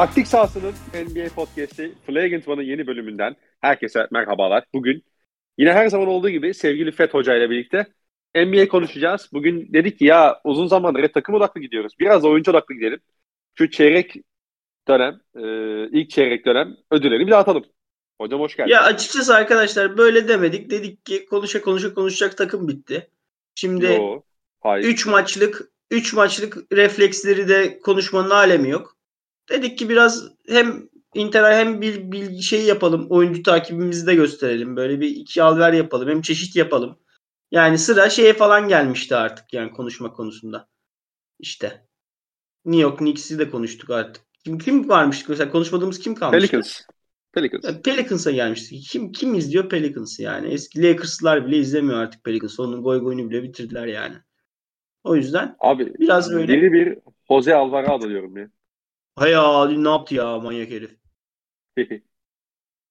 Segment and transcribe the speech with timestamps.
[0.00, 4.64] Taktik sahasının NBA podcast'i Flagrant yeni bölümünden herkese merhabalar.
[4.74, 5.04] Bugün
[5.58, 7.86] yine her zaman olduğu gibi sevgili Fet Hoca ile birlikte
[8.34, 9.28] NBA konuşacağız.
[9.32, 11.92] Bugün dedik ki ya uzun zamandır takım odaklı gidiyoruz.
[11.98, 13.00] Biraz oyuncu odaklı gidelim.
[13.58, 14.14] Şu çeyrek
[14.88, 15.42] dönem, e,
[16.00, 17.64] ilk çeyrek dönem ödülleri bir dağıtalım.
[18.20, 18.70] Hocam hoş geldin.
[18.70, 20.70] Ya açıkçası arkadaşlar böyle demedik.
[20.70, 23.10] Dedik ki konuşa konuşa konuşacak takım bitti.
[23.54, 24.20] Şimdi Yo,
[24.78, 28.99] 3 maçlık 3 maçlık refleksleri de konuşmanın alemi yok.
[29.50, 33.06] Dedik ki biraz hem Inter'e hem bir, bir şey yapalım.
[33.10, 34.76] Oyuncu takibimizi de gösterelim.
[34.76, 36.08] Böyle bir iki alver yapalım.
[36.08, 36.98] Hem çeşit yapalım.
[37.50, 40.68] Yani sıra şeye falan gelmişti artık yani konuşma konusunda.
[41.38, 41.86] İşte.
[42.64, 44.22] New York Knicks'i de konuştuk artık.
[44.44, 45.28] Kim, kim varmış?
[45.28, 46.50] Mesela konuşmadığımız kim kalmıştı?
[46.50, 46.80] Pelicans.
[47.32, 47.64] Pelicans.
[47.64, 48.80] Yani Pelicans'a gelmişti.
[48.80, 50.48] Kim kim izliyor Pelicans'ı yani?
[50.48, 52.62] Eski Lakers'lar bile izlemiyor artık Pelicans'ı.
[52.62, 54.16] Onun goy goyunu bile bitirdiler yani.
[55.04, 56.52] O yüzden Abi biraz böyle.
[56.52, 56.98] Biri bir
[57.28, 58.50] Jose Alvarado diyorum ya.
[59.16, 60.90] Hay ya ne yaptı ya manyak herif.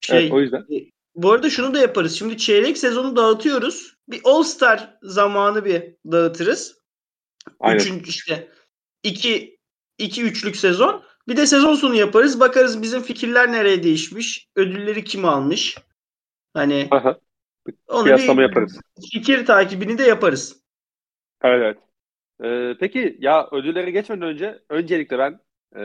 [0.01, 0.61] şey, evet, o yüzden.
[0.61, 2.19] E, bu arada şunu da yaparız.
[2.19, 3.95] Şimdi çeyrek sezonu dağıtıyoruz.
[4.07, 6.79] Bir All Star zamanı bir dağıtırız.
[7.59, 7.79] Aynen.
[7.79, 8.47] Üçüncü işte
[9.03, 9.59] iki,
[9.97, 11.03] iki üçlük sezon.
[11.27, 12.39] Bir de sezon sonu yaparız.
[12.39, 14.47] Bakarız bizim fikirler nereye değişmiş.
[14.55, 15.77] Ödülleri kim almış.
[16.53, 17.19] Hani Aha.
[17.87, 18.81] onu Kıyaslama bir yaparız.
[19.11, 20.63] Fikir takibini de yaparız.
[21.43, 21.61] Evet.
[21.61, 21.77] evet.
[22.43, 25.39] Ee, peki ya ödüllere geçmeden önce öncelikle ben
[25.77, 25.81] e,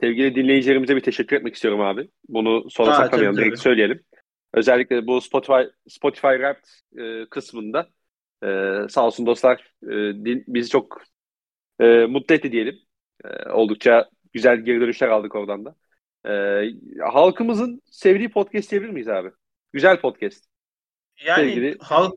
[0.00, 2.10] sevgili dinleyicilerimize bir teşekkür etmek istiyorum abi.
[2.28, 3.36] Bunu sonra saklamayalım.
[3.36, 3.62] Direkt tabii.
[3.62, 4.04] söyleyelim.
[4.54, 7.88] Özellikle bu Spotify Spotify Wrapped e, kısmında
[8.44, 8.48] e,
[8.88, 9.88] sağ olsun dostlar e,
[10.24, 11.02] din, bizi çok
[11.80, 12.78] e, mutlu etti diyelim.
[13.24, 15.74] E, oldukça güzel geri dönüşler aldık oradan da.
[16.26, 16.64] E,
[17.12, 19.30] halkımızın sevdiği podcast diyebilir miyiz abi?
[19.72, 20.44] Güzel podcast.
[21.26, 22.14] Yani Sevgili halk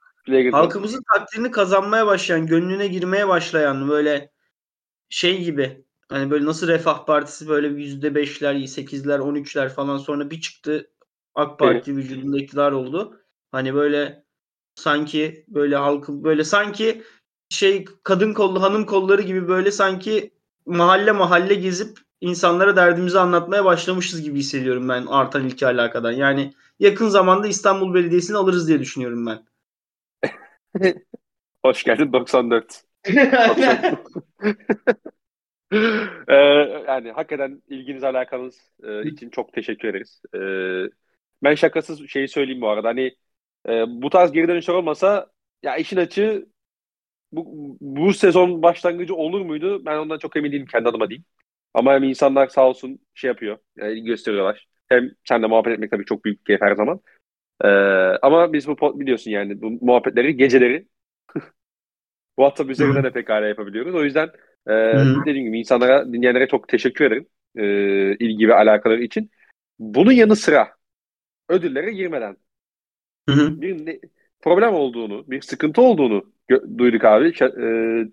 [0.52, 4.30] halkımızın takdirini kazanmaya başlayan, gönlüne girmeye başlayan böyle
[5.10, 10.30] şey gibi Hani böyle nasıl Refah Partisi böyle yüzde beşler, sekizler, on üçler falan sonra
[10.30, 10.92] bir çıktı
[11.36, 12.04] AK Parti evet.
[12.04, 13.22] vücudunda iktidar oldu.
[13.52, 14.24] Hani böyle
[14.76, 17.04] sanki böyle halkı böyle sanki
[17.50, 20.34] şey kadın kollu hanım kolları gibi böyle sanki
[20.66, 26.12] mahalle mahalle gezip insanlara derdimizi anlatmaya başlamışız gibi hissediyorum ben artan ilki alakadan.
[26.12, 29.46] Yani yakın zamanda İstanbul Belediyesi'ni alırız diye düşünüyorum ben.
[31.66, 32.84] Hoş geldin 94.
[36.28, 36.36] ee,
[36.88, 40.22] yani hakikaten ilginiz alakanız e, için çok teşekkür ederiz.
[40.36, 40.40] E,
[41.44, 42.88] ben şakasız şeyi söyleyeyim bu arada.
[42.88, 43.16] Hani
[43.70, 45.32] e, bu tarz geri dönüşler olmasa
[45.64, 46.46] ya işin açığı
[47.32, 49.86] bu, bu sezon başlangıcı olur muydu?
[49.86, 51.26] Ben ondan çok emin değilim kendi adıma diyeyim.
[51.74, 53.58] Ama hem insanlar sağ olsun şey yapıyor.
[53.78, 54.68] Yani gösteriyorlar.
[54.90, 57.02] Hem sen de muhabbet etmek tabii çok büyük keyif her zaman.
[57.64, 57.68] Ee,
[58.22, 60.88] ama biz bu biliyorsun yani bu muhabbetleri geceleri
[62.40, 63.96] WhatsApp üzerinden de pekala yapabiliyoruz.
[63.96, 64.30] O yüzden
[64.68, 64.72] ee,
[65.26, 69.32] dediğim gibi insanlara, dinleyenlere çok teşekkür ederim e, ilgi ve alakaları için.
[69.80, 70.76] Bunun yanı sıra
[71.50, 72.38] ödüllere girmeden
[73.30, 73.62] Hı-hı.
[73.62, 74.00] bir ne,
[74.42, 77.34] problem olduğunu, bir sıkıntı olduğunu gö- duyduk abi.
[77.34, 77.68] Ş- e,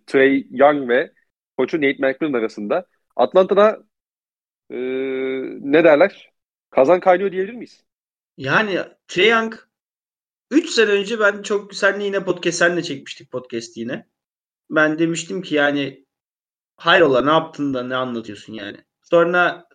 [0.06, 1.12] Trey Young ve
[1.58, 2.86] koçu Nate McMillan arasında.
[3.16, 3.82] Atlanta'da
[4.70, 4.76] e,
[5.60, 6.32] ne derler?
[6.70, 7.84] Kazan kaynıyor diyebilir miyiz?
[8.36, 8.78] Yani
[9.08, 9.54] Trey Young
[10.50, 14.06] 3 sene önce ben çok senle yine podcast senle çekmiştik podcast yine.
[14.70, 16.04] Ben demiştim ki yani
[16.80, 18.76] hayrola ne yaptın da ne anlatıyorsun yani.
[19.02, 19.68] Sonra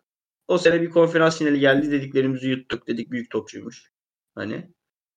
[0.48, 3.92] o sene bir konferans finali geldi dediklerimizi yuttuk dedik büyük topçuymuş.
[4.36, 4.72] Hani.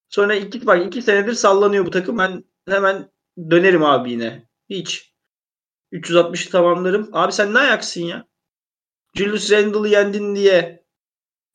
[0.08, 2.18] Sonra iki, bak iki senedir sallanıyor bu takım.
[2.18, 3.10] Ben hemen
[3.50, 4.48] dönerim abi yine.
[4.70, 5.14] Hiç.
[5.92, 7.10] 360 tamamlarım.
[7.12, 8.28] Abi sen ne ayaksın ya?
[9.14, 10.84] Julius Randle'ı yendin diye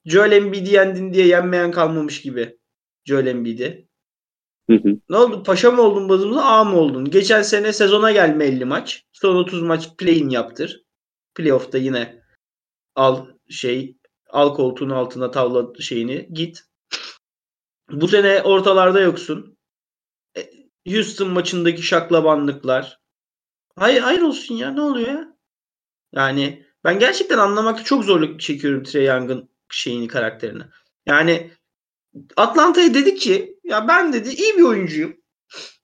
[0.06, 2.60] Joel Embiid'i yendin diye yenmeyen kalmamış gibi.
[3.06, 3.88] Joel Embiid'i.
[5.10, 5.44] Ne oldu?
[5.44, 7.06] Paşa mı oldun bazımıza A mı oldun?
[7.06, 9.06] Geçen sene sezona gelme 50 maç.
[9.12, 10.84] Son 30 maç play-in yaptır.
[11.36, 12.24] Playoff'ta yine
[12.96, 13.98] al şey
[14.30, 16.64] al koltuğun altına tavla şeyini git.
[17.90, 19.58] Bu sene ortalarda yoksun.
[20.38, 20.50] E,
[20.92, 23.00] Houston maçındaki şaklabanlıklar.
[23.76, 25.38] Hayır hayır olsun ya ne oluyor ya?
[26.14, 30.64] Yani ben gerçekten anlamakta çok zorluk çekiyorum Trey Young'ın şeyini karakterini.
[31.06, 31.52] Yani
[32.38, 35.18] Atlanta'ya dedi ki ya ben dedi iyi bir oyuncuyum.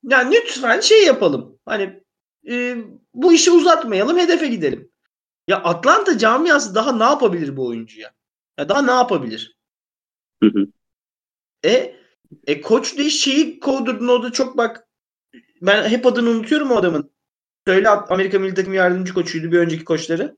[0.03, 1.59] Yani lütfen şey yapalım.
[1.65, 2.03] Hani
[2.49, 2.77] e,
[3.13, 4.91] bu işi uzatmayalım hedefe gidelim.
[5.47, 8.11] Ya Atlanta camiası daha ne yapabilir bu oyuncuya?
[8.57, 9.57] Ya daha ne yapabilir?
[10.43, 10.67] Hı hı.
[11.65, 11.95] E,
[12.47, 14.87] e koç da şeyi kovdurdun o da çok bak
[15.61, 17.11] ben hep adını unutuyorum o adamın.
[17.67, 20.37] Söyle Amerika Milli Takım yardımcı koçuydu bir önceki koçları.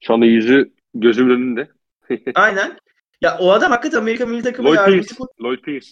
[0.00, 1.68] Şu anda yüzü gözümün önünde.
[2.34, 2.78] Aynen.
[3.20, 5.24] Ya o adam hakikaten Amerika milli takımı Lloyd yardımcı Pierce.
[5.42, 5.90] Lloyd Pierce.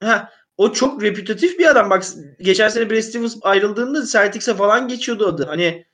[0.00, 1.90] Ha, o çok reputatif bir adam.
[1.90, 2.04] Bak
[2.40, 5.44] geçen sene Brad Stevens ayrıldığında Celtics'e falan geçiyordu adı.
[5.46, 5.86] Hani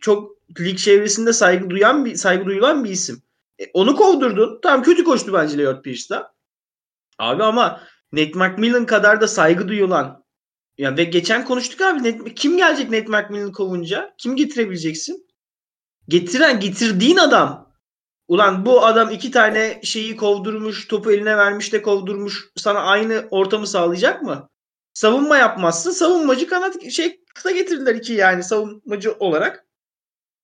[0.00, 3.22] çok lig çevresinde saygı duyan bir saygı duyulan bir isim.
[3.58, 4.58] E, onu kovdurdun.
[4.62, 6.34] Tamam kötü koştu bence Leon Pierce'da.
[7.18, 7.80] Abi ama
[8.12, 10.24] Nate McMillan kadar da saygı duyulan
[10.78, 14.14] ya ve geçen konuştuk abi Nate, kim gelecek Nate McMillan kovunca?
[14.18, 15.26] Kim getirebileceksin?
[16.08, 17.71] Getiren getirdiğin adam.
[18.32, 22.48] Ulan bu adam iki tane şeyi kovdurmuş, topu eline vermiş de kovdurmuş.
[22.56, 24.48] Sana aynı ortamı sağlayacak mı?
[24.94, 25.90] Savunma yapmazsın.
[25.90, 29.66] Savunmacı kanat şey kısa getirdiler iki yani savunmacı olarak.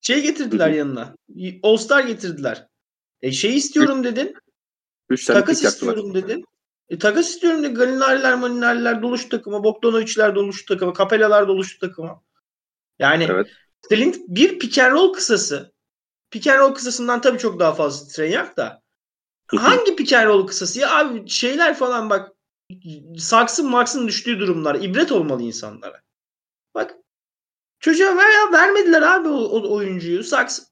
[0.00, 1.14] Şey getirdiler yanına.
[1.62, 2.66] All Star getirdiler.
[3.22, 4.34] E şey istiyorum dedin.
[5.10, 6.44] Üç takas istiyorum dedin.
[6.88, 7.74] E, takas istiyorum dedin.
[7.74, 9.64] Galinariler, Malinariler doluştu takıma.
[9.64, 10.92] Bogdanovic'ler doluştu takıma.
[10.92, 12.22] Kapelalar doluştu takıma.
[12.98, 13.46] Yani evet.
[13.88, 15.77] Flint bir pick and roll kısası.
[16.30, 18.82] Pick and roll kısasından tabii çok daha fazla Trey Young da.
[19.46, 20.80] Hangi pick and roll kısası?
[20.80, 22.32] Ya abi şeyler falan bak
[23.18, 24.74] saksın maksın düştüğü durumlar.
[24.74, 26.02] ibret olmalı insanlara.
[26.74, 26.94] Bak
[27.80, 30.24] çocuğa ver ya vermediler abi o, o oyuncuyu.
[30.24, 30.62] Saks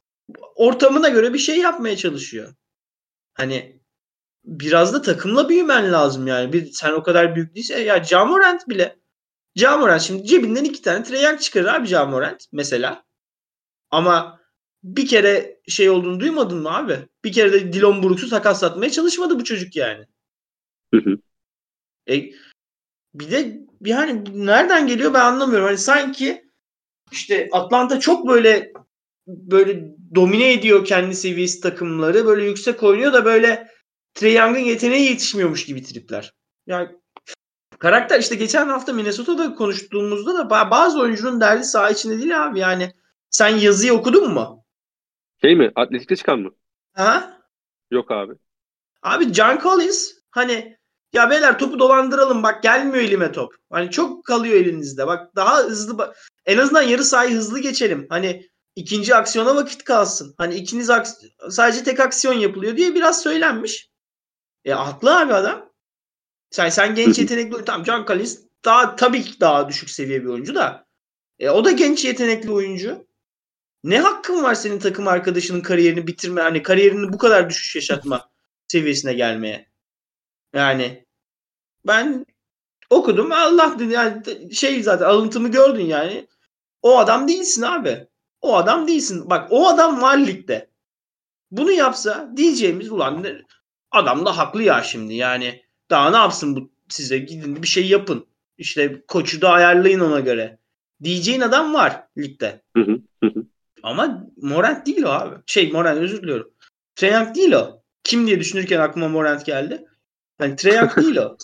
[0.54, 2.54] ortamına göre bir şey yapmaya çalışıyor.
[3.34, 3.80] Hani
[4.44, 6.52] biraz da takımla büyümen lazım yani.
[6.52, 8.98] Bir, sen o kadar büyük değilse ya Jamorant bile
[9.56, 13.04] Jamorant şimdi cebinden iki tane Treyarch çıkarır abi Jamorant mesela.
[13.90, 14.35] Ama
[14.86, 16.98] bir kere şey olduğunu duymadın mı abi?
[17.24, 20.04] Bir kere de Dilon Brooks'u takaslatmaya çalışmadı bu çocuk yani.
[20.94, 21.18] Hı hı.
[22.10, 22.30] E,
[23.14, 25.66] bir de yani nereden geliyor ben anlamıyorum.
[25.66, 26.50] Hani sanki
[27.12, 28.72] işte Atlanta çok böyle
[29.26, 32.26] böyle domine ediyor kendi seviyesi takımları.
[32.26, 33.70] Böyle yüksek oynuyor da böyle
[34.14, 36.34] Trey Young'ın yeteneği yetişmiyormuş gibi tripler.
[36.66, 36.88] Yani
[37.78, 42.58] karakter işte geçen hafta Minnesota'da konuştuğumuzda da bazı oyuncunun derdi saha içinde değil abi.
[42.58, 42.94] Yani
[43.30, 44.65] sen yazıyı okudun mu?
[45.40, 45.72] Şey mi?
[45.74, 46.50] Atletikte çıkan mı?
[46.92, 47.40] Ha?
[47.90, 48.32] Yok abi.
[49.02, 50.78] Abi John Collins hani
[51.12, 53.54] ya beyler topu dolandıralım bak gelmiyor elime top.
[53.70, 55.06] Hani çok kalıyor elinizde.
[55.06, 56.14] Bak daha hızlı
[56.46, 58.06] en azından yarı sahayı hızlı geçelim.
[58.08, 60.34] Hani ikinci aksiyona vakit kalsın.
[60.38, 60.90] Hani ikiniz
[61.50, 63.90] sadece tek aksiyon yapılıyor diye biraz söylenmiş.
[64.64, 65.72] E haklı abi adam.
[66.50, 70.54] Sen sen genç yetenekli tamam John Collins daha tabii ki daha düşük seviye bir oyuncu
[70.54, 70.86] da.
[71.38, 73.05] E, o da genç yetenekli oyuncu.
[73.86, 78.28] Ne hakkın var senin takım arkadaşının kariyerini bitirme hani kariyerini bu kadar düşüş yaşatma
[78.68, 79.66] seviyesine gelmeye?
[80.54, 81.04] Yani
[81.86, 82.26] ben
[82.90, 84.22] okudum Allah yani
[84.54, 86.26] şey zaten alıntımı gördün yani.
[86.82, 88.06] O adam değilsin abi.
[88.40, 89.30] O adam değilsin.
[89.30, 90.70] Bak o adam var ligde.
[91.50, 93.26] Bunu yapsa diyeceğimiz ulan
[93.90, 95.62] adam da haklı ya şimdi yani.
[95.90, 98.26] Daha ne yapsın bu size gidin bir şey yapın.
[98.58, 100.58] İşte koçu da ayarlayın ona göre.
[101.02, 102.62] Diyeceğin adam var ligde.
[103.86, 105.34] Ama Morant değil o abi.
[105.46, 106.52] Şey Morant özür diliyorum.
[106.96, 107.82] Treyang değil o.
[108.04, 109.86] Kim diye düşünürken aklıma Morant geldi.
[110.40, 111.36] Yani Treyang değil o.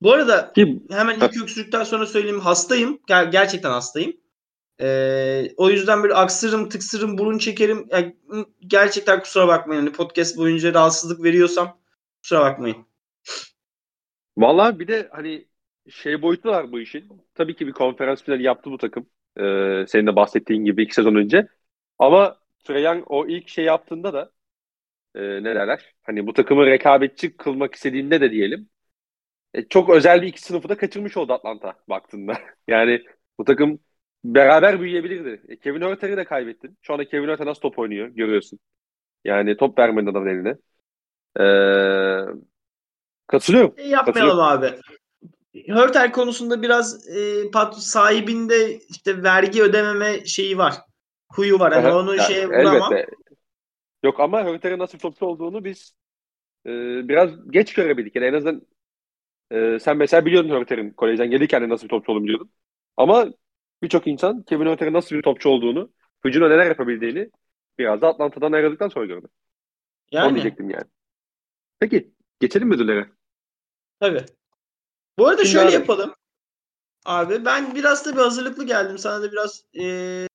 [0.00, 0.52] Bu arada
[0.90, 3.00] hemen ilk öksürükten sonra söyleyeyim hastayım.
[3.08, 4.16] Ger- gerçekten hastayım.
[4.80, 7.86] Ee, o yüzden bir aksırım, tıksırım, burun çekerim.
[7.90, 8.16] Yani,
[8.66, 9.80] gerçekten kusura bakmayın.
[9.80, 11.78] Hani podcast boyunca rahatsızlık veriyorsam
[12.22, 12.86] kusura bakmayın.
[14.38, 15.48] Vallahi bir de hani
[15.90, 17.08] şey boyutu var bu işin.
[17.34, 19.06] Tabii ki bir konferans finali yaptı bu takım.
[19.40, 21.48] Ee, senin de bahsettiğin gibi iki sezon önce.
[21.98, 24.32] Ama Trae o ilk şey yaptığında da
[25.14, 25.94] e, ne derler?
[26.02, 28.68] Hani bu takımı rekabetçi kılmak istediğinde de diyelim.
[29.54, 32.34] E, çok özel bir iki sınıfı da kaçırmış oldu Atlanta baktığında.
[32.68, 33.04] yani
[33.38, 33.78] bu takım
[34.24, 35.42] beraber büyüyebilirdi.
[35.48, 36.78] E, Kevin Hurter'i de kaybettin.
[36.82, 38.58] Şu anda Kevin Hurter nasıl top oynuyor görüyorsun.
[39.24, 40.56] Yani top vermedin adamın eline.
[41.40, 42.32] Ee,
[43.26, 43.74] katılıyorum.
[43.76, 44.80] E, yapmayalım abi.
[45.54, 50.74] Hurter konusunda biraz e, pat sahibinde işte vergi ödememe şeyi var.
[51.32, 51.72] Huyu var.
[51.72, 52.92] Hani onu yani, şeye vuramam.
[52.92, 53.16] Elbette.
[54.04, 55.94] Yok ama Hurter'in nasıl topçu olduğunu biz
[56.66, 56.70] e,
[57.08, 58.16] biraz geç görebildik.
[58.16, 58.62] Yani en azından
[59.50, 62.50] e, sen mesela biliyordun Hurter'in kolejden gelirken de nasıl bir topçu olduğunu biliyordun.
[62.96, 63.32] Ama
[63.82, 65.92] birçok insan Kevin Hurter'in nasıl bir topçu olduğunu,
[66.24, 67.30] hücumda neler yapabildiğini
[67.78, 69.30] biraz da Atlanta'dan ayrıldıktan sonra gördüm.
[70.12, 70.26] Yani.
[70.26, 70.86] Onu diyecektim yani.
[71.80, 73.06] Peki geçelim mi ödüllere?
[74.00, 74.24] Tabii.
[75.18, 75.74] Bu arada Şimdi şöyle abi.
[75.74, 76.14] yapalım.
[77.04, 78.98] Abi ben biraz da bir hazırlıklı geldim.
[78.98, 80.26] Sana da biraz e,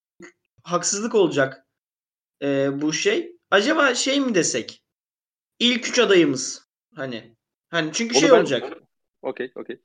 [0.64, 1.68] haksızlık olacak
[2.42, 3.38] e, bu şey.
[3.52, 4.84] Acaba şey mi desek?
[5.60, 6.68] İlk üç adayımız.
[6.96, 7.36] Hani.
[7.70, 8.40] Hani çünkü Onu şey ben...
[8.40, 8.74] olacak.
[9.22, 9.82] Okey, okey.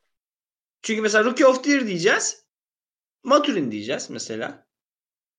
[0.83, 2.47] Çünkü mesela Rookie of the Year diyeceğiz.
[3.25, 4.67] Maturin diyeceğiz mesela.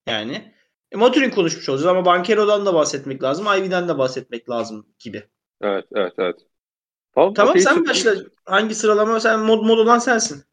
[0.07, 0.55] Yani
[0.91, 3.45] e, Maturin konuşmuş olacağız ama Bankero'dan da bahsetmek lazım.
[3.47, 5.29] Ivy'den de bahsetmek lazım gibi.
[5.61, 6.39] Evet, evet, evet.
[7.15, 8.15] Tamam, tamam sen başla.
[8.45, 9.19] Hangi sıralama?
[9.19, 10.43] Sen mod, mod olan sensin.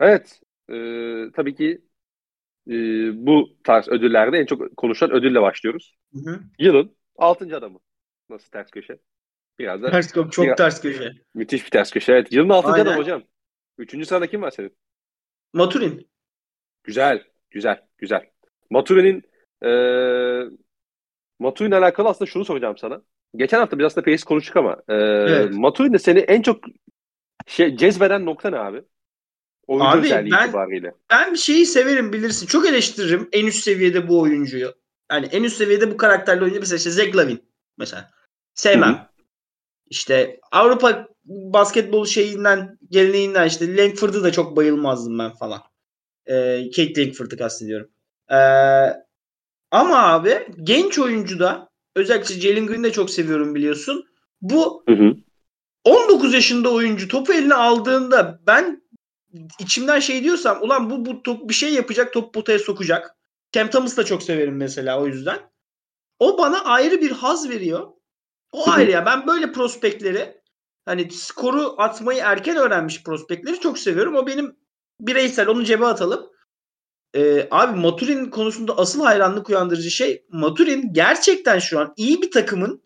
[0.00, 0.40] Evet.
[0.68, 0.74] E,
[1.32, 1.82] tabii ki
[2.68, 2.72] e,
[3.26, 5.94] bu tarz ödüllerde en çok konuşulan ödülle başlıyoruz.
[6.12, 6.40] Hı hı.
[6.58, 7.56] Yılın 6.
[7.56, 7.78] adamı.
[8.28, 8.98] Nasıl ters köşe?
[9.58, 11.12] Biraz da ters, çok biraz, ters köşe.
[11.34, 12.12] Müthiş bir ters köşe.
[12.12, 12.32] Evet.
[12.32, 12.68] Yılın 6.
[12.68, 13.22] adamı hocam.
[13.78, 14.76] Üçüncü sırada kim var senin?
[15.52, 16.10] Maturin.
[16.84, 17.24] Güzel.
[17.52, 18.30] Güzel, güzel.
[18.70, 19.22] Maturi'nin
[19.64, 19.70] e,
[21.38, 23.02] Maturi'nin alakalı aslında şunu soracağım sana.
[23.36, 25.54] Geçen hafta biz aslında Pace konuştuk ama e, evet.
[25.54, 26.64] Maturi'nin seni en çok
[27.46, 28.82] şey cezbeden nokta ne abi?
[29.66, 30.94] Oyuncu abi ben, itibariyle.
[31.10, 32.46] ben bir şeyi severim bilirsin.
[32.46, 34.74] Çok eleştiririm en üst seviyede bu oyuncuyu.
[35.12, 37.44] Yani en üst seviyede bu karakterli oyuncu mesela işte Zach Lavin
[37.78, 38.10] mesela.
[38.54, 38.94] Sevmem.
[38.94, 39.06] Hı-hı.
[39.86, 45.62] İşte Avrupa basketbol şeyinden, geleneğinden işte Langford'u da çok bayılmazdım ben falan.
[46.26, 47.90] Ee, Kate Langford'u kastediyorum.
[48.30, 48.36] Ee,
[49.70, 54.04] ama abi genç oyuncu da özellikle Jalen Green'i de çok seviyorum biliyorsun.
[54.42, 55.14] Bu hı hı.
[55.84, 58.82] 19 yaşında oyuncu topu eline aldığında ben
[59.60, 63.16] içimden şey diyorsam ulan bu, bu top bir şey yapacak top potaya sokacak.
[63.52, 65.38] Cam Thomas'ı da çok severim mesela o yüzden.
[66.18, 67.88] O bana ayrı bir haz veriyor.
[68.52, 69.06] O ayrı ya.
[69.06, 70.40] Ben böyle prospektleri
[70.84, 74.16] hani skoru atmayı erken öğrenmiş prospektleri çok seviyorum.
[74.16, 74.56] O benim
[75.00, 76.31] bireysel onu cebe atalım.
[77.16, 82.82] Ee, abi Maturin konusunda asıl hayranlık uyandırıcı şey Maturin gerçekten şu an iyi bir takımın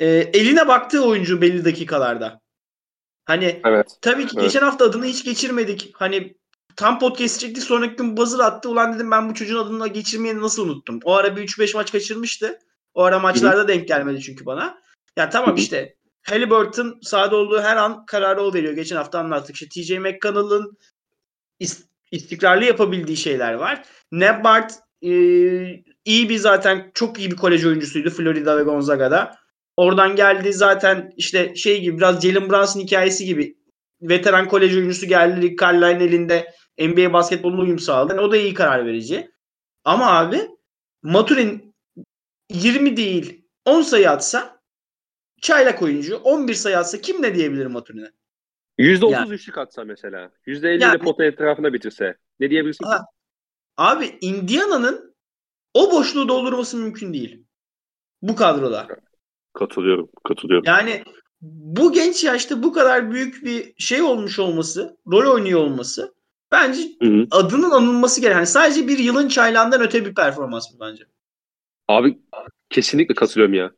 [0.00, 2.40] e, eline baktığı oyuncu belli dakikalarda.
[3.24, 3.98] Hani evet.
[4.02, 4.44] tabii ki evet.
[4.44, 5.90] geçen hafta adını hiç geçirmedik.
[5.94, 6.36] Hani
[6.76, 8.68] tam podcast çekti sonraki gün buzzer attı.
[8.68, 11.00] Ulan dedim ben bu çocuğun adını geçirmeyi nasıl unuttum.
[11.04, 12.58] O ara bir 3-5 maç kaçırmıştı.
[12.94, 13.68] O ara maçlarda Hı-hı.
[13.68, 14.82] denk gelmedi çünkü bana.
[15.16, 18.72] Ya tamam işte Halliburton sahada olduğu her an kararı o veriyor.
[18.72, 19.56] Geçen hafta anlattık.
[19.56, 20.78] İşte TJ McConnell'ın
[22.12, 23.82] istikrarlı yapabildiği şeyler var.
[24.12, 25.10] Nebart e,
[26.04, 29.36] iyi bir zaten çok iyi bir kolej oyuncusuydu Florida ve Gonzaga'da.
[29.76, 33.56] Oradan geldi zaten işte şey gibi biraz Jalen Brunson hikayesi gibi
[34.02, 38.12] veteran kolej oyuncusu geldi Rick Carlisle elinde NBA basketboluna uyum sağladı.
[38.12, 39.30] Yani o da iyi karar verici.
[39.84, 40.40] Ama abi
[41.02, 41.74] Maturin
[42.50, 44.60] 20 değil 10 sayı atsa
[45.42, 48.12] çaylak oyuncu 11 sayı atsa kim ne diyebilir Maturin'e?
[48.78, 49.32] %30 yani.
[49.34, 50.30] üçlük atsa mesela.
[50.46, 52.16] %50 yani, de pota etrafına bitirse.
[52.40, 52.90] Ne diyebilirsin ki?
[53.76, 55.14] Abi Indiana'nın
[55.74, 57.44] o boşluğu doldurması mümkün değil.
[58.22, 58.88] Bu kadroda.
[59.52, 60.10] Katılıyorum.
[60.24, 60.64] Katılıyorum.
[60.66, 61.04] Yani
[61.40, 66.14] bu genç yaşta bu kadar büyük bir şey olmuş olması, rol oynuyor olması
[66.52, 67.26] bence Hı-hı.
[67.30, 68.38] adının anılması gereken.
[68.38, 71.04] Yani sadece bir yılın çaylağından öte bir performans bu bence.
[71.88, 72.18] Abi
[72.70, 73.70] kesinlikle katılıyorum ya.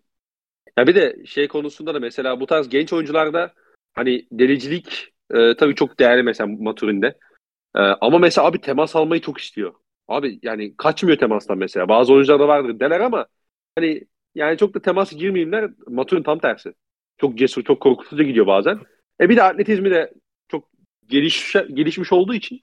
[0.78, 3.54] Ya bir de şey konusunda da mesela bu tarz genç oyuncularda
[3.94, 7.06] hani delicilik e, tabii çok değerli mesela Maturin'de.
[7.76, 9.74] E, ama mesela abi temas almayı çok istiyor.
[10.08, 11.88] Abi yani kaçmıyor temastan mesela.
[11.88, 13.26] Bazı oyuncularda vardır deler ama
[13.76, 15.70] hani yani çok da temas girmeyeyimler.
[15.88, 16.74] Maturin tam tersi.
[17.18, 18.80] Çok cesur, çok korkutucu gidiyor bazen.
[19.20, 20.12] E bir de atletizmi de
[20.48, 20.68] çok
[21.08, 22.60] geliş, gelişmiş olduğu için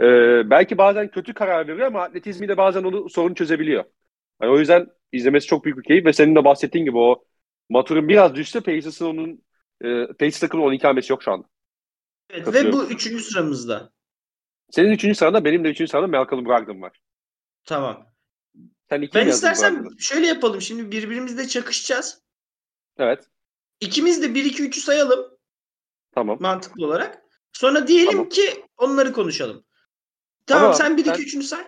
[0.00, 0.04] e,
[0.50, 3.84] belki bazen kötü karar veriyor ama atletizmi de bazen onu sorun çözebiliyor.
[4.42, 7.24] Yani o yüzden izlemesi çok büyük bir keyif ve senin de bahsettiğin gibi o
[7.68, 9.42] Maturin biraz düşse Pacers'ın onun
[9.84, 11.46] e, Pacers takımın 12 hamlesi yok şu anda.
[12.30, 13.92] Evet ve bu üçüncü sıramızda.
[14.70, 17.00] Senin üçüncü sıranda benim de üçüncü sırada Malcolm Brogdon var.
[17.64, 18.06] Tamam.
[18.88, 20.60] Sen iki ben istersen şöyle yapalım.
[20.60, 22.22] Şimdi birbirimizle çakışacağız.
[22.98, 23.28] Evet.
[23.80, 25.38] İkimiz de 1-2-3'ü sayalım.
[26.12, 26.38] Tamam.
[26.40, 27.22] Mantıklı olarak.
[27.52, 28.28] Sonra diyelim tamam.
[28.28, 29.64] ki onları konuşalım.
[30.46, 31.64] Tamam Ama sen 1-2-3'ünü say.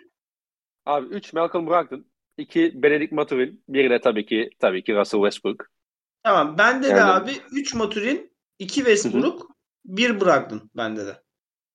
[0.86, 2.06] Abi 3 Malcolm Brogdon.
[2.36, 3.64] 2 Benedict Maturin.
[3.68, 5.70] Bir de tabii ki tabii ki Russell Westbrook.
[6.28, 6.58] Tamam.
[6.58, 6.96] Bende yani...
[6.96, 9.50] de abi 3 Maturin, 2 Westbrook,
[9.84, 11.22] 1 Brogdon bende de.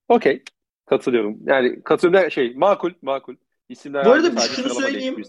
[0.08, 0.44] Okey.
[0.86, 1.38] Katılıyorum.
[1.46, 3.36] Yani katılıyorum şey makul makul.
[3.70, 5.24] İsimler Bu arada şunu söyleyeyim.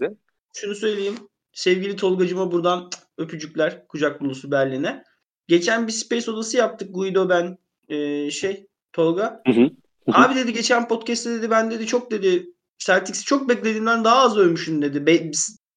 [0.55, 1.15] Şunu söyleyeyim.
[1.53, 3.87] Sevgili Tolgacıma buradan öpücükler.
[3.89, 5.05] Kucak dolusu Berlin'e.
[5.49, 6.95] Geçen bir space odası yaptık.
[6.95, 9.43] Guido ben e, şey Tolga.
[9.47, 9.71] Hı hı.
[10.13, 12.47] Abi dedi geçen podcast'te dedi ben dedi çok dedi
[12.79, 15.07] Celtics'i çok beklediğimden daha az övmüşsün dedi.
[15.07, 15.31] Be,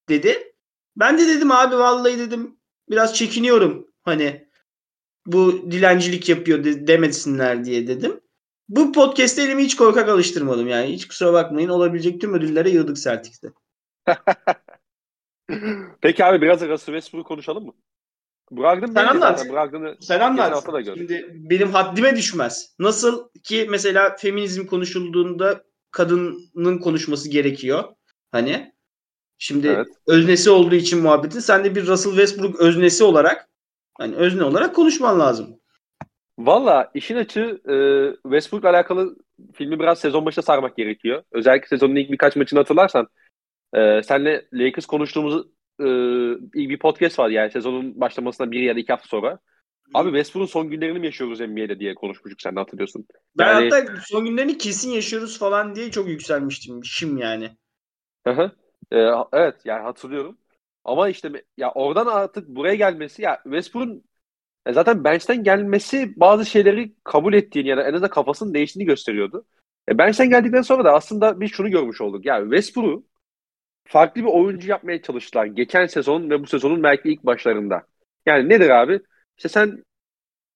[0.09, 0.53] dedi.
[0.95, 2.56] Ben de dedim abi vallahi dedim
[2.89, 4.47] biraz çekiniyorum hani
[5.25, 8.19] bu dilencilik yapıyor de, demesinler diye dedim.
[8.69, 10.87] Bu podcast'te elimi hiç korkak alıştırmadım yani.
[10.87, 11.69] Hiç kusura bakmayın.
[11.69, 13.47] Olabilecek tüm ödüllere yığdık Celtics'te.
[16.01, 17.73] Peki abi biraz da Russell Westbrook konuşalım mı?
[18.51, 19.47] Brogdon Sen anlat.
[19.99, 20.65] Sen anlat.
[20.95, 22.75] Şimdi benim haddime düşmez.
[22.79, 27.83] Nasıl ki mesela feminizm konuşulduğunda kadının konuşması gerekiyor.
[28.31, 28.76] Hani
[29.37, 29.87] şimdi evet.
[30.07, 33.49] öznesi olduğu için muhabbetin sen de bir Russell Westbrook öznesi olarak
[33.97, 35.59] hani özne olarak konuşman lazım.
[36.39, 37.75] Valla işin açığı e,
[38.23, 39.15] Westbrook'la alakalı
[39.53, 41.23] filmi biraz sezon başında sarmak gerekiyor.
[41.31, 43.07] Özellikle sezonun ilk birkaç maçını hatırlarsan
[43.73, 45.45] e, senle Lakers konuştuğumuz
[45.79, 45.87] e,
[46.53, 49.39] ilk bir podcast var yani sezonun başlamasına bir ya da iki hafta sonra.
[49.93, 53.05] Abi Westbrook'un son günlerini mi yaşıyoruz NBA'de diye konuşmuştuk sen de hatırlıyorsun.
[53.37, 56.85] Ben yani, hatta son günlerini kesin yaşıyoruz falan diye çok yükselmiştim.
[56.85, 57.49] Şim yani.
[58.27, 58.51] Hı hı.
[58.91, 58.97] Ee,
[59.33, 60.37] evet yani hatırlıyorum.
[60.83, 64.03] Ama işte ya oradan artık buraya gelmesi ya Westbrook'un
[64.71, 69.45] zaten bench'ten gelmesi bazı şeyleri kabul ettiğini ya da en azından kafasının değiştiğini gösteriyordu.
[69.89, 72.25] E bench'ten geldikten sonra da aslında biz şunu görmüş olduk.
[72.25, 73.05] Yani Westbrook'u
[73.85, 75.45] farklı bir oyuncu yapmaya çalıştılar.
[75.45, 77.83] Geçen sezon ve bu sezonun belki ilk başlarında.
[78.25, 78.99] Yani nedir abi?
[79.37, 79.83] İşte sen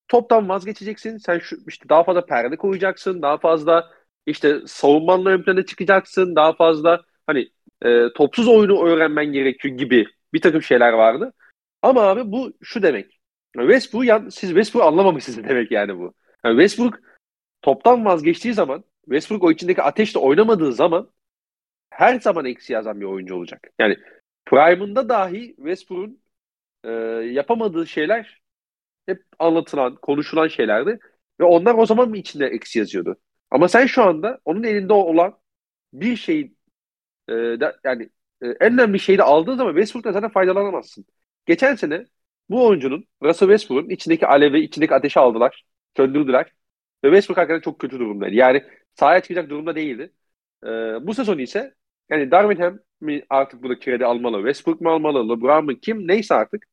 [0.08, 1.18] toptan vazgeçeceksin.
[1.18, 3.22] Sen şu işte daha fazla perde koyacaksın.
[3.22, 3.92] Daha fazla
[4.26, 6.36] işte savunmanla ön plana çıkacaksın.
[6.36, 7.50] Daha fazla hani
[7.86, 11.34] e, topsuz oyunu öğrenmen gerekiyor gibi bir takım şeyler vardı.
[11.82, 13.20] Ama abi bu şu demek.
[13.54, 16.14] Westbrook yan, siz Westbrook anlamamışsınız demek yani bu.
[16.46, 17.00] Yani Westbrook
[17.62, 21.10] toptan vazgeçtiği zaman Westbrook o içindeki ateşle oynamadığı zaman
[21.90, 23.68] her zaman eksi yazan bir oyuncu olacak.
[23.80, 23.98] Yani
[24.46, 26.22] Prime'ında dahi Westbrook'un
[26.84, 26.92] e,
[27.32, 28.42] yapamadığı şeyler
[29.06, 31.00] hep anlatılan, konuşulan şeylerdi.
[31.40, 33.18] Ve onlar o zaman mı içinde eksi yazıyordu?
[33.52, 35.40] Ama sen şu anda onun elinde olan
[35.94, 36.54] bir şey
[37.32, 38.10] e, de, yani
[38.42, 41.06] e, en önemli şeyi de aldığın zaman Westbrook'tan zaten faydalanamazsın.
[41.46, 42.06] Geçen sene
[42.50, 45.66] bu oyuncunun Russell Westbrook'un içindeki alevi, içindeki ateşi aldılar,
[45.98, 46.54] söndürdüler.
[47.04, 48.36] Ve Westbrook hakikaten çok kötü durumdaydı.
[48.36, 48.64] Yani
[48.96, 50.14] sahaya çıkacak durumda değildi.
[50.66, 50.68] E,
[51.08, 51.76] bu sezon ise
[52.10, 56.36] yani Darwin Ham mi artık burada kredi almalı, Westbrook mu almalı, LeBron mu kim neyse
[56.36, 56.66] artık.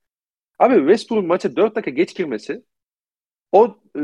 [0.59, 2.65] Abi Westbrook'un maça 4 dakika geç girmesi
[3.53, 4.01] o e,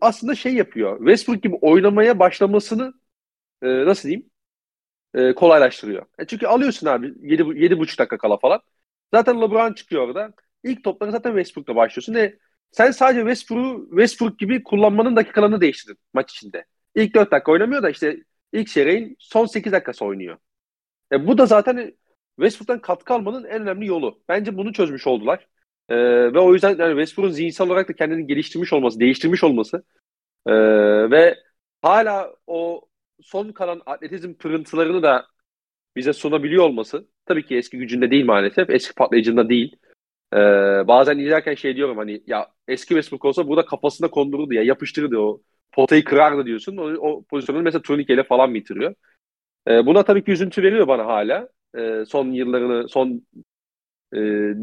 [0.00, 0.98] aslında şey yapıyor.
[0.98, 2.94] Westbrook gibi oynamaya başlamasını
[3.62, 4.30] e, nasıl diyeyim?
[5.14, 6.06] E, kolaylaştırıyor.
[6.18, 8.60] E çünkü alıyorsun abi 7 7,5 dakika kala falan.
[9.14, 10.32] Zaten LeBron çıkıyor orada.
[10.64, 12.14] İlk topları zaten Westbrook'la başlıyorsun.
[12.14, 12.38] E,
[12.72, 16.64] sen sadece Westbrook, Westbrook gibi kullanmanın dakikalarını değiştirdin maç içinde.
[16.94, 20.38] İlk 4 dakika oynamıyor da işte ilk çeyreğin son 8 dakikası oynuyor.
[21.12, 21.94] E, bu da zaten
[22.36, 24.22] Westbrook'tan katkı almanın en önemli yolu.
[24.28, 25.48] Bence bunu çözmüş oldular.
[25.88, 25.96] E,
[26.34, 29.84] ve o yüzden yani Westbrook'un zihinsel olarak da kendini geliştirmiş olması, değiştirmiş olması
[30.46, 30.52] e,
[31.10, 31.38] ve
[31.82, 32.88] hala o
[33.20, 35.26] son kalan atletizm pırıntılarını da
[35.96, 38.70] bize sunabiliyor olması tabii ki eski gücünde değil maalesef.
[38.70, 39.76] Eski patlayıcında değil.
[40.34, 40.38] Ee,
[40.88, 45.42] bazen izlerken şey diyorum hani ya eski Westbrook olsa burada kafasına kondururdu ya yapıştırırdı o
[45.72, 46.76] potayı kırardı diyorsun.
[46.76, 48.94] O, o pozisyonu mesela turnikeyle falan bitiriyor.
[49.68, 51.48] Ee, buna tabii ki üzüntü veriyor bana hala.
[51.78, 53.22] Ee, son yıllarını, son
[54.12, 54.18] e,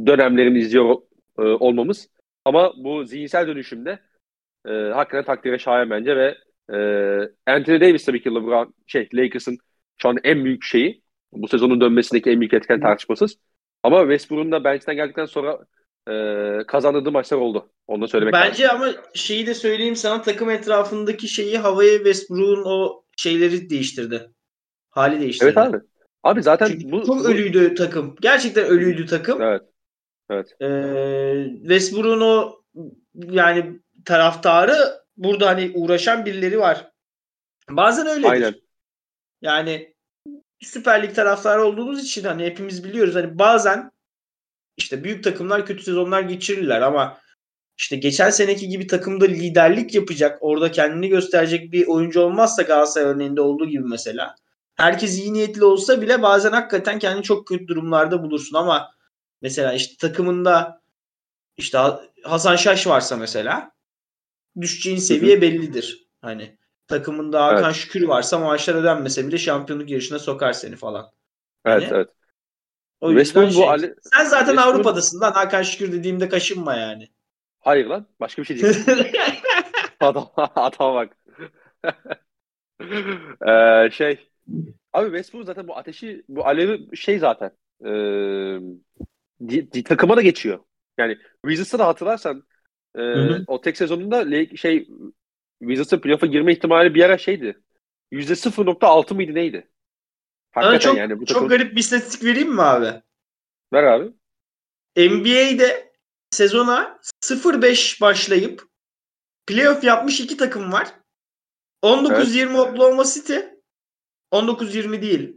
[0.07, 0.95] dönemlerini izliyor
[1.39, 2.09] e, olmamız.
[2.45, 3.99] Ama bu zihinsel dönüşümde
[4.67, 6.37] e, hakikaten takdire şayan bence ve
[6.73, 9.57] e, Anthony Davis tabii ki LeBron, şey, Lakers'ın
[9.97, 11.01] şu an en büyük şeyi.
[11.31, 13.35] Bu sezonun dönmesindeki en büyük etken tartışmasız.
[13.83, 15.59] Ama Westbrook'un da bench'ten geldikten sonra
[16.09, 16.13] e,
[16.67, 17.69] kazandığı maçlar oldu.
[17.87, 18.81] Onu da söylemek Bence lazım.
[18.81, 24.29] ama şeyi de söyleyeyim sana takım etrafındaki şeyi havaya Westbrook'un o şeyleri değiştirdi.
[24.89, 25.45] Hali değiştirdi.
[25.45, 25.77] Evet abi.
[26.23, 27.29] Abi zaten Çünkü bu çok bu...
[27.29, 28.15] ölüydü takım.
[28.21, 29.41] Gerçekten ölüydü takım.
[29.41, 29.61] Evet.
[30.29, 30.61] Evet.
[30.61, 32.61] Ee, Westbrook'un o
[33.15, 34.73] yani taraftarı
[35.19, 36.91] burada hani uğraşan birileri var.
[37.69, 38.29] Bazen öyledir.
[38.29, 38.55] Aynen.
[39.41, 39.93] Yani
[40.61, 43.91] Süper Lig taraftarı olduğumuz için hani hepimiz biliyoruz hani bazen
[44.77, 47.17] işte büyük takımlar kötü sezonlar geçirirler ama
[47.77, 53.41] işte geçen seneki gibi takımda liderlik yapacak, orada kendini gösterecek bir oyuncu olmazsa Galatasaray örneğinde
[53.41, 54.35] olduğu gibi mesela.
[54.75, 58.91] Herkes iyi niyetli olsa bile bazen hakikaten kendini çok kötü durumlarda bulursun ama
[59.41, 60.81] mesela işte takımında
[61.57, 61.79] işte
[62.23, 63.71] Hasan Şaş varsa mesela
[64.61, 66.07] düşeceğin seviye bellidir.
[66.21, 66.57] Hani
[66.87, 67.75] takımında Hakan evet.
[67.75, 71.11] Şükür varsa maaşlar ödenmese bile şampiyonluk yarışına sokar seni falan.
[71.65, 72.09] Evet yani, evet.
[73.01, 73.95] O yüzden şey, bu Ali...
[74.01, 74.75] Sen zaten Westbrook...
[74.75, 77.09] Avrupa'dasın lan Hakan Şükür dediğimde kaşınma yani.
[77.59, 78.85] Hayır lan başka bir şey değil.
[79.99, 81.17] adam, adam bak.
[83.47, 84.29] ee, şey
[84.93, 87.51] abi Westbrook zaten bu ateşi bu alevi şey zaten
[87.85, 87.89] e,
[89.49, 90.59] di, di, takıma da geçiyor.
[90.97, 92.43] Yani Wizards'ı da hatırlarsan
[92.99, 94.87] e, o tek sezonunda şey
[95.59, 97.61] Wizards'ın playoff'a girme ihtimali bir ara şeydi.
[98.11, 99.67] %0.6 mıydı neydi?
[100.51, 101.41] Hakikaten çok, yani bu takım...
[101.41, 103.01] çok garip bir istatistik vereyim mi abi?
[103.73, 104.11] Ver abi.
[104.97, 105.93] NBA'de
[106.31, 108.63] sezona 0-5 başlayıp
[109.47, 110.87] playoff yapmış iki takım var.
[111.83, 112.59] 19-20 evet.
[112.59, 113.37] Oklahoma City.
[114.33, 115.35] 19-20 değil.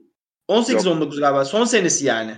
[0.49, 1.45] 18-19 galiba.
[1.45, 2.35] Son senesi yani.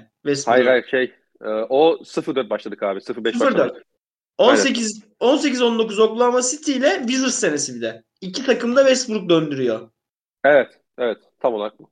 [0.46, 1.02] Hayır hayır şey.
[1.40, 3.00] E, o 0-4 başladık abi.
[3.00, 3.86] 0-5 başladık.
[4.38, 8.02] 18 18 19 Oklahoma City ile Wizards senesi bir de.
[8.20, 9.90] İki takım da Westbrook döndürüyor.
[10.44, 11.18] Evet, evet.
[11.40, 11.90] Tam olarak bu.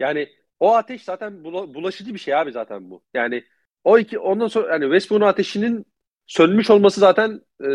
[0.00, 0.28] Yani
[0.60, 3.02] o ateş zaten bulaşıcı bir şey abi zaten bu.
[3.14, 3.44] Yani
[3.84, 5.86] o iki ondan sonra yani Westbrook'un ateşinin
[6.26, 7.68] sönmüş olması zaten e,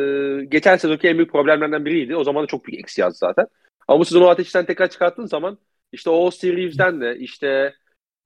[0.46, 2.16] geçen sezonki en büyük problemlerden biriydi.
[2.16, 3.46] O zaman da çok büyük eksi yazdı zaten.
[3.88, 5.58] Ama bu sezon o ateşten tekrar çıkarttığın zaman
[5.92, 7.74] işte o Reeves'den de işte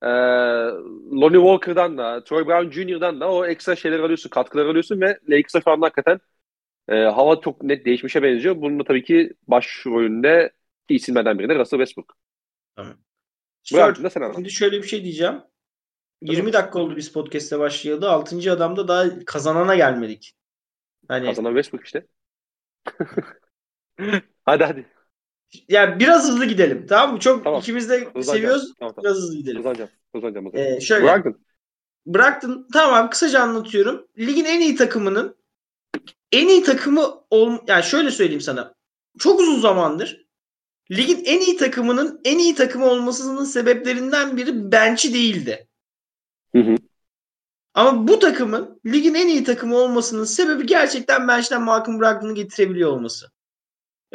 [0.02, 0.08] e,
[1.20, 5.60] Lonnie Walker'dan da Troy Brown Jr.'dan da o ekstra şeyler alıyorsun, katkılar alıyorsun ve Lakers'a
[5.60, 6.20] şu anda hakikaten
[6.88, 8.56] e, hava çok net değişmişe benziyor.
[8.60, 10.52] Bunun da tabii ki başrolünde
[10.88, 12.16] isimlerden biri de Russell Westbrook.
[13.62, 15.42] Sir, sen şimdi şöyle bir şey diyeceğim.
[16.22, 18.10] 20 dakika oldu biz podcast'e başlayalı.
[18.10, 18.52] 6.
[18.52, 20.32] adamda daha kazanana gelmedik.
[21.08, 21.26] Hani...
[21.26, 22.06] Kazanan Westbrook işte.
[24.44, 24.95] hadi hadi.
[25.68, 26.86] Yani biraz hızlı gidelim.
[26.88, 27.20] Tamam mı?
[27.20, 27.60] Çok Tamam.
[27.60, 28.24] ikimiz de Hızlanacağım.
[28.24, 28.72] seviyoruz.
[28.78, 29.04] Tamam, tamam.
[29.04, 29.58] Biraz hızlı gidelim.
[29.58, 29.90] Hızlanacağım.
[30.14, 30.46] Hızlanacağım.
[30.46, 30.76] hızlanacağım.
[30.76, 31.40] Ee, şöyle Brogdon.
[32.06, 32.68] bıraktın.
[32.72, 34.06] Tamam kısaca anlatıyorum.
[34.18, 35.36] Ligin en iyi takımının
[36.32, 38.74] en iyi takımı ol yani şöyle söyleyeyim sana.
[39.18, 40.26] Çok uzun zamandır
[40.90, 45.68] ligin en iyi takımının en iyi takımı olmasının sebeplerinden biri bench'i değildi.
[46.54, 46.76] Hı hı.
[47.74, 53.30] Ama bu takımın ligin en iyi takımı olmasının sebebi gerçekten bench'ten Malcolm Brogdon'u getirebiliyor olması.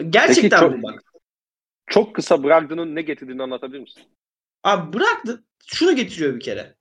[0.09, 1.10] Gerçekten Peki, çok- bu bak.
[1.91, 4.03] Çok kısa Brogdon'un ne getirdiğini anlatabilir misin?
[4.63, 5.43] Abi bıraktı.
[5.65, 6.75] Şunu getiriyor bir kere.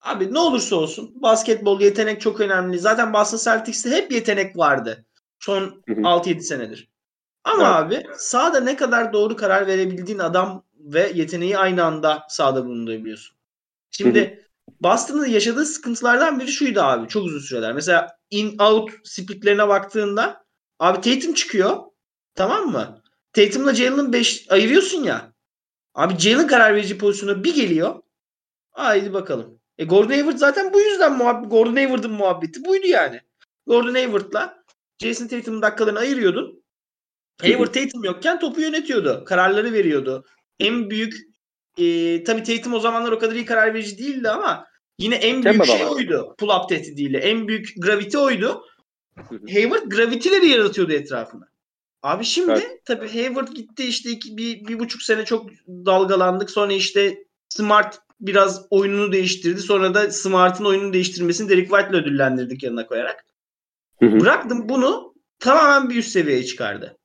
[0.00, 2.78] Abi ne olursa olsun basketbol yetenek çok önemli.
[2.78, 5.04] Zaten Boston Celtics'te hep yetenek vardı.
[5.38, 6.00] Son Hı hı.
[6.00, 6.88] 6-7 senedir.
[7.44, 13.36] Ama abi sahada ne kadar doğru karar verebildiğin adam ve yeteneği aynı anda sahada bulundurabiliyorsun.
[13.90, 14.44] Şimdi
[14.80, 17.72] Boston'ın yaşadığı sıkıntılardan biri şuydu abi çok uzun süreler.
[17.72, 20.44] Mesela in out splitlerine baktığında
[20.78, 21.76] abi Tatum çıkıyor.
[22.34, 22.97] Tamam mı?
[23.38, 25.32] Tatum'la Jalen'ın 5 ayırıyorsun ya.
[25.94, 28.02] Abi Jalen karar verici pozisyona bir geliyor.
[28.70, 29.60] Haydi bakalım.
[29.78, 33.20] E Gordon Hayward zaten bu yüzden muhabbet, Gordon Hayward'ın muhabbeti buydu yani.
[33.66, 34.64] Gordon Hayward'la
[35.02, 36.64] Jason Tatum'un dakikalarını ayırıyordun.
[37.40, 39.24] Hayward Tatum yokken topu yönetiyordu.
[39.24, 40.24] Kararları veriyordu.
[40.60, 41.14] En büyük
[41.78, 44.66] e, tabii Tatum o zamanlar o kadar iyi karar verici değildi ama
[44.98, 45.90] yine en büyük da şey var.
[45.90, 46.34] oydu.
[46.38, 47.18] Pull-up tehdidiyle.
[47.18, 48.64] En büyük gravity oydu.
[49.52, 51.48] Hayward gravity'leri yaratıyordu etrafına.
[52.02, 52.84] Abi şimdi Evet.
[52.84, 56.50] tabii Hayward gitti işte iki, bir, bir buçuk sene çok dalgalandık.
[56.50, 59.60] Sonra işte Smart biraz oyununu değiştirdi.
[59.60, 63.24] Sonra da Smart'ın oyununu değiştirmesini Derek White'la ödüllendirdik yanına koyarak.
[64.00, 64.20] Hı hı.
[64.20, 66.98] Bıraktım bunu tamamen bir üst seviyeye çıkardı.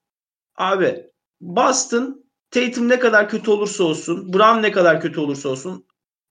[0.55, 1.05] Abi
[1.41, 5.85] Boston Tatum ne kadar kötü olursa olsun, Brown ne kadar kötü olursa olsun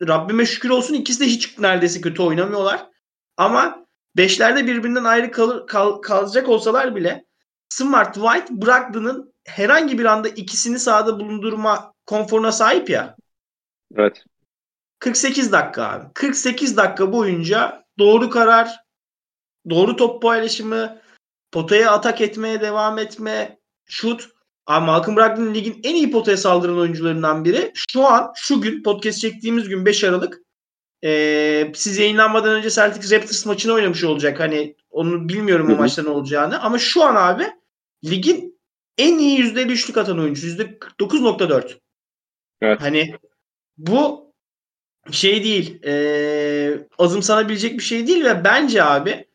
[0.09, 2.87] Rabbime şükür olsun ikisi de hiç neredeyse kötü oynamıyorlar.
[3.37, 7.25] Ama beşlerde birbirinden ayrı kalır, kal- kalacak olsalar bile
[7.77, 13.17] Smart White Brogdon'ın herhangi bir anda ikisini sahada bulundurma konforuna sahip ya.
[13.97, 14.25] Evet.
[14.99, 16.07] 48 dakika abi.
[16.15, 18.71] 48 dakika boyunca doğru karar,
[19.71, 20.99] doğru top paylaşımı,
[21.53, 24.29] potaya atak etmeye devam etme, şut.
[24.67, 27.73] Abi Malcolm Brogdon ligin en iyi potaya saldıran oyuncularından biri.
[27.75, 30.39] Şu an, şu gün, podcast çektiğimiz gün 5 Aralık.
[31.05, 34.41] Ee, siz yayınlanmadan önce Celtics Raptors maçını oynamış olacak.
[34.41, 36.61] Hani onu bilmiyorum Hı o maçta ne olacağını.
[36.61, 37.62] Ama şu an abi
[38.05, 38.61] ligin
[38.99, 40.47] en iyi yüzdeli üçlük atan oyuncusu.
[40.47, 41.79] %49.4.
[42.61, 42.81] Evet.
[42.81, 43.15] Hani
[43.77, 44.33] bu
[45.11, 45.83] şey değil.
[45.85, 49.27] E, azımsanabilecek bir şey değil ve bence abi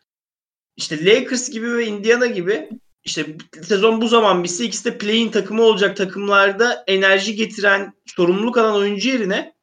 [0.75, 2.69] işte Lakers gibi ve Indiana gibi
[3.03, 3.25] işte
[3.63, 9.10] sezon bu zaman bitse ikisi de play-in takımı olacak takımlarda enerji getiren, sorumluluk alan oyuncu
[9.10, 9.53] yerine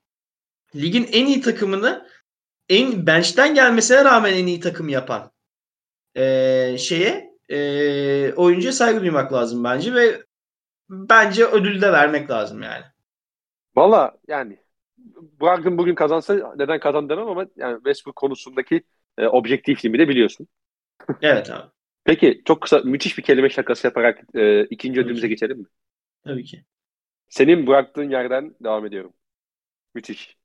[0.74, 2.08] ligin en iyi takımını
[2.68, 5.32] en bench'ten gelmesine rağmen en iyi takım yapan
[6.16, 10.22] e, şeye e, oyuncuya saygı duymak lazım bence ve
[10.90, 12.84] bence ödül de vermek lazım yani.
[13.76, 14.58] Valla yani
[15.40, 18.84] Brogdon bugün kazansa neden kazandı demem ama yani Westbrook konusundaki
[19.18, 20.48] e, objektifliğimi de biliyorsun.
[21.22, 21.70] Evet abi.
[22.04, 25.28] Peki çok kısa müthiş bir kelime şakası yaparak e, ikinci Tabii ödülümüze ki.
[25.28, 25.66] geçelim mi?
[26.24, 26.64] Tabii ki.
[27.28, 29.12] Senin bıraktığın yerden devam ediyorum.
[29.94, 30.38] Müthiş.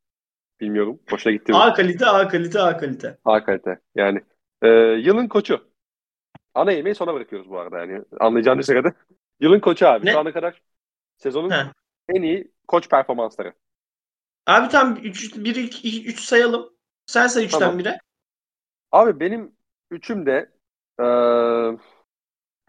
[0.61, 1.01] Bilmiyorum.
[1.09, 1.63] Hoşuna gitti mi?
[1.63, 3.17] A kalite, A kalite, A kalite.
[3.25, 3.79] A kalite.
[3.95, 4.21] Yani
[4.61, 4.67] e,
[5.03, 5.68] yılın koçu.
[6.55, 8.03] Ana yemeği sona bırakıyoruz bu arada yani.
[8.19, 8.93] Anlayacağınız sırada.
[9.39, 10.05] Yılın koçu abi.
[10.05, 10.11] Ne?
[10.11, 10.61] Şu ana kadar
[11.17, 11.65] sezonun Heh.
[12.09, 13.53] en iyi koç performansları.
[14.47, 16.73] Abi tam 3 1 2 3 sayalım.
[17.05, 17.79] Sen say 3'ten Tamam.
[17.79, 17.99] 1'e.
[18.91, 19.55] Abi benim
[19.91, 20.51] üçüm de
[20.99, 21.05] e,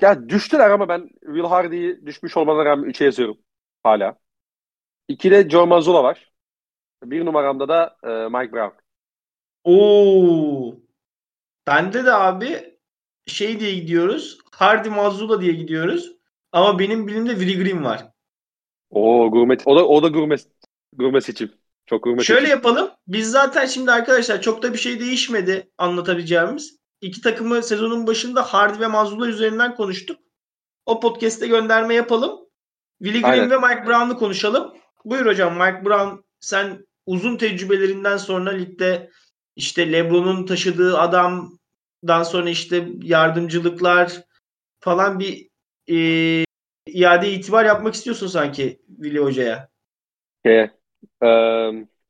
[0.01, 3.39] ya düştüler ama ben Will Hardy'yi düşmüş olmalarına rağmen 3'e yazıyorum.
[3.83, 4.19] Hala.
[5.09, 6.33] 2'de Joe Mazzulla var.
[7.05, 8.75] Bir numaramda da e, Mike Brown.
[9.65, 10.75] Oo.
[11.67, 12.70] Bende de abi
[13.31, 14.39] şey diye gidiyoruz.
[14.53, 16.13] Hardy Mazzulla diye gidiyoruz.
[16.53, 18.07] Ama benim bilimde Willie Green var.
[18.91, 19.57] Oo gurme.
[19.65, 20.37] O da o da gurme
[20.93, 21.53] gurme seçim.
[21.87, 22.57] Çok gurme Şöyle seçim.
[22.57, 22.91] yapalım.
[23.09, 26.81] Biz zaten şimdi arkadaşlar çok da bir şey değişmedi anlatabileceğimiz.
[27.01, 30.19] İki takımı sezonun başında Hardy ve Mazzulla üzerinden konuştuk.
[30.87, 32.41] O podcast'te gönderme yapalım.
[33.03, 33.51] Willie Green Aynen.
[33.51, 34.73] ve Mike Brown'u konuşalım.
[35.05, 39.11] Buyur hocam Mike Brown sen uzun tecrübelerinden sonra ligde
[39.57, 40.99] işte LeBron'un taşıdığı
[42.05, 44.23] adamdan sonra işte yardımcılıklar
[44.81, 45.49] falan bir
[45.91, 46.45] e,
[46.87, 49.69] iade itibar yapmak istiyorsun sanki Willie Hoca'ya.
[50.47, 50.61] Şey,
[51.23, 51.29] e,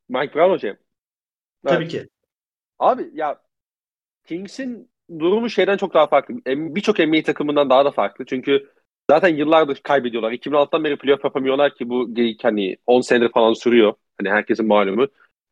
[0.09, 0.76] Mike Brown hocam.
[1.64, 1.90] Tabii Evet.
[1.92, 2.09] ki.
[2.79, 3.40] Abi ya
[4.29, 6.35] Kings'in durumu şeyden çok daha farklı.
[6.46, 8.26] Birçok NBA takımından daha da farklı.
[8.26, 8.70] Çünkü
[9.11, 10.33] zaten yıllardır kaybediyorlar.
[10.33, 12.11] 2006'dan beri playoff yapamıyorlar ki bu
[12.42, 13.94] hani 10 senedir falan sürüyor.
[14.18, 15.07] Hani herkesin malumu.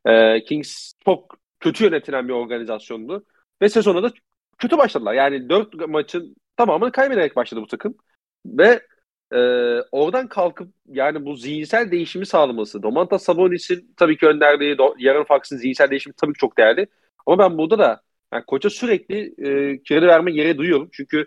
[0.07, 3.25] Ee, Kings çok kötü yönetilen bir organizasyondu.
[3.63, 4.13] Ve sezona da
[4.59, 5.15] kötü başladılar.
[5.15, 7.95] Yani 4 maçın tamamını kaybederek başladı bu takım.
[8.47, 8.81] Ve
[9.33, 9.39] e,
[9.93, 12.83] oradan kalkıp yani bu zihinsel değişimi sağlaması.
[12.83, 16.87] Domantas Sabonis'in tabii ki önderdiği yarın Fox'ın zihinsel değişimi tabii ki çok değerli.
[17.27, 20.89] Ama ben burada da yani koça sürekli e, kredi verme gereği duyuyorum.
[20.93, 21.27] Çünkü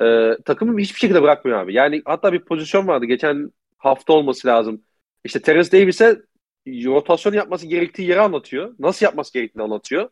[0.00, 1.74] e, takımı hiçbir şekilde bırakmıyor abi.
[1.74, 3.04] Yani hatta bir pozisyon vardı.
[3.06, 4.82] Geçen hafta olması lazım.
[5.24, 6.22] İşte Terence Davis'e
[6.66, 8.74] rotasyon yapması gerektiği yeri anlatıyor.
[8.78, 10.08] Nasıl yapması gerektiğini anlatıyor.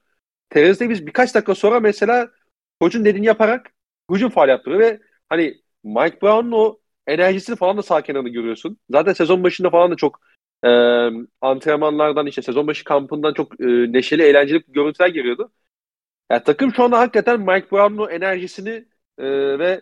[0.50, 2.30] Terence Davis birkaç dakika sonra mesela
[2.80, 3.72] koçun dediğini yaparak
[4.10, 8.78] hücum faal ve hani Mike Brown'un o enerjisini falan da sağ kenarında görüyorsun.
[8.90, 10.20] Zaten sezon başında falan da çok
[10.64, 10.70] e,
[11.40, 15.52] antrenmanlardan işte sezon başı kampından çok e, neşeli, eğlenceli görüntüler geliyordu.
[16.30, 18.84] Yani takım şu anda hakikaten Mike Brown'un o enerjisini
[19.18, 19.24] e,
[19.58, 19.80] ve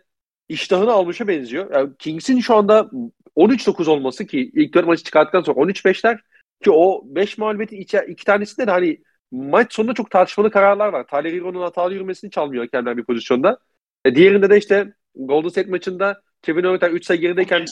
[0.49, 1.75] iştahını almışa benziyor.
[1.75, 2.91] Yani Kings'in şu anda
[3.37, 6.21] 13-9 olması ki ilk dört maçı çıkarttıktan sonra 13-5'ler
[6.65, 8.99] ki o 5 mağlubiyetin iki, iki tanesinde de hani
[9.31, 11.07] maç sonunda çok tartışmalı kararlar var.
[11.07, 13.59] Tyler Hero'nun hatalı yürümesini çalmıyor hakemler bir pozisyonda.
[14.05, 17.65] E, diğerinde de işte Golden State maçında Kevin Durant 3 sayı gerideyken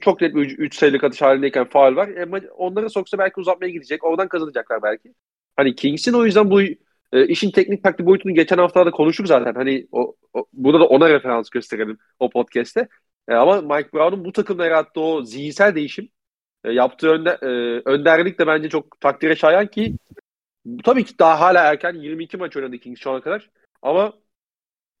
[0.00, 2.08] çok net bir 3 sayılık atış halindeyken faal var.
[2.08, 4.04] E, onları soksa belki uzatmaya gidecek.
[4.04, 5.14] Oradan kazanacaklar belki.
[5.56, 6.62] Hani Kings'in o yüzden bu
[7.12, 9.54] e, işin teknik taktik boyutunu geçen haftalarda konuştuk zaten.
[9.54, 12.88] Hani o, o, burada da ona referans gösterelim o podcast'te.
[13.28, 16.08] E, ama Mike Brown'un bu takımda yarattığı o zihinsel değişim
[16.64, 17.46] e, yaptığı önde, e,
[17.90, 19.96] önderlik de bence çok takdire şayan ki
[20.84, 23.50] tabii ki daha hala erken 22 maç oynadı Kings şu ana kadar.
[23.82, 24.12] Ama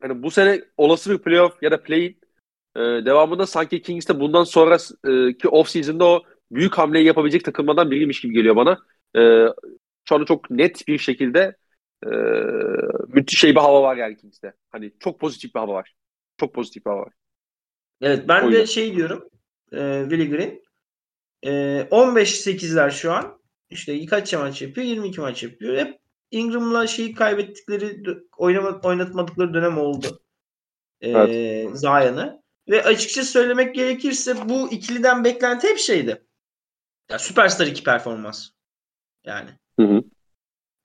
[0.02, 2.16] hani bu sene olası bir playoff ya da play
[2.76, 8.34] e, devamında sanki Kings'te bundan sonraki off season'da o büyük hamleyi yapabilecek takımlardan biriymiş gibi
[8.34, 8.78] geliyor bana.
[9.16, 9.20] E,
[10.08, 11.56] şu anda çok net bir şekilde
[12.06, 12.10] e,
[13.08, 14.52] müthiş şey bir hava var yani Kings'te.
[14.70, 15.94] Hani çok pozitif bir hava var.
[16.40, 17.12] Çok pozitif bir hava var.
[18.00, 19.28] Evet ben o de şey diyorum.
[19.72, 20.62] E, Willie Green.
[21.42, 21.50] E,
[21.90, 23.40] 15-8'ler şu an.
[23.70, 24.86] İşte kaç maç yapıyor?
[24.86, 25.76] 22 maç yapıyor.
[25.76, 26.00] Hep
[26.30, 28.02] Ingram'la şeyi kaybettikleri
[28.36, 30.22] oynama, oynatmadıkları dönem oldu.
[31.00, 31.78] E, evet.
[31.78, 32.42] Zion'ı.
[32.68, 36.26] Ve açıkça söylemek gerekirse bu ikiliden beklenti hep şeydi.
[37.10, 38.48] Ya süperstar iki performans.
[39.24, 39.50] Yani.
[39.80, 40.02] Hı hı.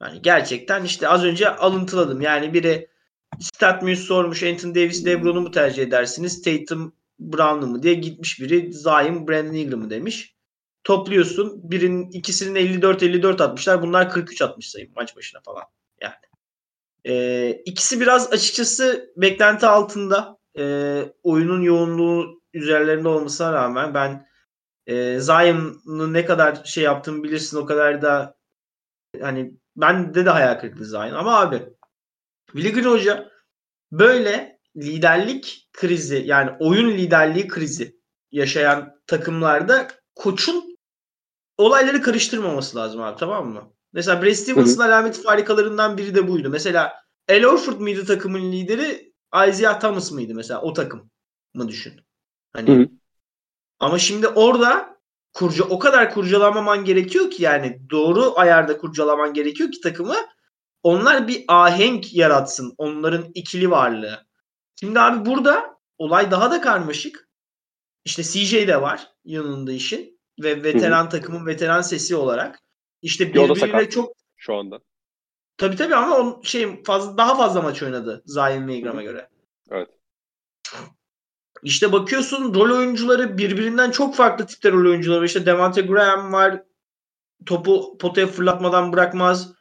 [0.01, 2.21] Yani gerçekten işte az önce alıntıladım.
[2.21, 2.89] Yani biri
[3.39, 6.41] Statmuse sormuş Anthony Davis Lebron'u mu tercih edersiniz?
[6.41, 10.35] Tatum Brown'u mu diye gitmiş biri Zion Brandon Ingram'ı demiş.
[10.86, 11.71] Topluyorsun.
[11.71, 13.82] Birinin ikisinin 54-54 atmışlar.
[13.82, 15.63] Bunlar 43 atmış sayın maç başına falan.
[16.02, 16.13] Yani.
[17.06, 20.38] Ee, ikisi biraz açıkçası beklenti altında.
[20.58, 24.28] Ee, oyunun yoğunluğu üzerlerinde olmasına rağmen ben
[24.88, 28.38] e, Zion'ın ne kadar şey yaptığını bilirsin o kadar da
[29.21, 31.63] hani ben de de hayal kırıklığı Zion ama abi
[32.52, 33.32] Willi Hoca
[33.91, 38.00] böyle liderlik krizi yani oyun liderliği krizi
[38.32, 40.74] yaşayan takımlarda koçun
[41.57, 43.73] olayları karıştırmaması lazım abi tamam mı?
[43.93, 46.49] Mesela Brad Stevens'ın alameti farikalarından biri de buydu.
[46.49, 46.93] Mesela
[47.27, 49.13] El Horford mıydı takımın lideri?
[49.49, 51.11] Isaiah Thomas mıydı mesela o takım
[51.53, 52.01] mı düşün.
[52.53, 52.89] Hani Hı-hı.
[53.79, 54.99] ama şimdi orada
[55.33, 60.15] kurca o kadar kurcalamaman gerekiyor ki yani doğru ayarda kurcalaman gerekiyor ki takımı
[60.83, 64.25] onlar bir ahenk yaratsın onların ikili varlığı.
[64.79, 67.29] Şimdi abi burada olay daha da karmaşık.
[68.05, 71.10] İşte CJ de var yanında işin ve veteran Hı-hı.
[71.10, 72.60] takımın veteran sesi olarak.
[73.02, 74.80] İşte birbiriyle çok şu anda.
[75.58, 79.30] Tabii tabii ama on şey fazla daha fazla maç oynadı Zion Milgram'a göre.
[79.71, 79.89] Evet.
[81.63, 85.26] İşte bakıyorsun rol oyuncuları birbirinden çok farklı tipte rol oyuncuları var.
[85.26, 86.63] İşte Devante Graham var.
[87.45, 89.54] Topu potaya fırlatmadan bırakmaz.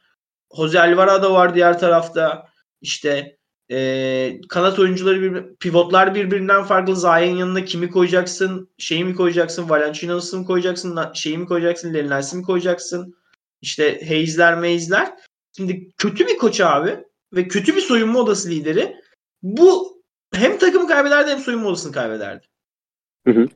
[0.56, 2.48] Jose Alvarado var diğer tarafta.
[2.80, 3.33] İşte
[3.70, 6.96] e, kanat oyuncuları bir, pivotlar birbirinden farklı.
[6.96, 8.70] Zayn yanına kimi koyacaksın?
[8.78, 9.68] Şeyi mi koyacaksın?
[9.68, 10.98] Valanciunas'ı mı koyacaksın?
[11.14, 11.94] Şeyi mi koyacaksın?
[11.94, 13.16] Lennels'i mi koyacaksın?
[13.60, 15.12] İşte Hayes'ler, Mays'ler.
[15.56, 18.96] Şimdi kötü bir koç abi ve kötü bir soyunma odası lideri
[19.42, 20.02] bu
[20.34, 22.46] hem takımı kaybederdi hem soyunma odasını kaybederdi.
[23.26, 23.48] Hı hı.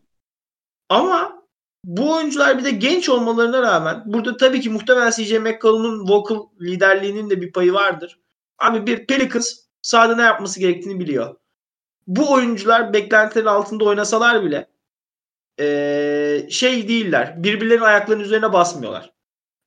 [0.88, 1.42] Ama
[1.84, 7.30] bu oyuncular bir de genç olmalarına rağmen burada tabii ki muhtemelen CJ McCollum'un vocal liderliğinin
[7.30, 8.20] de bir payı vardır.
[8.58, 11.36] Abi bir Pelicans sahada ne yapması gerektiğini biliyor.
[12.06, 14.68] Bu oyuncular beklentilerin altında oynasalar bile
[15.60, 17.42] ee, şey değiller.
[17.42, 19.12] Birbirlerinin ayaklarının üzerine basmıyorlar.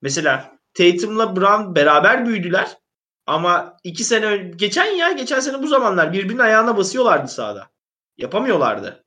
[0.01, 2.77] Mesela Tatum'la Brown beraber büyüdüler.
[3.25, 7.69] Ama iki sene önce, geçen ya geçen sene bu zamanlar birbirinin ayağına basıyorlardı sahada.
[8.17, 9.03] Yapamıyorlardı.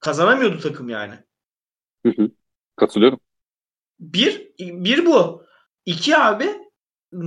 [0.00, 1.14] Kazanamıyordu takım yani.
[2.06, 2.30] Hı hı.
[2.76, 3.20] Katılıyorum.
[4.00, 5.44] Bir, bir bu.
[5.86, 6.65] İki abi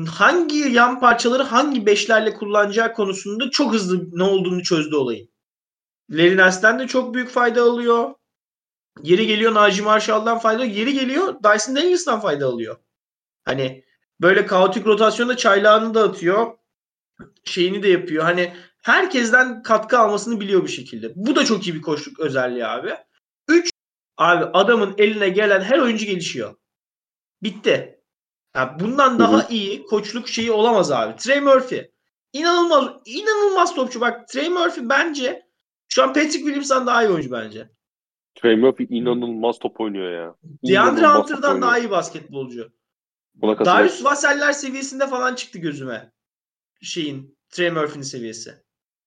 [0.08, 5.28] hangi yan parçaları hangi beşlerle kullanacağı konusunda çok hızlı ne olduğunu çözdü olayı.
[6.12, 8.16] Larry Nance'den de çok büyük fayda alıyor.
[9.04, 10.76] Yeri geliyor Najee Marshall'dan fayda alıyor.
[10.76, 12.78] Yeri geliyor Dyson Daniels'dan fayda alıyor.
[13.46, 13.86] Hani
[14.22, 16.58] böyle kaotik rotasyonda çaylağını da atıyor.
[17.46, 18.24] Şeyini de yapıyor.
[18.24, 21.12] Hani herkesten katkı almasını biliyor bir şekilde.
[21.16, 22.96] Bu da çok iyi bir koçluk özelliği abi.
[23.48, 23.72] 3
[24.18, 26.56] abi adamın eline gelen her oyuncu gelişiyor.
[27.44, 27.99] Bitti.
[28.60, 31.16] Yani bundan daha iyi koçluk şeyi olamaz abi.
[31.16, 31.82] Trey Murphy.
[32.34, 34.02] İnanılmaz inanılmaz topçu.
[34.02, 35.46] Bak Trey Murphy bence
[35.88, 37.70] şu an Patrick Williams'dan daha iyi oyuncu bence.
[38.36, 40.36] Trey Murphy inanılmaz top oynuyor ya.
[40.44, 42.72] DeAndre Hunter'dan daha iyi basketbolcu.
[43.42, 46.12] Darius Vassell'ler seviyesinde falan çıktı gözüme.
[46.82, 48.64] Şeyin Trey Murphy'nin seviyesi.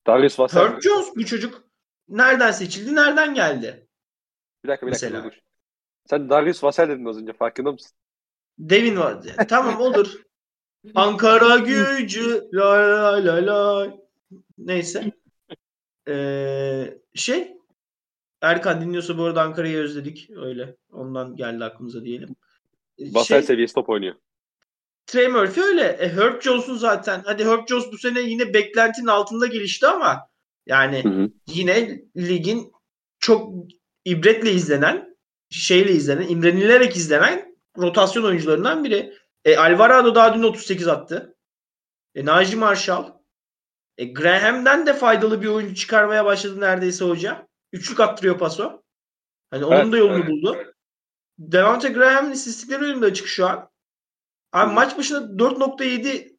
[0.07, 0.61] Darius Vassell.
[0.61, 1.65] Herb Jones bu çocuk
[2.09, 3.89] nereden seçildi, nereden geldi?
[4.65, 5.07] Bir dakika bir dakika.
[5.07, 5.25] Mesela.
[5.25, 5.39] Dur.
[6.11, 7.93] Sen Darius Vassell dedin az önce farkında mısın?
[8.59, 9.19] Devin var.
[9.49, 10.23] tamam olur.
[10.95, 11.59] Ankara
[11.99, 13.93] gücü la la la la.
[14.59, 15.13] Neyse.
[16.09, 17.57] Ee, şey
[18.41, 20.31] Erkan dinliyorsa bu arada Ankara'yı özledik.
[20.31, 20.77] Öyle.
[20.93, 22.37] Ondan geldi aklımıza diyelim.
[22.99, 24.15] Vassell şey, seviyesi top oynuyor.
[25.07, 25.83] Trey Murphy öyle.
[25.83, 27.23] E, Herb Jones'un zaten.
[27.25, 30.29] Hadi Herb Jones bu sene yine beklentinin altında gelişti ama
[30.67, 31.31] yani hı hı.
[31.47, 32.73] yine ligin
[33.19, 33.53] çok
[34.05, 35.17] ibretle izlenen,
[35.51, 39.15] şeyle izlenen, imrenilerek izlenen rotasyon oyuncularından biri.
[39.45, 41.37] E, Alvarado daha dün 38 attı.
[42.15, 43.13] E, Najee Marshall.
[43.99, 47.49] E, Graham'den de faydalı bir oyuncu çıkarmaya başladı neredeyse hoca.
[47.73, 48.83] Üçlük attırıyor paso.
[49.51, 50.29] Hani onun evet, da yolunu evet.
[50.29, 50.75] buldu.
[51.39, 53.71] Devante Graham'ın istatistikleri önünde açık şu an.
[54.53, 54.75] Abi hmm.
[54.75, 56.37] maç başına 4.7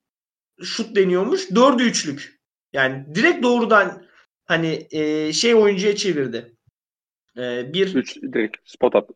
[0.63, 1.50] şut deniyormuş.
[1.50, 2.39] 4'ü üçlük.
[2.74, 4.06] Yani direkt doğrudan
[4.46, 6.56] hani e, şey oyuncuya çevirdi.
[7.38, 9.13] E, bir Üç, direkt spot attı.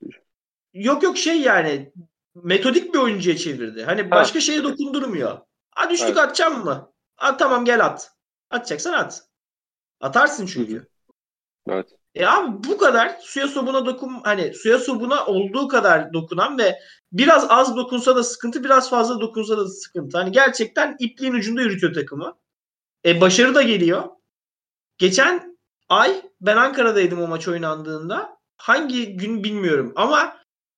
[0.78, 1.92] Yok yok şey yani
[2.36, 3.84] metodik bir oyuncuya çevirdi.
[3.84, 4.42] Hani başka ha.
[4.42, 5.38] şeye dokundurmuyor.
[5.72, 6.18] Hadi üçlük evet.
[6.18, 6.92] atacağım mı?
[7.18, 8.12] At tamam gel at.
[8.50, 9.28] Atacaksan at.
[10.02, 10.88] Atarsın çünkü.
[11.70, 11.90] Evet.
[12.16, 16.80] E abi bu kadar suya sobuna dokun hani suya sobuna olduğu kadar dokunan ve
[17.12, 20.18] biraz az dokunsa da sıkıntı biraz fazla dokunsa da sıkıntı.
[20.18, 22.38] Hani gerçekten ipliğin ucunda yürütüyor takımı.
[23.06, 24.04] E başarı da geliyor.
[24.98, 25.58] Geçen
[25.90, 28.38] ay ben Ankara'daydım o maç oynandığında.
[28.58, 30.38] Hangi gün bilmiyorum ama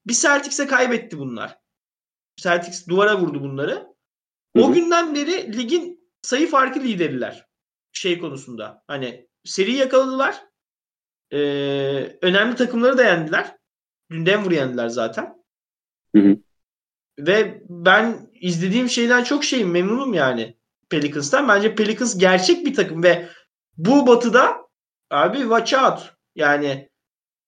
[0.09, 1.59] bir Celtics'e kaybetti bunlar.
[2.35, 3.95] Celtics duvara vurdu bunları.
[4.57, 4.73] O Hı-hı.
[4.73, 7.45] günden beri ligin sayı farkı lideriler.
[7.91, 8.83] Şey konusunda.
[8.87, 10.43] Hani seri yakaladılar.
[11.31, 11.37] Ee,
[12.21, 13.57] önemli takımları da yendiler.
[14.11, 15.43] Dün Denver yendiler zaten.
[16.15, 16.37] Hı hı.
[17.19, 20.57] Ve ben izlediğim şeyden çok şeyim memnunum yani
[20.89, 21.47] Pelicans'tan.
[21.47, 23.29] Bence Pelicans gerçek bir takım ve
[23.77, 24.57] bu batıda
[25.09, 26.13] abi watch out.
[26.35, 26.89] Yani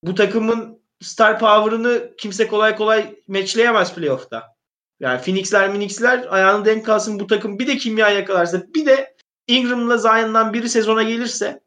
[0.04, 4.56] bu takımın star power'ını kimse kolay kolay matchleyemez playoff'ta.
[5.00, 9.16] Yani Phoenix'ler Phoenix'ler ayağını denk kalsın bu takım bir de kimya yakalarsa bir de
[9.48, 11.62] Ingram'la Zion'dan biri sezona gelirse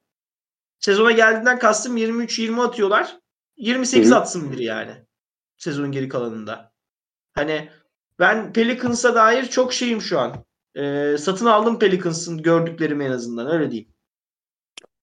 [0.85, 3.19] Sezona geldiğinden kastım 23-20 atıyorlar.
[3.57, 4.19] 28 Hı-hı.
[4.19, 4.93] atsın biri yani.
[5.57, 6.73] Sezonun geri kalanında.
[7.33, 7.71] Hani
[8.19, 10.45] ben Pelicans'a dair çok şeyim şu an.
[10.77, 13.93] Ee, satın aldım Pelicans'ın gördüklerim en azından öyle diyeyim.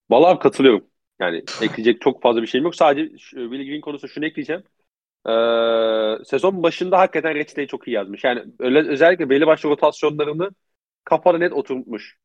[0.10, 0.91] Vallahi katılıyorum.
[1.22, 2.76] Yani ekleyecek çok fazla bir şeyim yok.
[2.76, 4.64] Sadece Willie Green konusunda şunu ekleyeceğim.
[5.28, 8.24] Ee, sezon başında hakikaten reçeteyi çok iyi yazmış.
[8.24, 10.50] Yani öyle, özellikle belli başlı rotasyonlarını
[11.04, 12.18] kafada net oturtmuş.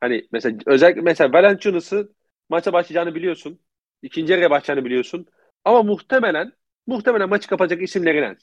[0.00, 2.12] Hani mesela özellikle mesela Valanciunas'ı
[2.48, 3.60] maça başlayacağını biliyorsun.
[4.02, 5.26] İkinci yarıya başlayacağını biliyorsun.
[5.64, 6.52] Ama muhtemelen
[6.86, 8.38] muhtemelen maçı kapatacak isimlerin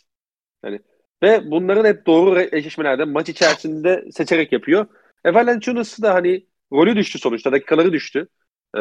[0.64, 0.80] Yani
[1.24, 4.88] ve bunların hep doğru eşleşmelerde maç içerisinde seçerek yapıyor.
[5.26, 7.52] E Valanciunas'ı da hani rolü düştü sonuçta.
[7.52, 8.28] Dakikaları düştü.
[8.76, 8.80] Ee,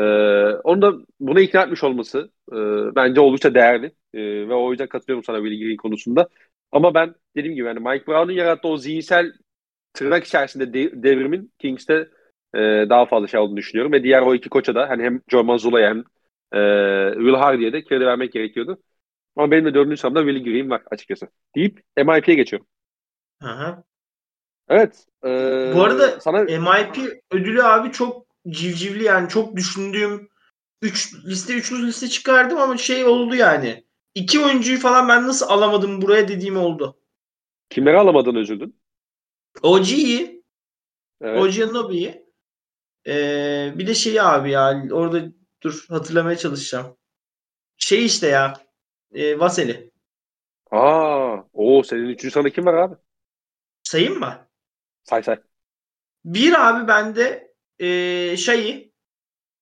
[0.65, 2.57] onu da buna ikna etmiş olması e,
[2.97, 3.87] bence oldukça değerli.
[4.15, 6.29] E, ve o yüzden katılıyorum sana Willie Green konusunda.
[6.73, 9.33] Ama ben dediğim gibi yani Mike Brown'un yarattığı o zihinsel
[9.95, 12.09] tırnak içerisinde de, devrimin Kings'te
[12.55, 12.59] e,
[12.91, 13.93] daha fazla şey olduğunu düşünüyorum.
[13.93, 15.99] Ve diğer o iki koça da hani hem Joe Mazzulla'ya hem
[16.53, 18.79] e, Will Hardy'ye de kredi vermek gerekiyordu.
[19.37, 21.29] Ama benim de dördüncü sıramda Will Green var açıkçası.
[21.57, 22.67] Deyip MIP'ye geçiyorum.
[23.43, 23.85] Aha.
[24.69, 25.07] Evet.
[25.25, 25.29] E,
[25.75, 26.43] Bu arada sana...
[26.43, 30.29] MIP ödülü abi çok civcivli yani çok düşündüğüm
[30.83, 33.85] 3 liste 3 liste çıkardım ama şey oldu yani.
[34.15, 36.97] İki oyuncuyu falan ben nasıl alamadım buraya dediğim oldu.
[37.71, 38.81] Kimleri alamadın üzüldün?
[39.63, 40.43] OG'yi.
[41.21, 41.41] Evet.
[41.41, 42.25] OG Nobi'yi.
[43.07, 45.25] Ee, bir de şey abi ya orada
[45.63, 46.97] dur hatırlamaya çalışacağım.
[47.79, 48.55] Şey işte ya
[49.15, 49.93] e, Vaseli.
[50.71, 52.95] Aa, o senin üçüncü sırada kim var abi?
[53.83, 54.49] Sayayım mı?
[55.05, 55.39] Say say.
[56.25, 58.93] Bir abi bende e, Şeyi,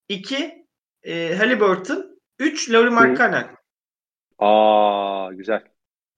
[0.09, 0.67] iki
[1.03, 3.57] e, Halliburton, üç Laurie Markkanen.
[4.39, 5.65] Aa, güzel.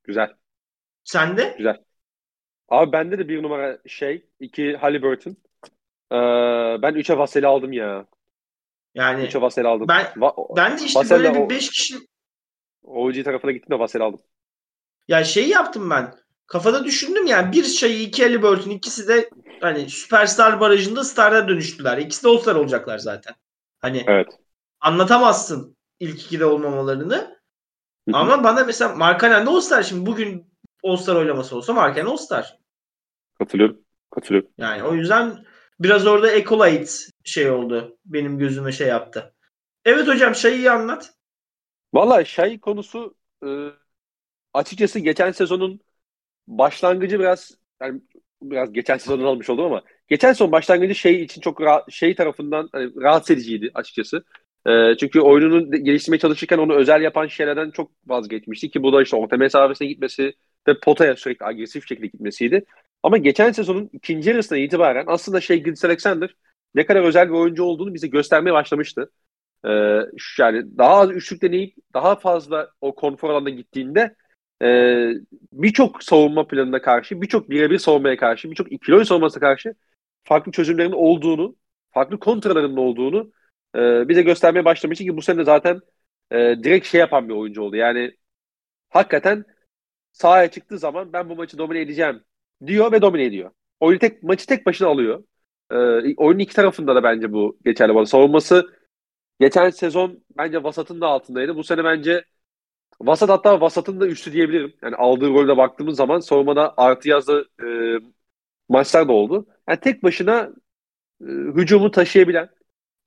[0.04, 0.34] Güzel.
[1.04, 1.54] Sende?
[1.58, 1.76] Güzel.
[2.68, 5.36] Abi bende de bir numara şey, iki Halliburton,
[6.12, 6.16] ee,
[6.82, 8.06] ben 3'e Vasel'i aldım ya.
[8.94, 9.88] Yani 3'e Vasel'i aldım.
[9.88, 11.94] Ben, Va- ben de işte Vasel'le böyle bir 5 kişi
[12.82, 14.20] OG tarafına gittim de Vasel'i aldım.
[15.08, 16.14] Ya şey yaptım ben.
[16.46, 19.30] Kafada düşündüm yani bir şeyi iki Halliburton ikisi de
[19.60, 21.98] hani süperstar barajında star'a dönüştüler.
[21.98, 23.34] İkisi de All-Star olacaklar zaten.
[23.80, 24.26] Hani Evet.
[24.80, 27.40] anlatamazsın ilk ikide olmamalarını.
[28.12, 32.58] Ama bana mesela Markkanen de All-Star şimdi bugün All-Star oylaması olsa Markkanen All-Star.
[33.38, 33.80] Katılıyorum.
[34.10, 34.50] Katılıyorum.
[34.58, 35.44] Yani o yüzden
[35.80, 36.92] biraz orada Ecolite
[37.24, 37.98] şey oldu.
[38.04, 39.34] Benim gözüme şey yaptı.
[39.84, 41.14] Evet hocam şeyi anlat.
[41.94, 43.14] Valla Şay konusu
[43.46, 43.48] e,
[44.54, 45.80] açıkçası geçen sezonun
[46.46, 47.50] başlangıcı biraz
[47.82, 48.00] yani
[48.42, 52.68] biraz geçen sezonun almış oldum ama geçen sezon başlangıcı şey için çok rahat, şey tarafından
[52.72, 54.24] hani rahatsız ediciydi açıkçası.
[54.66, 59.16] E, çünkü oyununu geliştirmeye çalışırken onu özel yapan şeylerden çok vazgeçmişti ki bu da işte
[59.16, 60.34] orta mesafesine gitmesi
[60.68, 62.64] ve potaya sürekli agresif şekilde gitmesiydi.
[63.02, 66.36] Ama geçen sezonun ikinci yarısına itibaren aslında şey Gilles Alexander
[66.74, 69.10] ne kadar özel bir oyuncu olduğunu bize göstermeye başlamıştı.
[69.64, 70.00] Ee,
[70.38, 74.14] yani daha az üçlük deneyip daha fazla o konfor alanına gittiğinde
[74.64, 74.68] e,
[75.52, 79.74] birçok savunma planına karşı, birçok birebir savunmaya karşı, birçok ikili oyun savunmasına karşı
[80.24, 81.56] farklı çözümlerin olduğunu,
[81.92, 83.32] farklı kontralarının olduğunu
[83.76, 85.80] e, bize göstermeye başlamıştı ki bu sene de zaten
[86.30, 87.76] e, direkt şey yapan bir oyuncu oldu.
[87.76, 88.16] Yani
[88.90, 89.44] hakikaten
[90.12, 92.24] sahaya çıktığı zaman ben bu maçı domine edeceğim
[92.66, 93.50] diyor ve domine ediyor.
[93.80, 95.24] Oyunu tek, maçı tek başına alıyor.
[95.70, 95.76] E,
[96.16, 97.94] oyunun iki tarafında da bence bu geçerli.
[97.94, 98.06] bana.
[98.06, 98.70] Savunması
[99.40, 101.56] geçen sezon bence vasatın da altındaydı.
[101.56, 102.24] Bu sene bence
[103.00, 104.74] vasat hatta vasatın da üstü diyebilirim.
[104.82, 107.66] Yani aldığı rolde baktığımız zaman savunmada artı yazdı e,
[108.68, 109.46] maçlar da oldu.
[109.68, 110.52] Yani tek başına
[111.22, 112.48] e, hücumu taşıyabilen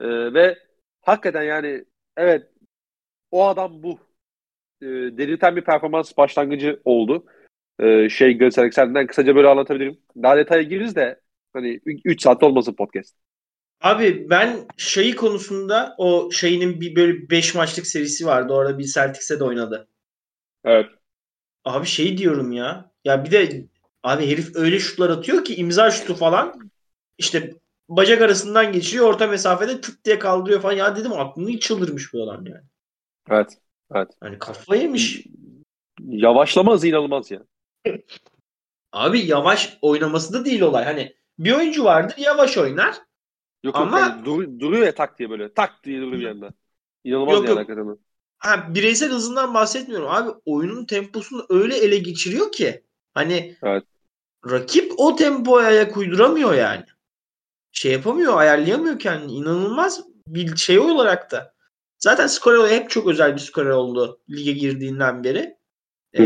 [0.02, 0.58] e, ve
[1.02, 1.86] hakikaten yani
[2.18, 2.52] evet
[3.32, 4.00] o adam bu
[4.82, 7.26] e, delirten bir performans başlangıcı oldu.
[7.80, 10.00] E, şey Alexander'den kısaca böyle anlatabilirim.
[10.24, 11.22] Daha detaya gireriz de
[11.54, 13.27] hani 3 saatte olmasın podcast.
[13.82, 18.54] Abi ben şeyi konusunda o şeyinin bir böyle 5 maçlık serisi vardı.
[18.54, 19.88] Orada bir Celtics'e de oynadı.
[20.64, 20.90] Evet.
[21.66, 22.92] Abi şey diyorum ya.
[23.04, 23.66] Ya bir de
[24.04, 26.72] abi herif öyle şutlar atıyor ki imza şutu falan.
[27.18, 27.54] İşte
[27.90, 29.06] bacak arasından geçiriyor.
[29.06, 30.74] Orta mesafede tık diye kaldırıyor falan.
[30.74, 32.66] Ya dedim aklını çıldırmış bu adam yani.
[33.30, 33.58] Evet.
[33.96, 34.10] Evet.
[34.20, 35.24] Hani kafa yemiş.
[36.00, 37.44] Yavaşlama hızı inanılmaz ya.
[38.92, 40.84] Abi yavaş oynaması da değil olay.
[40.84, 43.07] Hani bir oyuncu vardır yavaş oynar.
[43.64, 45.54] Yok Ama- yok yani dur- duruyor ya tak diye böyle.
[45.54, 46.50] Tak diye duruyor bir anda.
[47.04, 47.60] İnanılmaz Yok, yani yok.
[47.60, 47.98] hakikaten.
[48.38, 50.08] Ha, bireysel hızından bahsetmiyorum.
[50.10, 52.84] Abi oyunun temposunu öyle ele geçiriyor ki
[53.14, 53.84] hani Evet.
[54.50, 56.84] rakip o tempoya ayak uyduramıyor yani.
[57.72, 59.32] Şey yapamıyor, ayarlayamıyor kendini.
[59.32, 61.54] İnanılmaz bir şey olarak da.
[62.00, 65.58] Zaten skorer hep çok özel bir skorer oldu lige girdiğinden beri.
[66.14, 66.24] Ee,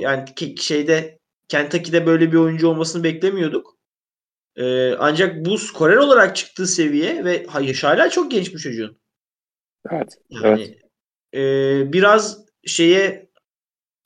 [0.00, 0.24] yani
[0.58, 1.18] şeyde
[1.48, 3.76] Kentucky'de böyle bir oyuncu olmasını beklemiyorduk.
[4.56, 8.98] Ee, ancak bu skorer olarak çıktığı seviye ve ha, yaşı hala çok genç bu çocuğun.
[9.90, 10.18] Evet.
[10.30, 10.78] Yani
[11.34, 11.42] e,
[11.92, 13.30] biraz şeye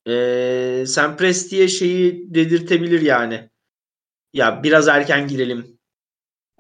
[0.09, 3.51] e, Sam Presti'ye şeyi dedirtebilir yani.
[4.33, 5.79] Ya biraz erken girelim.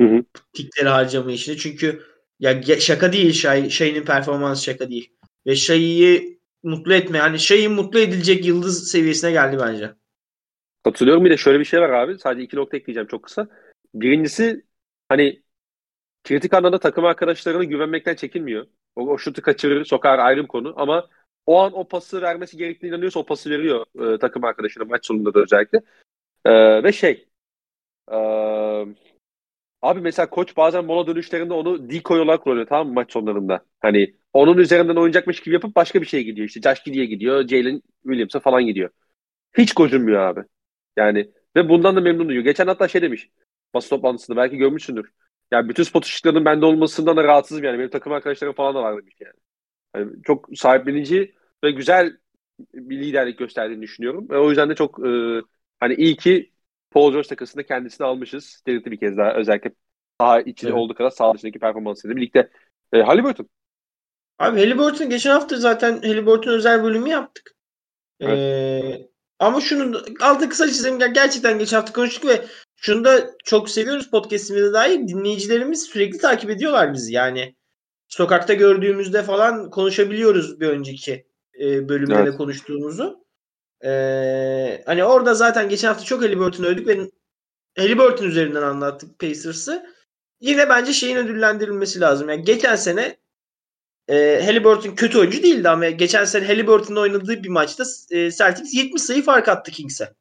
[0.00, 0.24] Hı hı.
[0.52, 1.56] Tikleri harcama işine.
[1.56, 2.02] Çünkü
[2.40, 5.12] ya şaka değil Şay, Şay'ın performansı şaka değil.
[5.46, 7.18] Ve Şay'ı mutlu etme.
[7.18, 9.94] Hani Şay'ın mutlu edilecek yıldız seviyesine geldi bence.
[10.84, 11.24] Katılıyorum.
[11.24, 12.18] Bir de şöyle bir şey var abi.
[12.18, 13.48] Sadece iki nokta ekleyeceğim çok kısa.
[14.00, 14.64] Birincisi
[15.08, 15.42] hani
[16.24, 18.66] kritik anlamda takım arkadaşlarına güvenmekten çekinmiyor.
[18.96, 20.74] O, o şutu kaçırır, sokar ayrı bir konu.
[20.76, 21.08] Ama
[21.46, 25.34] o an o pası vermesi gerektiğini inanıyorsa o pası veriyor e, takım arkadaşına maç sonunda
[25.34, 25.80] da özellikle.
[26.44, 26.52] E,
[26.84, 27.28] ve şey
[28.12, 28.16] e,
[29.82, 33.64] abi mesela koç bazen mola dönüşlerinde onu decoy olarak kullanıyor tamam mı maç sonlarında.
[33.80, 36.48] Hani onun üzerinden oynayacakmış gibi yapıp başka bir şeye gidiyor.
[36.48, 38.90] İşte Josh Giddey'e gidiyor, Jalen Williams'a falan gidiyor.
[39.58, 40.40] Hiç gocunmuyor abi.
[40.96, 42.44] Yani ve bundan da memnun duyuyor.
[42.44, 43.30] Geçen hatta şey demiş
[43.76, 45.10] basın toplantısında belki görmüşsündür.
[45.50, 47.78] Yani bütün spot ışıklarının bende olmasından da rahatsızım yani.
[47.78, 49.34] Benim takım arkadaşlarım falan da var demiş yani.
[49.96, 52.16] Yani çok sahiplenici ve güzel
[52.74, 54.30] bir liderlik gösterdiğini düşünüyorum.
[54.30, 55.40] Ve o yüzden de çok e,
[55.80, 56.52] hani iyi ki
[56.90, 58.62] Paul George takısında kendisini almışız.
[58.66, 59.70] Delirtti bir kez daha özellikle
[60.20, 60.80] saha içinde Evet.
[60.80, 62.50] olduğu kadar saha dışındaki performansıyla birlikte.
[62.92, 63.48] E, Halliburton.
[64.38, 67.56] Abi Halliburton geçen hafta zaten Halliburton özel bölümü yaptık.
[68.22, 69.08] Ee,
[69.38, 70.98] ama şunu altı kısa çizeyim.
[70.98, 72.44] Ger- Gerçekten geçen hafta konuştuk ve
[72.76, 75.08] şunu da çok seviyoruz podcastimizde dair.
[75.08, 77.12] Dinleyicilerimiz sürekli takip ediyorlar bizi.
[77.12, 77.56] Yani
[78.08, 81.26] sokakta gördüğümüzde falan konuşabiliyoruz bir önceki
[81.60, 82.36] e, bölümde Evet.
[82.36, 83.26] konuştuğumuzu.
[83.84, 87.10] Ee, hani orada zaten geçen hafta çok Halliburton'u övdük ve
[87.78, 89.86] Halliburton üzerinden anlattık Pacers'ı.
[90.40, 92.28] Yine bence şeyin ödüllendirilmesi lazım.
[92.28, 93.16] Yani geçen sene
[94.08, 99.02] e, Halliburton kötü oyuncu değildi ama geçen sene Halliburton'un oynadığı bir maçta e, Celtics 70
[99.02, 100.14] sayı fark attı Kings'e.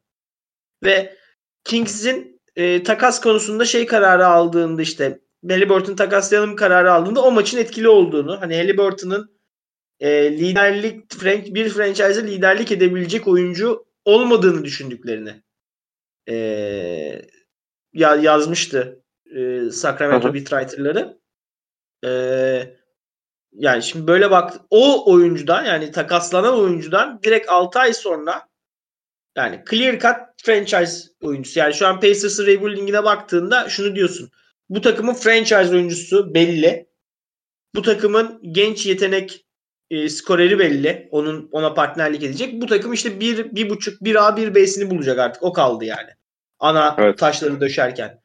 [0.84, 1.16] Ve
[1.64, 7.88] Kings'in e, takas konusunda şey kararı aldığında işte Halliburton takaslayalım kararı aldığında o maçın etkili
[7.88, 9.36] olduğunu hani Halliburton'un
[10.00, 15.42] e, liderlik bir franchise'e liderlik edebilecek oyuncu olmadığını düşündüklerini
[16.28, 17.22] Ee,
[17.92, 19.02] ya yazmıştı
[19.36, 21.18] e, Sacramento beatwriter'ları.
[22.04, 22.76] Ee,
[23.52, 28.45] yani şimdi böyle bak o oyuncudan yani takaslanan oyuncudan direkt 6 ay sonra
[29.36, 31.58] yani clear cut franchise oyuncusu.
[31.58, 34.30] Yani şu an Pacers'ın rebuilding'ine baktığında şunu diyorsun.
[34.68, 36.88] Bu takımın franchise oyuncusu belli.
[37.74, 39.46] Bu takımın genç yetenek
[39.90, 41.08] e, skoreri belli.
[41.10, 42.62] Onun ona partnerlik edecek.
[42.62, 45.42] Bu takım işte bir, bir buçuk, bir A, bir B'sini bulacak artık.
[45.42, 46.10] O kaldı yani.
[46.58, 47.18] Ana evet.
[47.18, 48.22] taşları döşerken.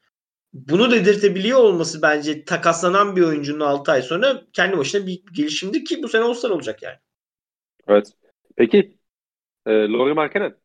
[0.53, 6.03] Bunu dedirtebiliyor olması bence takaslanan bir oyuncunun 6 ay sonra kendi başına bir gelişimdi ki
[6.03, 6.97] bu sene All-Star olacak yani.
[7.87, 8.11] Evet.
[8.55, 8.97] Peki
[9.65, 10.60] e, Laurie Markkanen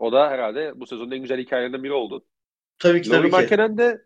[0.00, 2.24] o da herhalde bu sezonun en güzel hikayelerinden biri oldu.
[2.78, 4.02] Tabii ki Laurie tabii Markkanen de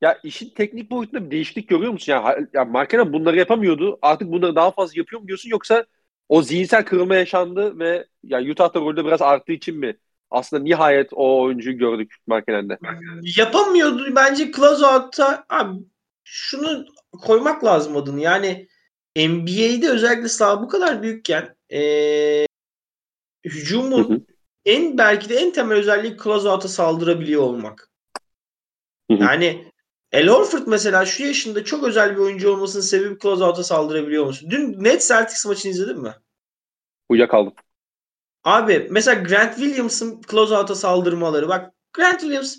[0.00, 2.12] ya işin teknik boyutunda bir değişiklik görüyor musun?
[2.12, 3.98] Yani, ya Markkanen bunları yapamıyordu.
[4.02, 5.86] Artık bunları daha fazla yapıyor mu diyorsun yoksa
[6.28, 9.96] o zihinsel kırılma yaşandı ve ya Utah'ta rolde biraz arttığı için mi
[10.30, 12.78] aslında nihayet o oyuncuyu gördük Markkanen'de.
[13.36, 14.50] Yapamıyordu bence
[15.48, 15.78] abi
[16.24, 18.20] şunu koymak lazım adını.
[18.20, 18.68] Yani
[19.16, 22.46] NBA'de özellikle saha bu kadar büyükken ee,
[23.44, 24.20] hücumun hı hı.
[24.64, 27.90] En belki de en temel özelliği closeout'a saldırabiliyor olmak.
[29.10, 29.22] Hı hı.
[29.22, 29.70] Yani
[30.12, 34.50] El Horford mesela şu yaşında çok özel bir oyuncu olmasının sebebi closeout'a saldırabiliyor musun?
[34.50, 36.14] Dün Net Celtics maçını izledin mi?
[37.08, 37.54] Uyuyakaldım.
[38.44, 41.48] Abi mesela Grant Williams'ın closeout'a saldırmaları.
[41.48, 42.56] Bak Grant Williams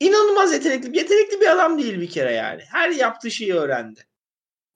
[0.00, 0.98] inanılmaz yetenekli.
[0.98, 2.62] Yetenekli bir adam değil bir kere yani.
[2.72, 4.06] Her yaptığı şeyi öğrendi.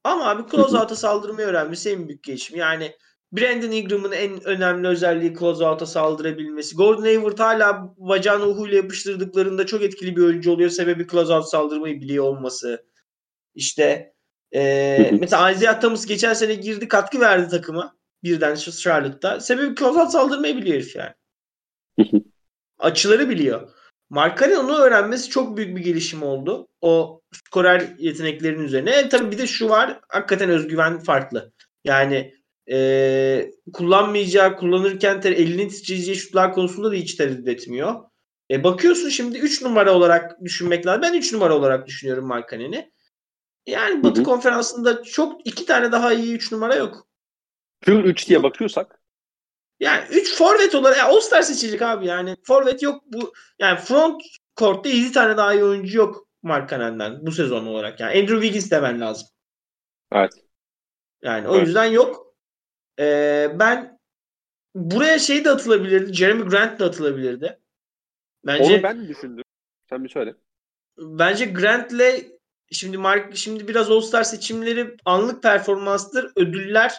[0.05, 2.57] Ama abi closeout'a saldırmayı öğrenmesi en büyük gelişim.
[2.57, 2.97] Yani
[3.37, 6.77] Brandon Ingram'ın en önemli özelliği closeout'a saldırabilmesi.
[6.77, 10.71] Gordon Hayward hala bacağını uhuyla yapıştırdıklarında çok etkili bir oyuncu oluyor.
[10.71, 12.87] Sebebi closeout saldırmayı biliyor olması.
[13.55, 14.15] İşte
[14.55, 19.41] ee, mesela Isaiah Thomas geçen sene girdi katkı verdi takıma birden Charlotte'da.
[19.41, 21.13] Sebebi Closeout saldırmayı biliyor herif yani.
[22.79, 23.71] Açıları biliyor.
[24.11, 26.69] Markari onu öğrenmesi çok büyük bir gelişim oldu.
[26.81, 28.91] O skorer yeteneklerinin üzerine.
[28.91, 30.01] E, tabii bir de şu var.
[30.09, 31.53] Hakikaten özgüven farklı.
[31.85, 32.35] Yani
[32.71, 37.95] e, kullanmayacağı, kullanırken ter, elini titreyeceği şutlar konusunda da hiç tereddüt etmiyor.
[38.51, 41.03] E, bakıyorsun şimdi 3 numara olarak düşünmek lazım.
[41.03, 42.93] Ben 3 numara olarak düşünüyorum Markanen'i.
[43.67, 44.25] Yani Batı hı hı.
[44.25, 47.07] konferansında çok iki tane daha iyi 3 numara yok.
[47.81, 49.01] Pure 3 diye bakıyorsak.
[49.81, 52.37] Yani 3 forvet olarak ya All-Star seçecek abi yani.
[52.43, 54.23] Forvet yok bu yani front
[54.57, 58.01] court'ta 7 tane daha iyi oyuncu yok Markkanen'den bu sezon olarak.
[58.01, 59.29] Yani Andrew Wiggins demen lazım.
[60.13, 60.33] Evet.
[61.23, 61.67] Yani o evet.
[61.67, 62.24] yüzden yok.
[63.01, 63.99] Ee, ben
[64.75, 66.13] buraya şey de atılabilirdi.
[66.13, 67.59] Jeremy Grant da atılabilirdi.
[68.47, 69.45] Bence, Onu ben de düşündüm.
[69.91, 70.35] Sen bir söyle.
[70.99, 72.25] Bence Grant'le
[72.73, 76.33] şimdi Mark şimdi biraz All-Star seçimleri anlık performanstır.
[76.37, 76.95] Ödüller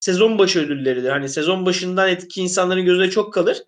[0.00, 1.10] sezon başı ödülleridir.
[1.10, 3.62] Hani sezon başından etki insanların gözüne çok kalır.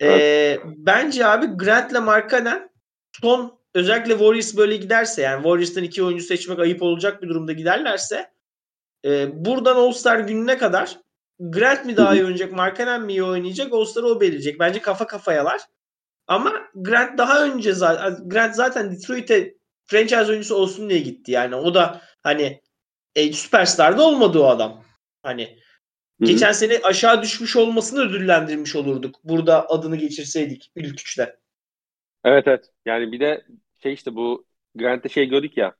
[0.00, 0.20] Evet.
[0.20, 2.70] Ee, bence abi Grant'le Markkanen
[3.22, 8.30] son özellikle Warriors böyle giderse yani Warriors'tan iki oyuncu seçmek ayıp olacak bir durumda giderlerse
[9.04, 10.98] e, buradan All-Star gününe kadar
[11.40, 14.60] Grant mi daha iyi oynayacak, Markkanen mi iyi oynayacak, All-Star'ı o belirleyecek.
[14.60, 15.60] Bence kafa kafayalar.
[16.26, 19.54] Ama Grant daha önce zaten Grant zaten Detroit'e
[19.86, 21.32] franchise oyuncusu olsun diye gitti.
[21.32, 22.60] Yani o da hani
[23.14, 24.84] e, süperstar da olmadı o adam.
[25.22, 26.28] Hani Hı-hı.
[26.28, 29.16] geçen sene aşağı düşmüş olmasını ödüllendirmiş olurduk.
[29.24, 31.36] Burada adını geçirseydik ilk üçte.
[32.24, 32.70] Evet evet.
[32.86, 33.44] Yani bir de
[33.82, 35.74] şey işte bu Grant'te şey gördük ya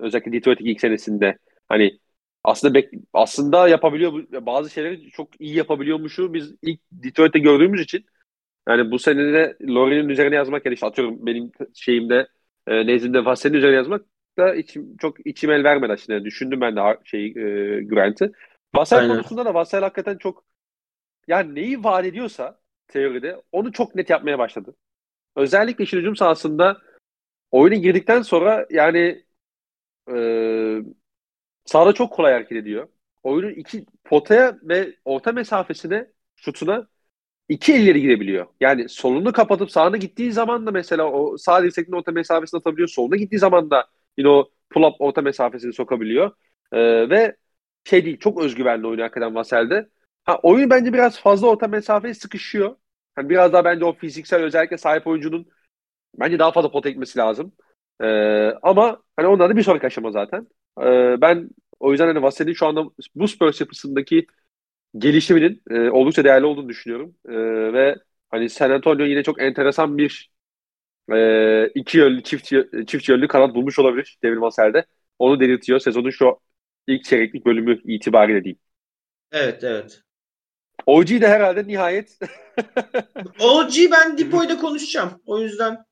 [0.00, 1.98] özellikle Detroit'in ilk senesinde hani
[2.44, 4.12] aslında bek, aslında yapabiliyor
[4.46, 8.04] bazı şeyleri çok iyi yapabiliyormuşu biz ilk Detroit'te gördüğümüz için
[8.68, 12.28] yani bu sene de Laurie'nin üzerine yazmak yani işte atıyorum benim şeyimde
[12.66, 14.02] e, nezdimde Vassel'in üzerine yazmak
[14.38, 16.24] da içim, çok içim el vermedi aslında.
[16.24, 18.32] Düşündüm ben de şey e, Grant'ı.
[18.74, 19.10] Vassal Aynen.
[19.10, 20.44] konusunda da Vassal hakikaten çok
[21.28, 24.74] yani neyi vaat ediyorsa teoride onu çok net yapmaya başladı.
[25.36, 26.78] Özellikle işin hücum sahasında
[27.50, 29.24] oyuna girdikten sonra yani
[30.10, 30.16] e,
[31.64, 32.88] sahada çok kolay hareket ediyor.
[33.22, 36.06] Oyunun iki potaya ve orta mesafesine
[36.36, 36.88] şutuna
[37.48, 38.46] iki elleri girebiliyor.
[38.60, 42.88] Yani solunu kapatıp sağına gittiği zaman da mesela o sağ dirsekten orta mesafesini atabiliyor.
[42.88, 43.86] Soluna gittiği zaman da
[44.18, 46.30] yine o pull-up orta mesafesini sokabiliyor.
[46.72, 47.36] Ee, ve
[47.84, 49.88] şey değil çok özgüvenli oynuyor hakikaten Vasel'de.
[50.24, 52.76] Ha, oyun bence biraz fazla orta mesafeye sıkışıyor.
[53.18, 55.46] Yani biraz daha bence o fiziksel özellikle sahip oyuncunun
[56.20, 57.52] bence daha fazla pot ekmesi lazım.
[58.02, 60.48] Ee, ama hani ondan da bir sonraki aşama zaten.
[60.80, 61.50] Ee, ben
[61.80, 64.26] o yüzden hani Vasel'in şu anda bu Spurs yapısındaki
[64.98, 67.16] gelişiminin e, oldukça değerli olduğunu düşünüyorum.
[67.28, 67.32] E,
[67.72, 67.96] ve
[68.30, 70.32] hani San Antonio yine çok enteresan bir
[71.12, 72.46] e, iki yönlü, çift,
[72.88, 74.86] çift yönlü kanat bulmuş olabilir Devin Vassell'de.
[75.18, 75.80] Onu delirtiyor.
[75.80, 76.40] Sezonun şu
[76.86, 78.60] ilk çeyreklik bölümü itibariyle diyeyim.
[79.32, 80.02] Evet, evet.
[80.86, 82.18] OG de herhalde nihayet
[83.40, 85.22] OG ben Dipo'yla konuşacağım.
[85.26, 85.84] O yüzden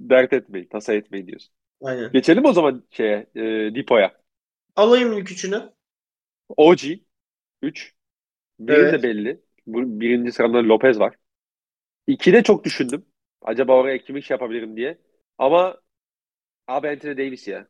[0.00, 1.54] dert etmeyin, tasa etmeyin diyorsun.
[1.80, 2.12] Aynen.
[2.12, 4.20] Geçelim o zaman şeye, e, Dipo'ya.
[4.76, 5.72] Alayım ilk üçünü.
[6.56, 7.04] OG
[7.62, 7.94] 3.
[8.58, 8.90] Biri Evet.
[8.90, 9.40] de belli.
[9.66, 11.14] Bu, birinci sırada Lopez var.
[12.06, 13.06] İkide çok düşündüm.
[13.42, 14.98] Acaba oraya kimi şey yapabilirim diye.
[15.38, 15.78] Ama
[16.68, 17.68] abi Anthony Davis ya.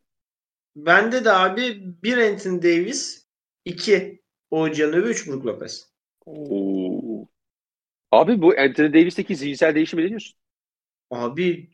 [0.75, 3.27] Bende de abi bir Anthony Davis,
[3.65, 5.91] iki Ocean ve üç Brook Lopez.
[6.25, 7.27] Oo.
[8.11, 10.39] Abi bu Anthony Davis'teki zihinsel değişimi ne diyorsun?
[11.09, 11.69] Abi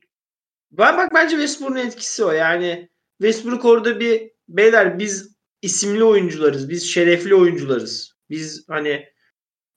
[0.72, 2.32] ben bak bence Westbrook'un etkisi o.
[2.32, 2.90] Yani
[3.22, 6.70] Westbrook orada bir beyler biz isimli oyuncularız.
[6.70, 8.18] Biz şerefli oyuncularız.
[8.30, 9.06] Biz hani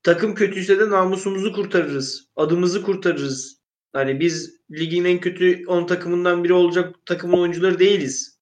[0.02, 2.28] takım kötüyse de namusumuzu kurtarırız.
[2.36, 3.60] Adımızı kurtarırız.
[3.92, 8.40] Hani biz ligin en kötü 10 takımından biri olacak takımın oyuncuları değiliz.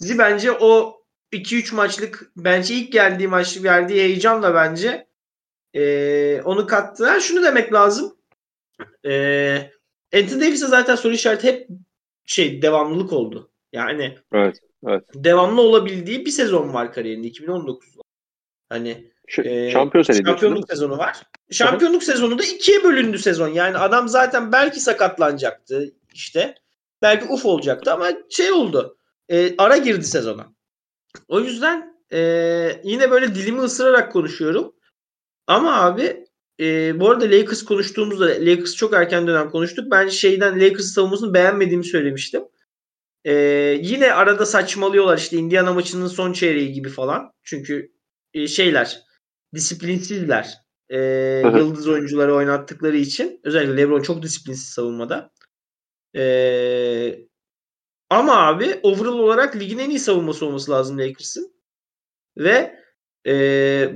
[0.00, 1.00] Bizi bence o
[1.32, 5.06] 2-3 maçlık bence ilk geldiği maç verdiği heyecanla bence
[5.74, 7.06] eee, onu kattı.
[7.06, 8.16] Ha, şunu demek lazım.
[9.04, 9.79] Eee
[10.14, 11.68] Anthony Davis'e zaten soru işareti hep
[12.24, 13.50] şey devamlılık oldu.
[13.72, 14.58] Yani Evet.
[14.86, 15.04] Evet.
[15.14, 18.02] devamlı olabildiği bir sezon var kariyerinde 2019'da.
[18.68, 21.22] Hani Ş- Ee, şampiyon şampiyonluk sezonu var.
[21.50, 23.48] Şampiyonluk sezonu da ikiye bölündü sezon.
[23.48, 26.54] Yani adam zaten belki sakatlanacaktı işte.
[27.02, 28.96] Belki uf olacaktı ama şey oldu.
[29.28, 30.52] E, ara girdi sezona.
[31.28, 32.20] O yüzden e,
[32.84, 34.74] yine böyle dilimi ısırarak konuşuyorum.
[35.46, 36.24] Ama abi
[36.60, 39.90] e, bu arada Lakers konuştuğumuzda Lakers çok erken dönem konuştuk.
[39.90, 42.42] Ben şeyden Lakers savunmasını beğenmediğimi söylemiştim.
[43.24, 43.32] E,
[43.82, 47.32] yine arada saçmalıyorlar işte Indiana maçının son çeyreği gibi falan.
[47.42, 47.92] Çünkü
[48.34, 49.00] e, şeyler
[49.54, 50.54] disiplinsizler.
[50.88, 50.98] E,
[51.56, 53.40] yıldız oyuncuları oynattıkları için.
[53.44, 55.32] Özellikle LeBron çok disiplinsiz savunmada.
[56.16, 57.18] E,
[58.10, 61.54] ama abi overall olarak ligin en iyi savunması olması lazım Lakers'ın.
[62.36, 62.80] Ve
[63.26, 63.32] e,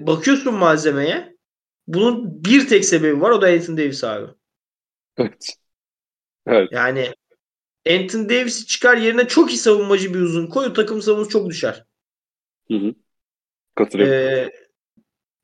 [0.06, 1.34] bakıyorsun malzemeye.
[1.87, 3.30] Bunun bir tek sebebi var.
[3.30, 4.32] O da Anthony Davis abi.
[5.16, 5.57] Evet.
[6.47, 6.68] Evet.
[6.72, 7.14] Yani
[7.89, 10.72] Anthony Davis'i çıkar yerine çok iyi savunmacı bir uzun koy.
[10.72, 11.85] Takım savunması çok düşer.
[12.68, 12.95] Hı hı.
[13.74, 14.14] Katılıyorum.
[14.14, 14.51] E,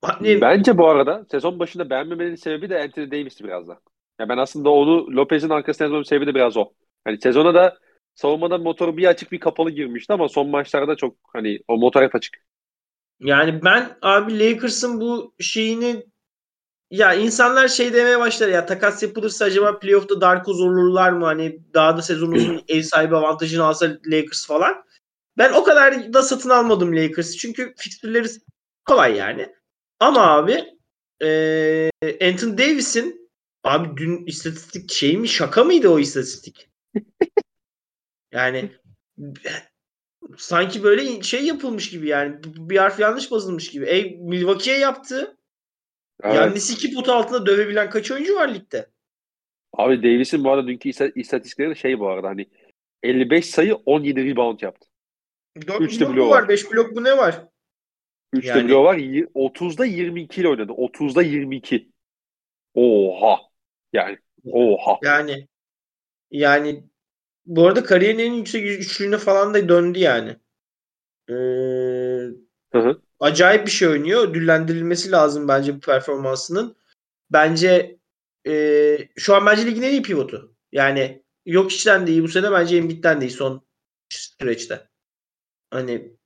[0.02, 3.80] hani, Bence bu arada sezon başında beğenmemenin sebebi de Anthony Davis'ti biraz da.
[4.20, 6.72] Ya ben aslında onu Lopez'in arkasına yazmamın sebebi de biraz o.
[7.04, 7.78] Hani sezona da
[8.14, 12.14] savunmada motoru bir açık bir kapalı girmişti ama son maçlarda çok hani o motor hep
[12.14, 12.36] açık.
[13.20, 16.06] Yani ben abi Lakers'ın bu şeyini
[16.90, 21.24] ya insanlar şey demeye başlar ya takas yapılırsa acaba playoff'ta Darkoz olurlar mı?
[21.24, 24.84] Hani daha da sezon uzun ev sahibi avantajını alsa Lakers falan.
[25.38, 27.36] Ben o kadar da satın almadım Lakers'ı.
[27.36, 28.28] Çünkü fikstürleri
[28.84, 29.48] kolay yani.
[30.00, 30.64] Ama abi
[31.22, 31.90] eee
[32.22, 33.30] Anthony Davis'in
[33.64, 36.70] abi dün istatistik şey mi şaka mıydı o istatistik?
[38.32, 38.70] Yani
[40.38, 43.86] sanki böyle şey yapılmış gibi yani bir harf yanlış basılmış gibi.
[43.86, 45.36] Ey Milwaukee'ye yaptı.
[46.22, 46.36] Evet.
[46.36, 48.90] Yalnız iki pot altında dövebilen kaç oyuncu var ligde?
[49.72, 52.46] Abi Davis'in bu arada dünkü ista- istatistikleri de şey bu arada hani
[53.02, 54.88] 55 sayı 17 rebound yaptı.
[55.66, 56.42] 4 Üç de blok mu var?
[56.42, 56.48] var.
[56.48, 57.44] 5 blok mu ne var?
[58.32, 58.96] 3 Yani- bloğu var.
[58.96, 60.72] Y- 30'da 22 ile oynadı.
[60.72, 61.88] 30'da 22.
[62.74, 63.38] Oha.
[63.92, 64.18] Yani
[64.52, 64.98] oha.
[65.02, 65.48] Yani
[66.30, 66.84] yani
[67.46, 70.36] bu arada kariyerin en yüksek üçlüğüne falan da döndü yani.
[71.28, 71.34] Ee,
[72.72, 73.02] Hı hı.
[73.20, 74.28] Acayip bir şey oynuyor.
[74.28, 76.76] Ödüllendirilmesi lazım bence bu performansının.
[77.30, 77.98] Bence
[78.46, 80.54] e, şu an bence ligin en iyi pivotu.
[80.72, 83.66] Yani yok içten de iyi bu sene bence Embiid'den de iyi son
[84.10, 84.88] süreçte.
[85.70, 86.16] Hani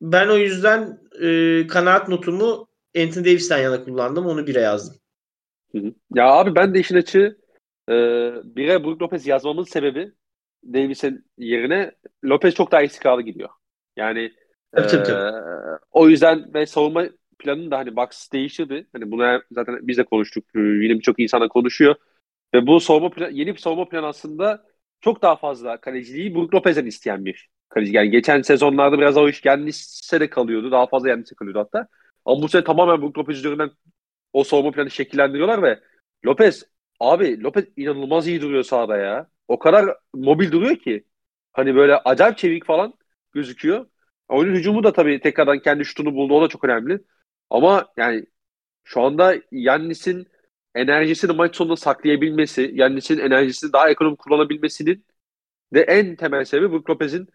[0.00, 4.26] ben o yüzden e, kanaat notumu Anthony Davis'ten yana kullandım.
[4.26, 5.02] Onu bire yazdım.
[6.14, 7.38] Ya abi ben de işin açığı
[7.88, 7.92] e,
[8.44, 10.12] bire Brook Lopez yazmamın sebebi
[10.64, 11.92] Davis'in yerine
[12.24, 13.48] Lopez çok daha istikrarlı gidiyor.
[13.96, 14.32] Yani
[14.72, 15.78] Tabii, tabii, tabii.
[15.92, 17.04] o yüzden ve savunma
[17.38, 18.86] planını da hani Bucks değiştirdi.
[18.92, 20.44] Hani bunu zaten biz de konuştuk.
[20.56, 21.94] E, Yine birçok insana konuşuyor.
[22.54, 24.64] Ve bu savunma plan, yeni bir savunma planı aslında
[25.00, 27.96] çok daha fazla kaleciliği Brook Lopez'den isteyen bir kaleci.
[27.96, 30.70] Yani geçen sezonlarda biraz o iş Yannis'e de kalıyordu.
[30.72, 31.88] Daha fazla Yannis'e kalıyordu hatta.
[32.24, 33.70] Ama bu sene tamamen Brook Lopez üzerinden
[34.32, 35.80] o savunma planı şekillendiriyorlar ve
[36.26, 36.64] Lopez
[37.00, 39.28] abi Lopez inanılmaz iyi duruyor sahada ya.
[39.48, 41.04] O kadar mobil duruyor ki.
[41.52, 42.94] Hani böyle acayip çevik falan
[43.32, 43.86] gözüküyor.
[44.28, 46.34] Oyunun hücumu da tabii tekrardan kendi şutunu buldu.
[46.34, 47.00] O da çok önemli.
[47.50, 48.26] Ama yani
[48.84, 50.28] şu anda Yannis'in
[50.74, 55.04] enerjisini maç sonunda saklayabilmesi, Yannis'in enerjisini daha ekonomik kullanabilmesinin
[55.74, 57.28] de en temel sebebi Brook Lopez'in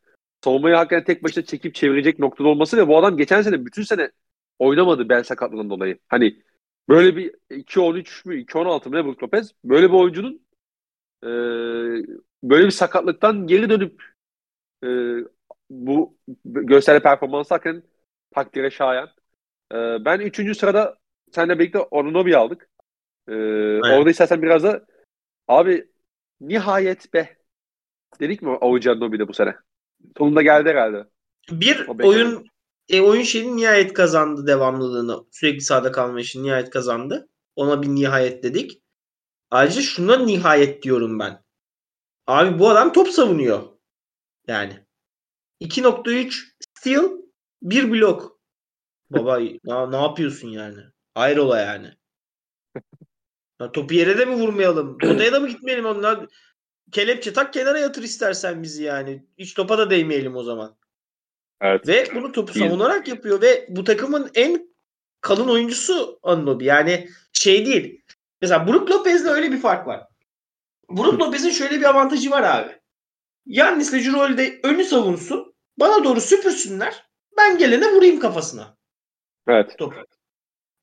[0.43, 4.11] savunmayı hakikaten tek başına çekip çevirecek noktada olması ve bu adam geçen sene bütün sene
[4.59, 5.99] oynamadı bel sakatlığından dolayı.
[6.07, 6.41] Hani
[6.89, 9.51] böyle bir 2-13 mü 2-16 mı ne Brook Lopez?
[9.63, 10.41] Böyle bir oyuncunun
[11.23, 11.27] e,
[12.43, 14.03] böyle bir sakatlıktan geri dönüp
[14.83, 14.87] e,
[15.69, 17.83] bu gösterdiği performansı hakikaten
[18.31, 19.09] takdire şayan.
[19.73, 20.57] E, ben 3.
[20.57, 20.97] sırada
[21.31, 22.69] seninle birlikte Onunobi aldık.
[23.27, 23.33] Ee,
[23.79, 24.85] orada istersen biraz da
[25.47, 25.89] abi
[26.41, 27.37] nihayet be
[28.19, 29.55] dedik mi Oğuz Anunobi'de bu sene?
[30.17, 31.07] Sonunda geldi herhalde.
[31.51, 32.45] Bir oyun
[32.89, 35.25] e, oyun şeyini nihayet kazandı devamlılığını.
[35.31, 37.29] Sürekli sahada kalma işini nihayet kazandı.
[37.55, 38.81] Ona bir nihayet dedik.
[39.51, 41.43] Ayrıca şuna nihayet diyorum ben.
[42.27, 43.63] Abi bu adam top savunuyor.
[44.47, 44.86] Yani.
[45.61, 46.47] 2.3
[46.77, 47.11] steal,
[47.61, 48.39] bir blok.
[49.09, 50.81] Baba ne, ne yapıyorsun yani?
[51.15, 51.93] Hayrola yani.
[53.61, 54.97] Ya, topu yere de mi vurmayalım?
[55.03, 56.27] Odaya da mı gitmeyelim onlar?
[56.91, 59.25] Kelepçe tak kenara yatır istersen bizi yani.
[59.37, 60.77] Hiç topa da değmeyelim o zaman.
[61.61, 61.87] Evet.
[61.87, 64.69] Ve bunu topu savunarak yapıyor ve bu takımın en
[65.21, 66.65] kalın oyuncusu Anunobi.
[66.65, 68.01] Yani şey değil.
[68.41, 70.07] Mesela Brook Lopez'le öyle bir fark var.
[70.89, 72.79] Brook Lopez'in şöyle bir avantajı var abi.
[73.47, 75.55] Yannis'le Cirolde önü savunsun.
[75.77, 77.07] Bana doğru süpürsünler.
[77.37, 78.77] Ben gelene vurayım kafasına.
[79.47, 79.77] Evet.
[79.77, 79.95] Topu.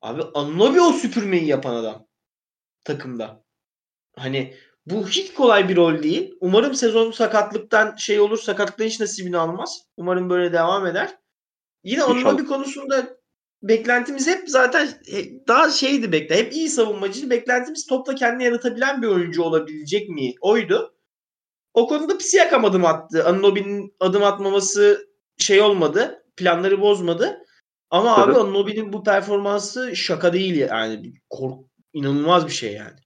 [0.03, 2.07] Abi Anunobi o süpürmeyi yapan adam.
[2.85, 3.45] Takımda.
[4.17, 4.55] Hani
[4.87, 6.35] bu hiç kolay bir rol değil.
[6.41, 8.39] Umarım sezon sakatlıktan şey olur.
[8.39, 9.83] Sakatlıktan hiç nasibini almaz.
[9.97, 11.19] Umarım böyle devam eder.
[11.85, 13.19] Yine onunla bir konusunda
[13.63, 14.89] beklentimiz hep zaten
[15.49, 16.37] daha şeydi bekle.
[16.37, 17.31] Hep iyi savunmacı.
[17.31, 20.35] Beklentimiz topla kendini yaratabilen bir oyuncu olabilecek mi?
[20.41, 20.94] Oydu.
[21.75, 23.25] O konuda Psiakam adım attı.
[23.27, 25.09] Anunobi'nin adım atmaması
[25.39, 26.25] şey olmadı.
[26.37, 27.39] Planları bozmadı.
[27.91, 31.13] Ama abi Anunobi'nin bu performansı şaka değil yani.
[31.31, 31.59] Kork
[31.93, 32.99] inanılmaz bir şey yani.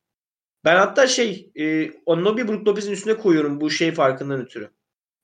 [0.65, 4.71] Ben hatta şey e, Anunobi Brook Lopez'in üstüne koyuyorum bu şey farkından ötürü.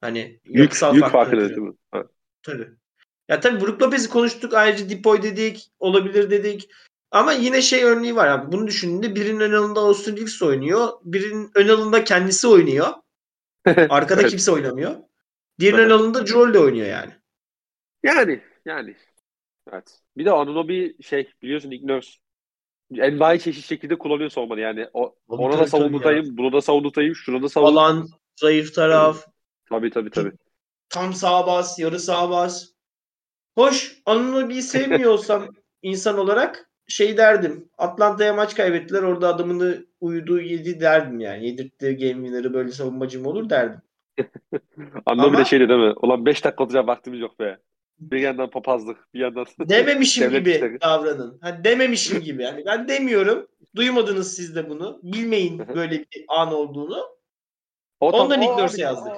[0.01, 1.73] Hani yük, yük farkından ötürü.
[1.95, 2.07] Evet.
[2.43, 2.69] Tabii.
[3.29, 4.55] Ya tabii Brook Lopez'i konuştuk.
[4.55, 5.71] Ayrıca Dipoy dedik.
[5.79, 6.71] Olabilir dedik.
[7.11, 8.53] Ama yine şey örneği var abi.
[8.53, 10.89] Bunu düşündüğünde birinin ön alında Austin Reeves oynuyor.
[11.05, 12.87] Birinin ön alında kendisi oynuyor.
[13.89, 14.31] Arkada evet.
[14.31, 14.97] kimse oynamıyor.
[15.61, 17.13] Diğerinin alında Joel de oynuyor yani.
[18.03, 18.97] Yani yani.
[19.73, 19.99] Evet.
[20.17, 22.11] Bir de Anunobi şey biliyorsun Nick Nurse
[22.97, 24.89] envai çeşit şekilde kullanıyor savunmanı yani.
[24.93, 27.89] O, ona da savundurtayım, bunu da savundurtayım, şunu da savundurtayım.
[27.89, 28.09] Alan,
[28.41, 29.27] zayıf taraf.
[29.69, 30.33] Tabii tabii tabii.
[30.89, 32.71] Tam sağ bas, yarı sağ bas.
[33.55, 35.49] Hoş, Anunobi'yi sevmiyorsam
[35.83, 37.69] insan olarak şey derdim.
[37.79, 39.03] Atlanta'ya maç kaybettiler.
[39.03, 41.47] Orada adamını uyuduğu yedi derdim yani.
[41.47, 43.81] Yedirttiği game winner'ı böyle savunmacım olur derdim.
[45.07, 45.39] Anlamı Ama...
[45.39, 45.95] da şeydi değil mi?
[46.03, 47.59] Ulan 5 dakika olacak vaktimiz yok be.
[47.99, 50.81] Bir yandan papazlık, bir yandan dememişim gibi işleri.
[50.81, 51.39] davranın.
[51.41, 52.43] Ha, dememişim gibi.
[52.43, 53.49] Yani ben demiyorum.
[53.77, 55.01] Duymadınız siz de bunu.
[55.03, 57.07] Bilmeyin böyle bir an olduğunu.
[58.01, 59.13] O, Ondan Nick Nurse yazdık.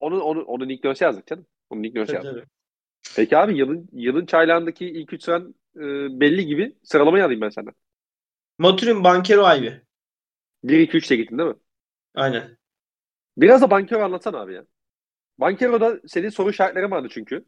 [0.00, 1.46] Onu, onu, onu Nick Nurse yazdık canım.
[1.70, 2.32] Onu Nick Nurse yazdık.
[2.34, 2.46] Tabii.
[3.16, 6.76] Peki abi yılın yılın çaylağındaki ilk üç sıran e, belli gibi.
[6.82, 7.74] Sıralamayı alayım ben senden.
[8.58, 9.82] Maturin, Bankero, Ayvi.
[10.64, 11.56] 1-2-3'te gittin değil mi?
[12.14, 12.58] Aynen.
[13.36, 14.64] Biraz da Bankero anlatsana abi ya.
[15.38, 17.44] Bankero'da senin soru işaretlerin vardı çünkü.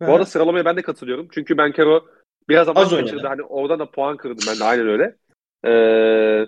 [0.00, 1.28] Bu arada sıralamaya ben de katılıyorum.
[1.32, 2.06] Çünkü Bankero
[2.48, 3.26] biraz ama kaçırdı.
[3.26, 5.16] Hani oradan da puan kırdım ben de aynen öyle.
[5.66, 6.46] Ee,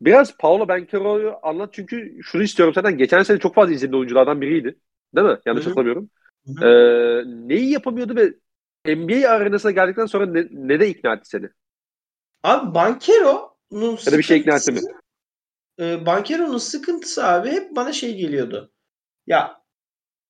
[0.00, 4.78] biraz Paolo Bankero'yu anlat çünkü şunu istiyorum zaten geçen sene çok fazla izlediğim oyunculardan biriydi.
[5.16, 5.38] Değil mi?
[5.46, 6.10] Yanlış hatırlamıyorum.
[6.62, 8.34] Ee, neyi yapamıyordu ve
[8.86, 11.48] NBA arenasına geldikten sonra ne, ne de ikna etti seni?
[12.42, 14.80] Abi Bankero'nun ya da bir şey ikna etti mi?
[15.80, 18.72] E, Bankero'nun sıkıntısı abi hep bana şey geliyordu.
[19.26, 19.62] Ya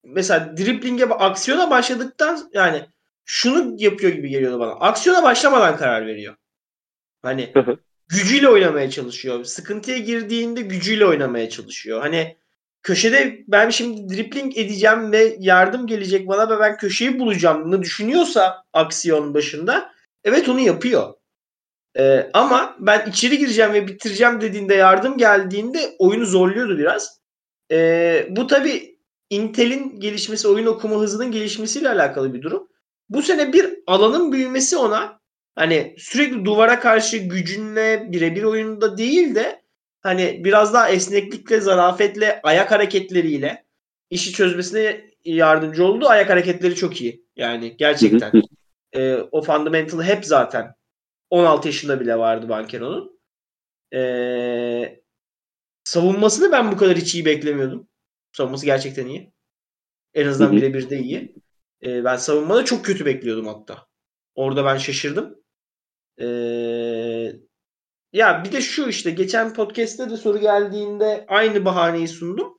[0.04, 2.86] mesela dribling'e aksiyona başladıktan yani
[3.24, 4.72] şunu yapıyor gibi geliyordu bana.
[4.72, 6.36] Aksiyona başlamadan karar veriyor.
[7.22, 7.52] Hani
[8.08, 9.44] gücüyle oynamaya çalışıyor.
[9.44, 12.00] Sıkıntıya girdiğinde gücüyle oynamaya çalışıyor.
[12.00, 12.36] Hani
[12.86, 19.34] köşede ben şimdi dribbling edeceğim ve yardım gelecek bana ve ben köşeyi bulacağımını düşünüyorsa aksiyon
[19.34, 19.92] başında
[20.24, 21.14] evet onu yapıyor.
[21.98, 27.20] Ee, ama ben içeri gireceğim ve bitireceğim dediğinde yardım geldiğinde oyunu zorluyordu biraz.
[27.72, 28.98] Ee, bu tabi
[29.30, 32.68] Intel'in gelişmesi, oyun okuma hızının gelişmesiyle alakalı bir durum.
[33.08, 35.20] Bu sene bir alanın büyümesi ona
[35.54, 39.65] hani sürekli duvara karşı gücünle birebir oyunda değil de
[40.06, 43.64] hani biraz daha esneklikle, zarafetle, ayak hareketleriyle
[44.10, 46.08] işi çözmesine yardımcı oldu.
[46.08, 47.26] Ayak hareketleri çok iyi.
[47.36, 48.32] Yani gerçekten.
[48.92, 50.74] e, o fundamental hep zaten
[51.30, 53.20] 16 yaşında bile vardı Bankero'nun.
[53.94, 55.00] E,
[55.84, 57.88] savunmasını ben bu kadar hiç iyi beklemiyordum.
[58.32, 59.32] Savunması gerçekten iyi.
[60.14, 61.34] En azından birebir de iyi.
[61.84, 63.86] E, ben savunmada çok kötü bekliyordum hatta.
[64.34, 65.42] Orada ben şaşırdım.
[66.20, 66.26] E,
[68.12, 72.58] ya bir de şu işte geçen podcast'te de soru geldiğinde aynı bahaneyi sundum.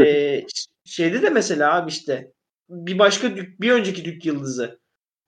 [0.00, 0.40] E,
[0.84, 2.32] şeyde de mesela abi işte
[2.68, 4.80] bir başka bir önceki dük yıldızı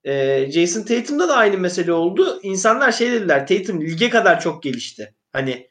[0.05, 2.41] e, Jason Tatum'da da aynı mesele oldu.
[2.43, 5.15] İnsanlar şey dediler Tatum lige kadar çok gelişti.
[5.33, 5.71] Hani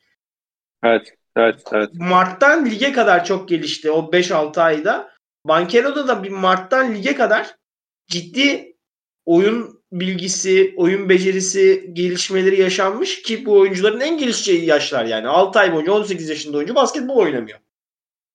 [0.84, 1.14] Evet.
[1.36, 1.90] Evet, evet.
[1.94, 5.12] Mart'tan lige kadar çok gelişti o 5-6 ayda.
[5.46, 7.56] Bankero'da da bir Mart'tan lige kadar
[8.08, 8.76] ciddi
[9.26, 15.28] oyun bilgisi, oyun becerisi gelişmeleri yaşanmış ki bu oyuncuların en gelişeceği yaşlar yani.
[15.28, 17.60] 6 ay boyunca 18 yaşında oyuncu basketbol oynamıyor.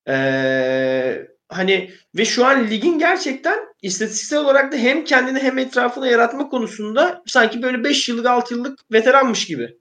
[0.09, 6.49] Ee, hani ve şu an ligin gerçekten istatistiksel olarak da hem kendini hem etrafını yaratma
[6.49, 9.79] konusunda sanki böyle 5 yıllık 6 yıllık veteranmış gibi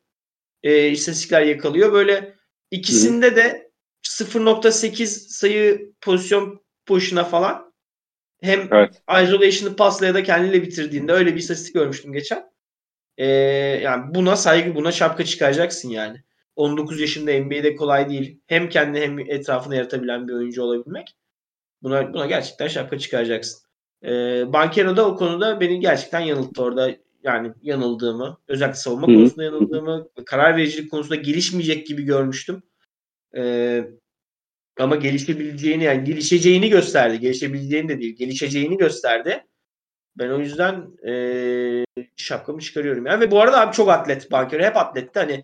[0.63, 1.93] e, istatistikler yakalıyor.
[1.93, 2.35] Böyle
[2.71, 3.71] ikisinde de
[4.03, 7.72] 0.8 sayı pozisyon boşuna falan
[8.43, 9.01] hem evet.
[9.23, 12.53] isolation'ı pasla ya da kendiyle bitirdiğinde öyle bir istatistik görmüştüm geçen.
[13.17, 13.25] Ee,
[13.83, 16.23] yani buna saygı, buna şapka çıkaracaksın yani.
[16.55, 18.39] 19 yaşında NBA'de kolay değil.
[18.47, 21.15] Hem kendini hem etrafını yaratabilen bir oyuncu olabilmek.
[21.83, 23.61] Buna buna gerçekten şapka çıkaracaksın.
[24.03, 26.95] Ee, Bankero da o konuda beni gerçekten yanılttı orada.
[27.23, 29.15] Yani yanıldığımı, özellikle savunma Hı-hı.
[29.15, 32.63] konusunda yanıldığımı, karar vericilik konusunda gelişmeyecek gibi görmüştüm.
[33.37, 33.83] Ee,
[34.79, 37.19] ama gelişebileceğini yani gelişeceğini gösterdi.
[37.19, 39.45] Gelişebileceğini de değil, gelişeceğini gösterdi.
[40.17, 43.05] Ben o yüzden ee, şapkamı çıkarıyorum.
[43.05, 44.63] Yani ve bu arada abi çok atlet Bankero.
[44.63, 45.43] Hep atletti hani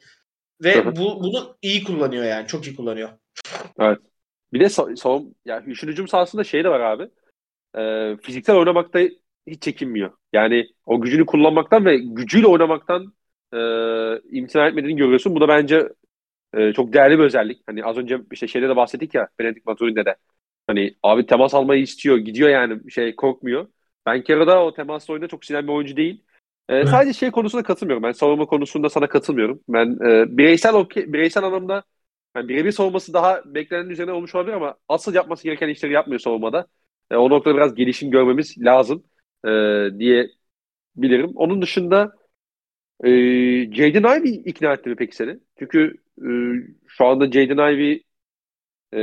[0.63, 2.47] ve bu bunu iyi kullanıyor yani.
[2.47, 3.09] Çok iyi kullanıyor.
[3.79, 3.99] Evet.
[4.53, 7.09] Bir de son yani üçün hücum sahasında şey de var abi.
[7.77, 8.99] E, fiziksel oynamakta
[9.47, 10.11] hiç çekinmiyor.
[10.33, 13.13] Yani o gücünü kullanmaktan ve gücüyle oynamaktan
[13.53, 13.59] e,
[14.31, 15.35] imtina etmediğini görüyorsun.
[15.35, 15.89] Bu da bence
[16.53, 17.61] e, çok değerli bir özellik.
[17.67, 20.15] Hani az önce işte şeyde de bahsettik ya Benedict Maturin'de de.
[20.67, 22.17] Hani abi temas almayı istiyor.
[22.17, 23.67] Gidiyor yani şey korkmuyor.
[24.05, 26.23] Ben Kera'da o temas oyunda çok sinirli bir oyuncu değil.
[26.69, 28.03] E, sadece şey konusunda katılmıyorum.
[28.03, 29.61] Ben savunma konusunda sana katılmıyorum.
[29.69, 31.83] Ben e, bireysel okay, bireysel anlamda
[32.35, 36.67] yani birebir savunması daha beklenenin üzerine olmuş olabilir ama asıl yapması gereken işleri yapmıyor savunmada.
[37.11, 39.03] E, o noktada biraz gelişim görmemiz lazım
[39.45, 39.49] e,
[39.99, 40.29] diye
[40.95, 41.31] bilirim.
[41.35, 42.11] Onun dışında
[43.03, 43.09] e,
[43.73, 45.39] Jaden Ivey ikna etti mi peki seni?
[45.59, 46.29] Çünkü e,
[46.87, 48.03] şu anda Jaden Ivey
[48.93, 49.01] e,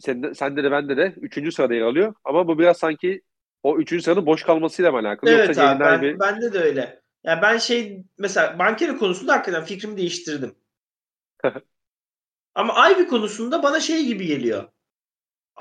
[0.00, 1.54] sen, sende de bende de 3.
[1.54, 2.14] sırada yer alıyor.
[2.24, 3.22] Ama bu biraz sanki
[3.62, 4.04] o 3.
[4.04, 5.30] sıranın boş kalmasıyla mı alakalı?
[5.30, 6.18] Evet Yoksa abi ben, Ivey...
[6.20, 7.00] bende de öyle.
[7.24, 10.54] Yani ben şey mesela Bankero konusunda hakikaten fikrimi değiştirdim.
[12.54, 14.68] Ama Ivy konusunda bana şey gibi geliyor.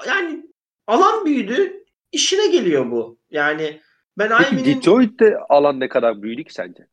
[0.08, 0.46] Yani
[0.88, 1.84] alan büyüdü.
[2.12, 3.20] işine geliyor bu.
[3.30, 3.82] Yani
[4.18, 4.76] ben Peki Ivy'nin...
[4.78, 6.88] Detroit'te alan ne kadar büyüdü ki sence?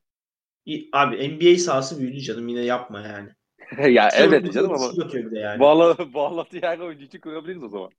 [0.93, 3.31] Abi NBA sahası büyüdü canım yine yapma yani.
[3.93, 4.93] ya Çok evet canım ama
[5.33, 5.61] yani.
[5.61, 7.91] bu anlatıyı her oyuncu için kurabiliriz o zaman.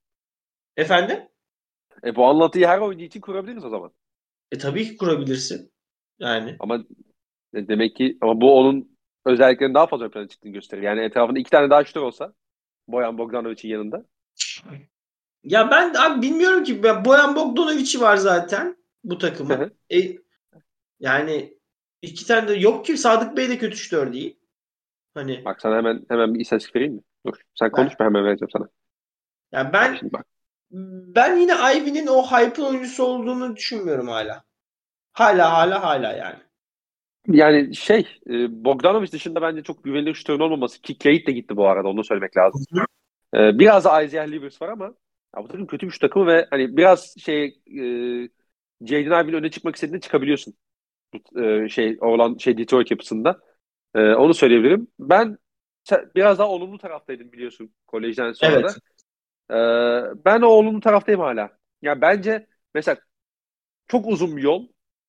[0.78, 1.20] Efendim?
[2.04, 3.92] E bu anlatıyı her oyuncu için kurabiliriz o zaman.
[4.52, 5.72] E tabii ki kurabilirsin.
[6.20, 6.56] Yani.
[6.60, 6.76] Ama
[7.54, 10.82] e, demek ki ama bu onun özelliklerin daha fazla plana çıktığını gösterir.
[10.82, 12.34] Yani etrafında iki tane daha şutör olsa
[12.88, 14.06] Boyan Bogdanovic'in yanında.
[15.44, 19.72] Ya ben abi bilmiyorum ki Boyan Bogdanovic'i var zaten bu takımın.
[19.94, 19.98] e,
[21.00, 21.57] yani
[22.02, 24.40] iki tane de yok ki Sadık Bey de kötü şutör değil.
[25.14, 27.02] Hani Bak sana hemen hemen bir istatistik vereyim mi?
[27.26, 27.34] Dur.
[27.56, 28.68] Sen konuşma hemen vereceğim sana.
[29.52, 30.26] Ya ben bak bak.
[31.16, 34.44] ben yine Ivy'nin o hype oyuncusu olduğunu düşünmüyorum hala.
[35.14, 36.40] Hala hala hala yani.
[37.28, 41.68] Yani şey e, Bogdanovic dışında bence çok güvenilir şutörün olmaması ki Cade de gitti bu
[41.68, 42.66] arada onu söylemek lazım.
[43.36, 44.86] E, biraz da Isaiah Livers var ama
[45.36, 47.84] ya bu takım kötü bir takımı ve hani biraz şey e,
[48.82, 50.54] Jaden Ivey'nin öne çıkmak istediğinde çıkabiliyorsun.
[51.36, 53.40] E, şey olan şey Detroit yapısında.
[53.96, 54.88] E, onu söyleyebilirim.
[55.00, 55.38] Ben
[56.16, 58.78] biraz daha olumlu taraftaydım biliyorsun kolejden sonra evet.
[59.50, 59.56] da.
[59.56, 61.50] E, ben o olumlu taraftayım hala.
[61.82, 62.98] Yani bence mesela
[63.88, 64.68] çok uzun bir yol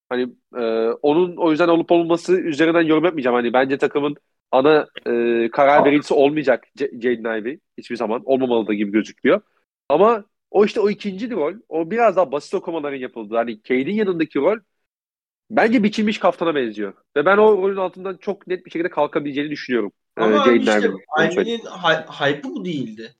[0.09, 0.61] Hani e,
[1.03, 3.35] onun o yüzden olup olmaması üzerinden yorum yapmayacağım.
[3.35, 4.17] Hani bence takımın
[4.53, 8.23] ana e, karar vericisi olmayacak Jaden Ivey hiçbir zaman.
[8.25, 9.41] Olmamalı da gibi gözüküyor.
[9.89, 13.37] Ama o işte o ikinci rol, o biraz daha basit okumaların yapıldığı.
[13.37, 14.59] Hani Cade'in yanındaki rol
[15.51, 16.93] bence biçilmiş kaftana benziyor.
[17.17, 19.93] Ve ben o rolün altından çok net bir şekilde kalkabileceğini düşünüyorum.
[20.19, 20.91] E, Ama e, işte
[21.21, 21.65] Ivey'nin
[22.07, 23.15] hype'ı bu değildi.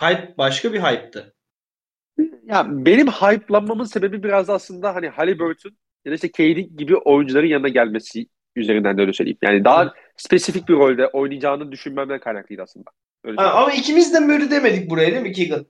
[0.00, 1.34] Hype başka bir hype'tı.
[2.46, 7.68] Ya benim hype'lanmamın sebebi biraz aslında hani Halliburton ya da işte KD gibi oyuncuların yanına
[7.68, 9.38] gelmesi üzerinden de öyle söyleyeyim.
[9.42, 9.92] Yani daha Hı.
[10.16, 12.90] spesifik bir rolde oynayacağını düşünmemden kaynaklıydı aslında.
[13.24, 15.66] Öyle ha, ama ikimiz de Murray demedik buraya değil mi Keegan?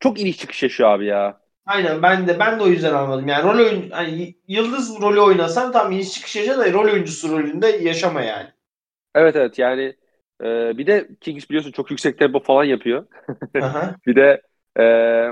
[0.00, 1.40] Çok iniş çıkış yaşıyor abi ya.
[1.70, 3.28] Aynen ben de ben de o yüzden almadım.
[3.28, 7.66] Yani rol oyun hani yıldız rolü oynasan tam iniş çıkış yaşa da rol oyuncusu rolünde
[7.66, 8.48] yaşama yani.
[9.14, 9.96] Evet evet yani
[10.42, 13.06] e, bir de Kings biliyorsun çok yüksek tempo falan yapıyor.
[14.06, 14.42] bir de
[14.76, 14.82] e,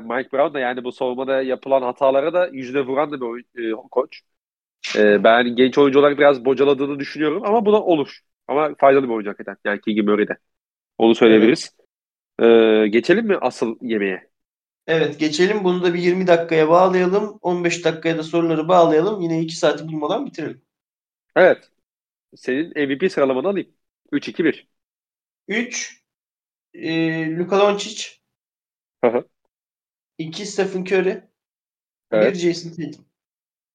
[0.01, 3.73] Mike Brown da yani bu savunmada yapılan hatalara da yüzüne vuran da bir oyun, e,
[3.91, 4.21] koç.
[4.97, 8.19] E, ben genç oyuncu olarak biraz bocaladığını düşünüyorum ama buna olur.
[8.49, 9.57] Ama faydalı bir oyuncu hakikaten.
[9.65, 10.37] Yani Keegan Murray'de.
[10.99, 11.77] Onu söyleyebiliriz.
[12.39, 12.85] Evet.
[12.85, 14.28] E, geçelim mi asıl yemeğe?
[14.89, 15.65] Evet geçelim.
[15.65, 17.39] Bunu da bir 20 dakikaya bağlayalım.
[17.43, 19.21] 15 dakikaya da soruları bağlayalım.
[19.21, 20.63] Yine 2 saati bulmadan bitirelim.
[21.37, 21.71] Evet.
[22.37, 23.69] Senin MVP sıralamanı alayım.
[24.13, 24.67] 3-2-1.
[25.49, 26.03] 3
[26.75, 28.05] e, Luka Doncic
[29.05, 29.25] Hı hı.
[30.19, 31.23] İki Stephen Curry.
[32.11, 32.35] Evet.
[32.35, 33.05] Bir Jason Tatum.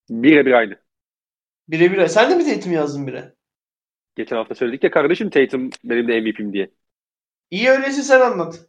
[0.09, 0.75] Birebir aynı.
[1.67, 2.09] Bire bire.
[2.09, 3.35] Sen de mi Tatum yazdın bire?
[4.15, 6.71] Geçen hafta söyledik ya kardeşim Tatum benim de MVP'm diye.
[7.51, 8.59] İyi öyleyse sen anlat.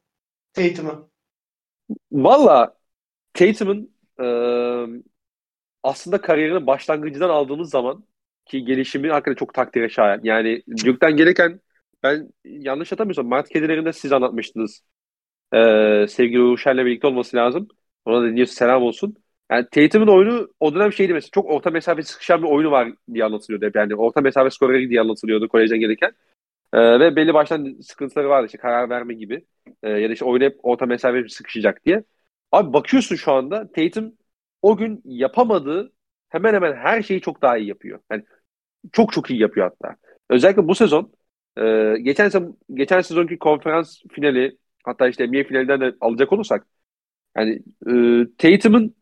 [0.52, 1.13] Tatum'u.
[2.12, 2.76] Valla
[3.34, 4.24] Tatum'un e,
[5.82, 8.04] aslında kariyerinin başlangıcından aldığımız zaman
[8.46, 10.20] ki gelişimi hakikaten çok takdire şayan.
[10.22, 11.60] Yani Duke'den gelirken
[12.02, 14.82] ben yanlış hatırlamıyorsam Mart Kedilerinde siz anlatmıştınız.
[15.54, 17.68] Ee, sevgili Uşer'le birlikte olması lazım.
[18.04, 19.16] Ona da dinliyorsa selam olsun.
[19.50, 23.24] Yani Tatum'un oyunu o dönem şeydi mesela çok orta mesafe sıkışan bir oyunu var diye
[23.24, 23.76] anlatılıyordu hep.
[23.76, 26.12] Yani orta mesafe skoreri diye anlatılıyordu kolejden gelirken.
[26.74, 29.46] Ee, ve belli baştan sıkıntıları vardı işte karar verme gibi.
[29.84, 32.04] Ee, ya da işte oyunu hep orta mesafe sıkışacak diye.
[32.52, 34.14] Abi bakıyorsun şu anda Tatum
[34.62, 35.92] o gün yapamadığı
[36.30, 38.00] hemen hemen her şeyi çok daha iyi yapıyor.
[38.12, 38.24] Yani
[38.92, 39.96] çok çok iyi yapıyor hatta.
[40.30, 41.12] Özellikle bu sezon
[41.58, 41.62] e,
[42.02, 46.66] geçen sezon geçen sezonki konferans finali hatta işte NBA finalinden de alacak olursak
[47.38, 48.96] yani e, Tatum'un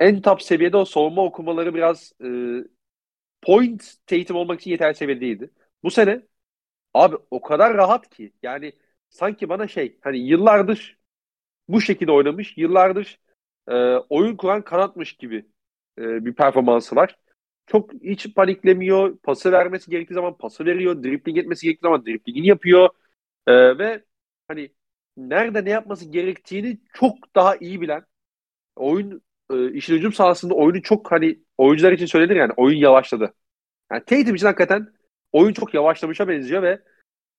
[0.00, 2.28] en top seviyede o savunma okumaları biraz e,
[3.42, 5.50] point Tatum olmak için yeterli seviyede değildi.
[5.82, 6.22] Bu sene
[6.94, 8.72] abi o kadar rahat ki yani
[9.08, 10.98] sanki bana şey hani yıllardır
[11.68, 13.20] bu şekilde oynamış, yıllardır
[13.68, 15.46] e, oyun kuran kanatmış gibi
[15.98, 17.18] e, bir performansı var.
[17.66, 19.18] Çok hiç paniklemiyor.
[19.18, 21.02] Pası vermesi gerektiği zaman pası veriyor.
[21.02, 22.88] Dribbling etmesi gerektiği zaman driblingini yapıyor.
[23.46, 24.04] E, ve
[24.48, 24.70] hani
[25.16, 28.04] nerede ne yapması gerektiğini çok daha iyi bilen
[28.76, 33.34] oyun e, işin hücum sahasında oyunu çok hani oyuncular için söylenir yani oyun yavaşladı.
[33.92, 34.94] Yani Tatum için hakikaten
[35.34, 36.78] oyun çok yavaşlamışa benziyor ve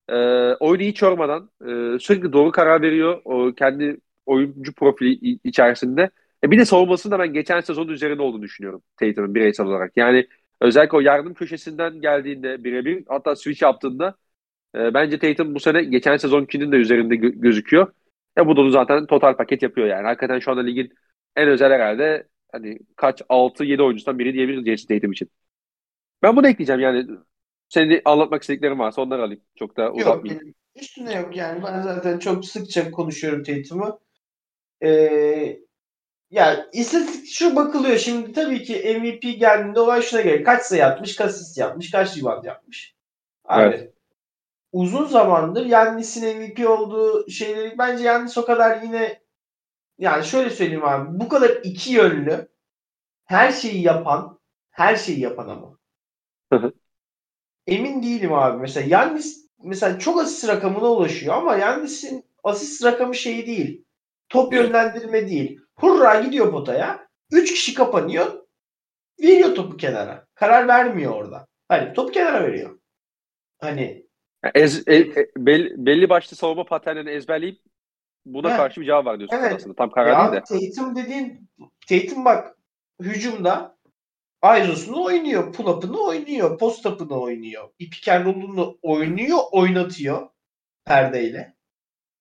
[0.09, 0.15] e,
[0.59, 3.21] oyunu hiç yormadan e, sürekli doğru karar veriyor.
[3.25, 6.09] O kendi oyuncu profili içerisinde.
[6.43, 9.91] E bir de savunmasının da ben geçen sezonun üzerinde olduğunu düşünüyorum Tatum'un bireysel olarak.
[9.97, 10.27] Yani
[10.61, 14.15] özellikle o yardım köşesinden geldiğinde birebir hatta switch yaptığında
[14.75, 17.93] e, bence Tatum bu sene geçen sezonkinin de üzerinde gö- gözüküyor.
[18.37, 20.05] E bu da zaten total paket yapıyor yani.
[20.07, 20.93] Hakikaten şu anda ligin
[21.35, 25.29] en özel herhalde hani kaç 6-7 oyuncusundan biri diyebiliriz Jason Tatum için.
[26.23, 27.07] Ben bunu ekleyeceğim yani.
[27.69, 29.41] Senin anlatmak istediklerin varsa onları alayım.
[29.55, 30.47] Çok da uzatmayayım.
[30.47, 31.63] Yok üstüne yok yani.
[31.63, 33.99] Ben zaten çok sıkça konuşuyorum Tatum'u.
[34.83, 35.59] Ee,
[36.31, 37.97] yani istatistik şu bakılıyor.
[37.97, 40.43] Şimdi tabii ki MVP geldiğinde olay şuna gelir.
[40.43, 42.95] Kaç sayı atmış, kaç asist yapmış, kaç rebound yapmış.
[43.45, 43.93] Abi, evet.
[44.71, 49.21] Uzun zamandır Yannis'in MVP olduğu şeyleri bence Yannis o kadar yine
[49.99, 52.47] yani şöyle söyleyeyim abi bu kadar iki yönlü
[53.25, 54.39] her şeyi yapan
[54.69, 55.77] her şeyi yapan ama.
[57.67, 58.61] Emin değilim abi.
[58.61, 63.85] Mesela Yannis mesela çok asist rakamına ulaşıyor ama Yannis'in asist rakamı şeyi değil.
[64.29, 65.59] Top yönlendirme değil.
[65.75, 67.07] Hurra gidiyor potaya.
[67.31, 68.45] Üç kişi kapanıyor.
[69.21, 70.25] Veriyor topu kenara.
[70.35, 71.47] Karar vermiyor orada.
[71.67, 72.79] Hani topu kenara veriyor.
[73.59, 74.05] Hani
[74.55, 77.59] Ez, e, e, belli, belli başlı savunma paternlerini ezberleyip
[78.25, 78.57] buna Heh.
[78.57, 79.53] karşı bir cevap var diyorsun evet.
[79.53, 79.75] aslında.
[79.75, 80.69] Tam karar ya, değil de.
[80.75, 81.49] Tatum dediğin
[81.89, 82.57] Tatum bak
[83.01, 83.74] hücumda
[84.45, 85.53] Ayros'unu oynuyor.
[85.53, 86.57] Pull-up'ını oynuyor.
[86.57, 87.69] Post-up'ını oynuyor.
[87.79, 89.37] Pick and roll'unu oynuyor.
[89.51, 90.29] Oynatıyor.
[90.85, 91.55] Perdeyle.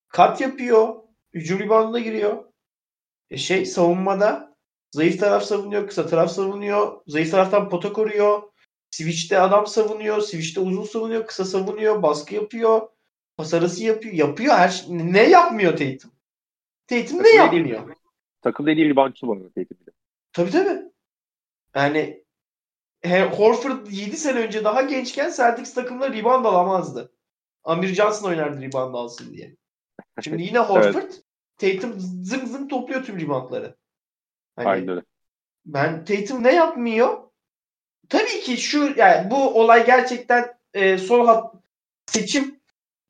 [0.08, 0.94] Kat yapıyor.
[1.34, 2.44] Hücum reboundına giriyor.
[3.30, 4.56] E şey savunmada
[4.92, 5.88] zayıf taraf savunuyor.
[5.88, 7.00] Kısa taraf savunuyor.
[7.06, 8.42] Zayıf taraftan pota koruyor.
[8.90, 10.20] Switch'te adam savunuyor.
[10.20, 11.26] Switch'te uzun savunuyor.
[11.26, 12.02] Kısa savunuyor.
[12.02, 12.88] Baskı yapıyor.
[13.36, 14.14] Pas arası yapıyor.
[14.14, 14.54] Yapıyor.
[14.54, 14.86] Her şey.
[14.90, 16.10] Ne yapmıyor Tatum?
[16.86, 17.96] Tatum ne yapmıyor?
[18.42, 19.90] Takım en iyi reboundçı bu arada Tatum'da.
[20.32, 20.93] Tabii tabii.
[21.74, 22.24] Yani
[23.06, 27.12] Horford 7 sene önce daha gençken Celtics takımda rebound alamazdı.
[27.64, 29.56] Amir Johnson oynardı rebound alsın diye.
[30.20, 31.22] Şimdi yine Horford evet.
[31.58, 33.76] Tatum zım zım topluyor tüm reboundları.
[34.56, 35.02] Hani Aynen öyle.
[35.66, 37.22] Ben Tatum ne yapmıyor?
[38.08, 41.54] Tabii ki şu yani bu olay gerçekten e, son hat,
[42.06, 42.60] seçim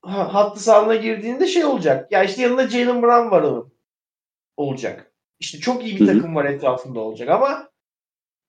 [0.02, 2.12] hattı sahanına girdiğinde şey olacak.
[2.12, 3.74] Ya işte yanında Jalen Brown var onun.
[4.56, 5.12] Olacak.
[5.40, 6.16] İşte çok iyi bir Hı-hı.
[6.16, 7.68] takım var etrafında olacak ama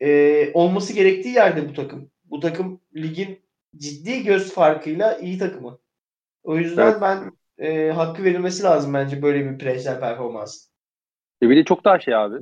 [0.02, 2.12] e, olması gerektiği yerde bu takım.
[2.26, 3.39] Bu takım ligin
[3.78, 5.80] ciddi göz farkıyla iyi takımı.
[6.43, 7.02] O yüzden evet.
[7.02, 7.32] ben
[7.66, 10.68] e, hakkı verilmesi lazım bence böyle bir bireysel performans.
[11.43, 12.36] E bir de çok daha şey abi.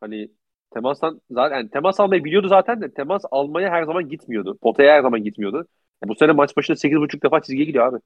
[0.00, 0.28] Hani
[0.74, 4.58] temastan zaten yani temas almayı biliyordu zaten de temas almaya her zaman gitmiyordu.
[4.62, 5.66] Potaya her zaman gitmiyordu.
[6.04, 7.98] Bu sene maç başında 8.5 defa çizgiye gidiyor abi.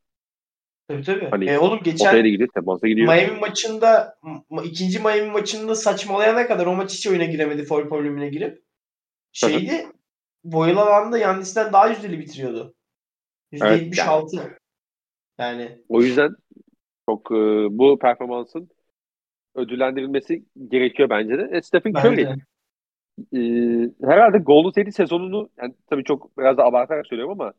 [0.89, 1.29] Tabii tabii.
[1.31, 3.15] Hani, e oğlum geçen potaya gidiyor, temasa gidiyor.
[3.15, 4.19] Miami maçında
[4.65, 8.66] ikinci Miami maçında saçmalayana kadar o maç hiç oyuna giremedi foul problemine girip.
[9.37, 9.87] Şeydi
[10.45, 12.75] boyalı alanda Yannis'ten daha yüzdeli bitiriyordu.
[13.53, 14.37] %76.
[14.37, 14.59] Evet,
[15.39, 15.63] yani.
[15.63, 15.83] yani.
[15.89, 16.31] O yüzden
[17.09, 17.35] çok e,
[17.79, 18.69] bu performansın
[19.55, 21.51] ödüllendirilmesi gerekiyor bence de.
[21.53, 23.41] E, Stephen Curry e,
[24.03, 27.53] herhalde Golden State sezonunu yani tabii çok biraz da abartarak söylüyorum ama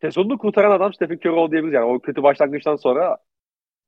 [0.00, 1.74] sezonunu kurtaran adam Stephen Curry oldu diyebiliriz.
[1.74, 3.16] Yani o kötü başlangıçtan sonra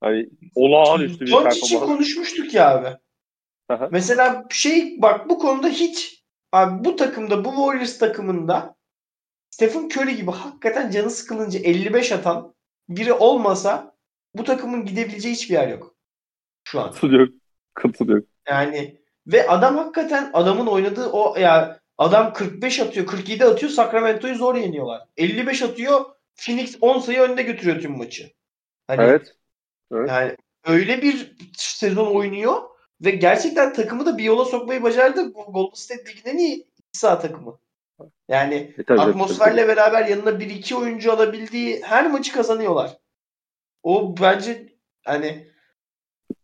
[0.00, 1.62] hani olağanüstü bir performans.
[1.62, 2.88] için konuşmuştuk ya abi.
[3.68, 3.88] Aha.
[3.92, 6.21] Mesela şey bak bu konuda hiç
[6.52, 8.74] Abi bu takımda bu Warriors takımında
[9.50, 12.54] Stephen Curry gibi hakikaten canı sıkılınca 55 atan
[12.88, 13.96] biri olmasa
[14.34, 15.94] bu takımın gidebileceği hiçbir yer yok.
[16.64, 16.92] Şu an.
[16.92, 17.34] Katılıyorum.
[17.74, 18.26] Katılıyorum.
[18.48, 24.54] Yani ve adam hakikaten adamın oynadığı o ya adam 45 atıyor, 47 atıyor, Sacramento'yu zor
[24.54, 25.02] yeniyorlar.
[25.16, 26.04] 55 atıyor,
[26.36, 28.32] Phoenix 10 sayı önde götürüyor tüm maçı.
[28.86, 29.34] Hani Evet.
[29.92, 30.08] evet.
[30.08, 30.36] Yani
[30.66, 32.71] öyle bir sezon oynuyor
[33.04, 35.32] ve gerçekten takımı da bir yola sokmayı başardı.
[35.32, 37.58] Golden State Ligi'nin en iyi saha takımı.
[38.28, 39.68] Yani E, tabii, atmosferle tabii.
[39.68, 42.98] beraber yanına bir iki oyuncu alabildiği her maçı kazanıyorlar.
[43.82, 44.68] O bence
[45.04, 45.48] hani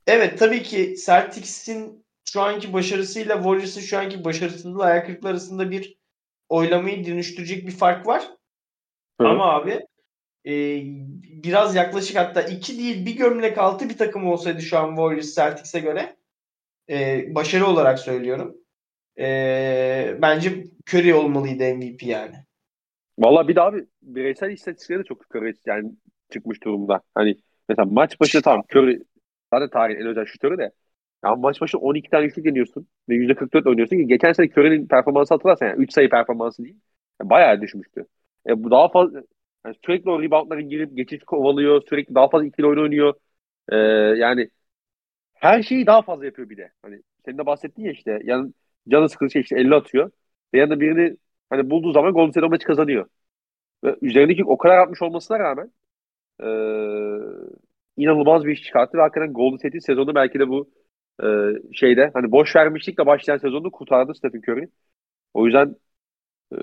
[0.06, 5.98] evet tabii ki Celtics'in şu anki başarısıyla Warriors'ın şu anki başarısızlığı ayak kırıklığı arasında bir
[6.48, 8.22] oylamayı dönüştürecek bir fark var.
[9.20, 9.28] Hı.
[9.28, 9.80] Ama abi
[10.46, 10.82] e,
[11.42, 15.80] biraz yaklaşık hatta iki değil bir gömlek altı bir takım olsaydı şu an Warriors Celtics'e
[15.80, 16.16] göre
[16.90, 18.56] e, başarı olarak söylüyorum.
[19.18, 22.34] E, bence Curry olmalıydı MVP yani.
[23.18, 25.92] Valla bir de abi bireysel istatistikleri de çok yukarı yani
[26.30, 27.00] çıkmış durumda.
[27.14, 27.36] Hani
[27.68, 29.02] mesela maç başı tamam Curry
[29.52, 30.70] zaten tarihin en özel şutörü de
[31.24, 35.34] ya maç başı 12 tane üçlük deniyorsun ve %44 oynuyorsun ki geçen sene Curry'nin performansı
[35.34, 36.76] hatırlarsan yani 3 sayı performansı değil.
[37.20, 38.06] Yani bayağı düşmüştü.
[38.48, 39.22] E, bu daha fazla
[39.66, 41.82] yani sürekli o reboundlara girip geçiş kovalıyor.
[41.88, 43.14] Sürekli daha fazla ikili oyun oynuyor.
[43.68, 43.76] E,
[44.18, 44.50] yani
[45.40, 46.72] her şeyi daha fazla yapıyor bir de.
[46.82, 48.54] Hani senin de bahsettin ya işte yan,
[48.88, 50.10] canı sıkılınca işte 50 atıyor.
[50.54, 51.16] Ve yanında birini
[51.50, 53.08] hani bulduğu zaman Golden State o maçı kazanıyor.
[53.84, 55.72] Ve üzerindeki o kadar atmış olmasına rağmen
[56.42, 56.46] e,
[57.96, 60.70] inanılmaz bir iş çıkarttı ve hakikaten Golden State'in sezonu belki de bu
[61.22, 61.26] e,
[61.72, 64.68] şeyde hani boş vermişlikle başlayan sezonu kurtardı Stephen Curry.
[65.34, 65.76] O yüzden
[66.52, 66.58] e,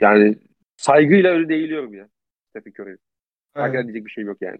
[0.00, 0.36] yani
[0.76, 2.08] saygıyla önüne eğiliyorum ya
[2.50, 2.98] Stephen Curry'nin.
[3.54, 4.58] Hakikaten diyecek bir şeyim yok yani.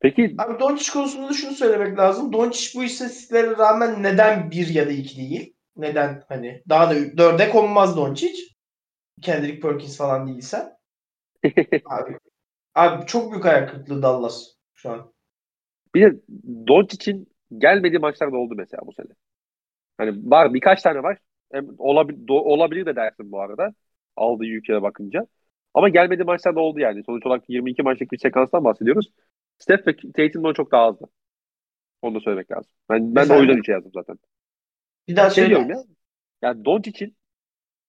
[0.00, 2.32] Peki Abi Doncic konusunda da şunu söylemek lazım.
[2.32, 5.56] Doncic bu istatistiklere rağmen neden bir ya da iki değil?
[5.76, 8.38] Neden hani daha da dörde konmaz Doncic.
[9.22, 10.76] Kendrick Perkins falan değilse.
[11.84, 12.18] abi,
[12.74, 14.44] abi çok büyük ayak kırıklığı Dallas
[14.74, 15.14] şu an.
[15.94, 16.20] bir de
[16.68, 17.28] Doncic'in
[17.58, 19.06] gelmediği maçlar da oldu mesela bu sene.
[19.98, 21.18] Hani var birkaç tane var.
[21.52, 23.74] Hem olabil, do- olabilir de dersin bu arada.
[24.16, 25.26] Aldığı yükle bakınca.
[25.74, 27.04] Ama gelmediği maçlar da oldu yani.
[27.04, 29.12] Sonuç olarak 22 maçlık bir sekanstan bahsediyoruz.
[29.58, 31.04] Steph ve Tatum'dan çok daha azdı.
[32.02, 32.72] Onu da söylemek lazım.
[32.90, 34.18] Ben, ben de o yüzden 3'e yazdım zaten.
[35.08, 35.48] Bir daha Şey söyle.
[35.48, 35.84] diyorum ya.
[36.42, 37.16] Yani Doncic'in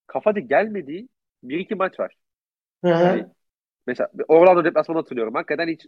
[0.08, 1.10] kafada gelmediği
[1.44, 2.16] bir iki maç var.
[2.84, 3.04] Hı hı.
[3.04, 3.28] Yani
[3.88, 5.36] mesela Orlando deplasmanı hatırlıyorum.
[5.36, 5.88] Hakikaten hiç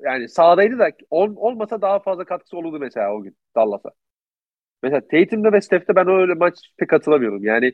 [0.00, 3.90] yani sahadaydı da ol, olmasa daha fazla katkısı olurdu mesela o gün Dallas'a.
[4.82, 7.44] Mesela Tatum'da ve Steph'te ben öyle maç pek katılamıyorum.
[7.44, 7.72] Yani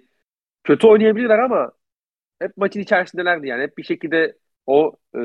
[0.65, 1.73] kötü oynayabilirler ama
[2.41, 3.63] hep maçın içerisindelerdi yani.
[3.63, 5.21] Hep bir şekilde o e,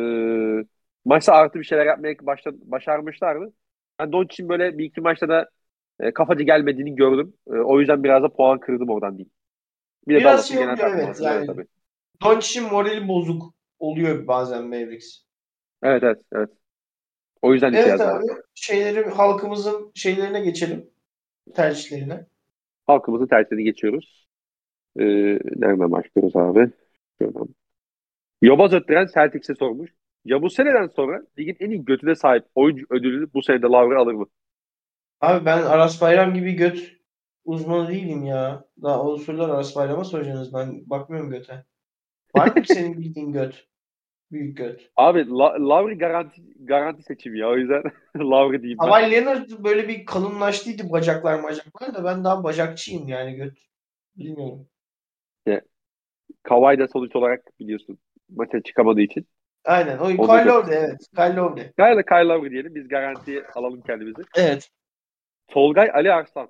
[1.05, 3.53] maçta artı bir şeyler yapmaya başla, başarmışlardı.
[3.99, 5.49] Ben Doncic'in böyle bir iki maçta da
[5.99, 7.33] e, kafacı gelmediğini gördüm.
[7.47, 9.31] E, o yüzden biraz da puan kırdım oradan diyeyim.
[10.07, 11.47] Bir de Biraz şey oluyor, evet, yani.
[11.47, 11.65] Tabii.
[12.23, 15.19] Doncic'in morali bozuk oluyor bazen Mavericks.
[15.83, 16.49] evet, evet, evet.
[17.41, 18.25] O yüzden Evet abi.
[18.55, 20.89] Şeyleri halkımızın şeylerine geçelim.
[21.55, 22.25] Tercihlerine.
[22.87, 24.27] Halkımızın tercihini geçiyoruz.
[24.99, 25.05] Ee,
[25.55, 26.71] nereden başlıyoruz abi?
[27.21, 27.47] Şuradan.
[28.41, 29.91] Yobaz Öttüren Celtics'e sormuş.
[30.26, 33.98] Ya bu seneden sonra ligin en iyi götüne sahip oyuncu ödülünü bu sene de Lavre
[33.98, 34.26] alır mı?
[35.22, 36.91] Abi ben Aras Bayram gibi göt
[37.45, 38.65] uzmanı değilim ya.
[38.81, 40.53] Daha o sorular Aras Bayram'a soracaksınız.
[40.53, 41.65] Ben bakmıyorum göte.
[42.35, 43.68] Var mı senin bildiğin göt?
[44.31, 44.91] Büyük göt.
[44.95, 47.49] Abi La- Lavre garanti garanti seçim ya.
[47.49, 47.84] O yüzden
[48.18, 48.95] Lavre diyeyim ben.
[49.11, 53.57] Leonard böyle bir kalınlaştıydı bacaklar bacaklar da ben daha bacakçıyım yani göt.
[54.15, 54.68] Bilmiyorum.
[56.43, 57.98] Kawhi da sonuç olarak biliyorsun
[58.30, 59.27] maça çıkamadığı için.
[59.65, 59.98] Aynen.
[59.98, 60.45] O O Kyle.
[60.45, 60.99] Lowry evet.
[61.15, 61.72] Kyle Lowry.
[61.77, 62.76] Kyle Kyle Lavre diyelim.
[62.76, 64.22] Biz garantiye alalım kendimizi.
[64.36, 64.69] Evet.
[65.48, 66.49] Tolgay Ali Arslan.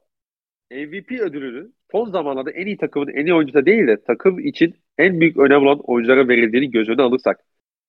[0.72, 5.20] MVP ödülünü son zamanlarda en iyi takımın en iyi oyuncusu değil de takım için en
[5.22, 7.40] büyük önem olan oyunculara verildiğini göz önüne alırsak.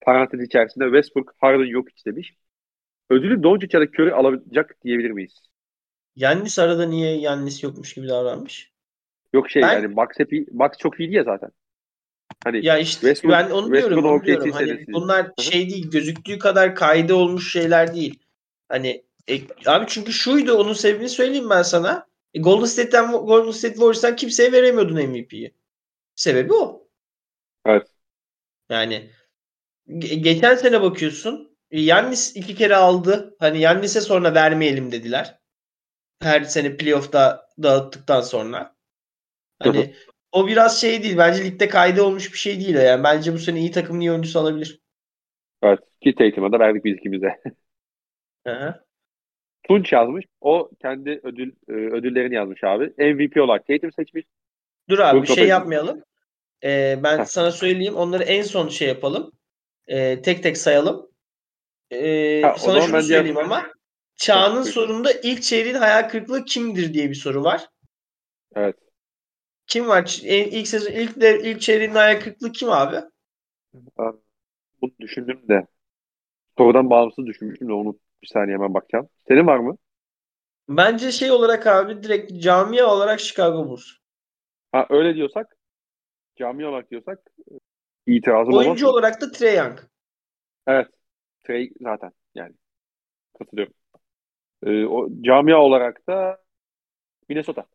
[0.00, 2.34] Parantez içerisinde Westbrook, Harden yok hiç demiş.
[3.10, 5.34] Ödülü Doncic ya da Curry alacak diyebilir miyiz?
[6.16, 8.72] Yannis arada niye Yannis yokmuş gibi davranmış?
[9.32, 11.50] Yok şey Ben- yani Bucks, hep iyi, Bucks çok iyiydi ya zaten.
[12.44, 14.50] Hani Ya işte Westbrook- ben onu diyorum, onu diyorum.
[14.50, 15.42] Hani bunlar hı.
[15.42, 18.18] şey değil, gözüktüğü kadar kaydı olmuş şeyler değil.
[18.68, 22.06] Hani e, abi çünkü şuydu onun sebebini söyleyeyim ben sana.
[22.34, 25.54] E, Golden State'ten Golden State Warriors'tan kimseye veremiyordun MVP'yi.
[26.14, 26.88] Sebebi o.
[27.64, 27.88] Evet.
[28.70, 29.10] Yani
[29.88, 31.58] ge- geçen sene bakıyorsun.
[31.70, 33.36] e, Yannis iki kere aldı.
[33.38, 35.38] Hani Yannis'e sonra vermeyelim dediler.
[36.22, 38.76] Her sene playoff'ta dağıttıktan sonra.
[39.58, 39.94] Hani.
[40.32, 41.18] O biraz şey değil.
[41.18, 42.74] Bence ligde kaydı olmuş bir şey değil.
[42.74, 44.80] Yani bence bu sene iyi takımın iyi oyuncusu alabilir.
[45.62, 45.78] evet.
[46.00, 47.40] Ki Tatum'a da verdik biz ikimize.
[49.68, 50.24] Tunç yazmış.
[50.40, 52.84] O kendi ödül e, ödüllerini yazmış abi.
[52.98, 54.24] MVP olarak Tatum seçmiş.
[54.88, 56.02] Dur abi Brook bir şey yapmayalım.
[56.64, 57.24] Ee, ben Heh.
[57.24, 57.96] sana söyleyeyim.
[57.96, 59.32] Onları en son şey yapalım.
[59.88, 61.10] Ee, tek tek sayalım.
[61.90, 63.66] Ee, Ha, sana şunu söyleyeyim ama
[64.16, 64.64] Çağ'ın Buyur.
[64.64, 67.68] sorununda ilk çeyreğin hayal kırıklığı kimdir diye bir soru var.
[68.56, 68.76] Evet.
[69.70, 70.20] Kim var?
[70.24, 72.96] İlk sezon ilk de, ilk çeyreğin hayal kırıklığı kim abi?
[74.82, 75.66] Bunu düşündüm de.
[76.58, 79.08] Sorudan bağımsız düşünmüştüm de onu bir saniye hemen bakacağım.
[79.28, 79.76] Senin var mı?
[80.68, 83.84] Bence şey olarak abi direkt camia olarak Chicago Bulls.
[84.72, 85.56] Ha öyle diyorsak
[86.36, 87.20] cami olarak diyorsak
[88.08, 88.88] e, itirazım Oyuncu olmaz.
[88.88, 89.78] olarak da Trae Young.
[90.66, 90.88] Evet.
[91.44, 92.54] Trey zaten yani.
[93.38, 93.74] Katılıyorum.
[94.66, 96.38] Ee, o camia olarak da
[97.30, 97.66] Minnesota.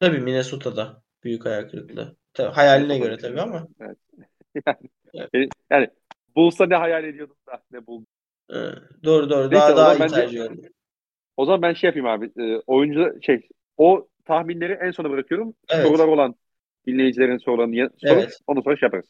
[0.00, 2.16] Tabii Minnesota'da büyük hayal kırıklığı.
[2.32, 3.68] Tabii, hayaline göre tabii ama.
[5.14, 5.88] Yani, yani
[6.36, 8.06] Bulls'a ne hayal ediyordum da ne buldum.
[8.50, 8.54] Ee,
[9.04, 9.50] doğru doğru.
[9.50, 10.42] Neyse, Daha daha iyi tercih.
[11.36, 12.30] O zaman ben şey yapayım abi.
[12.42, 15.54] E, oyuncu şey o tahminleri en sona bırakıyorum.
[15.70, 15.86] Evet.
[15.86, 16.34] Sorular olan
[16.86, 18.38] dinleyicilerin sorularını sorup Evet.
[18.46, 19.06] ondan sonra şey yaparız.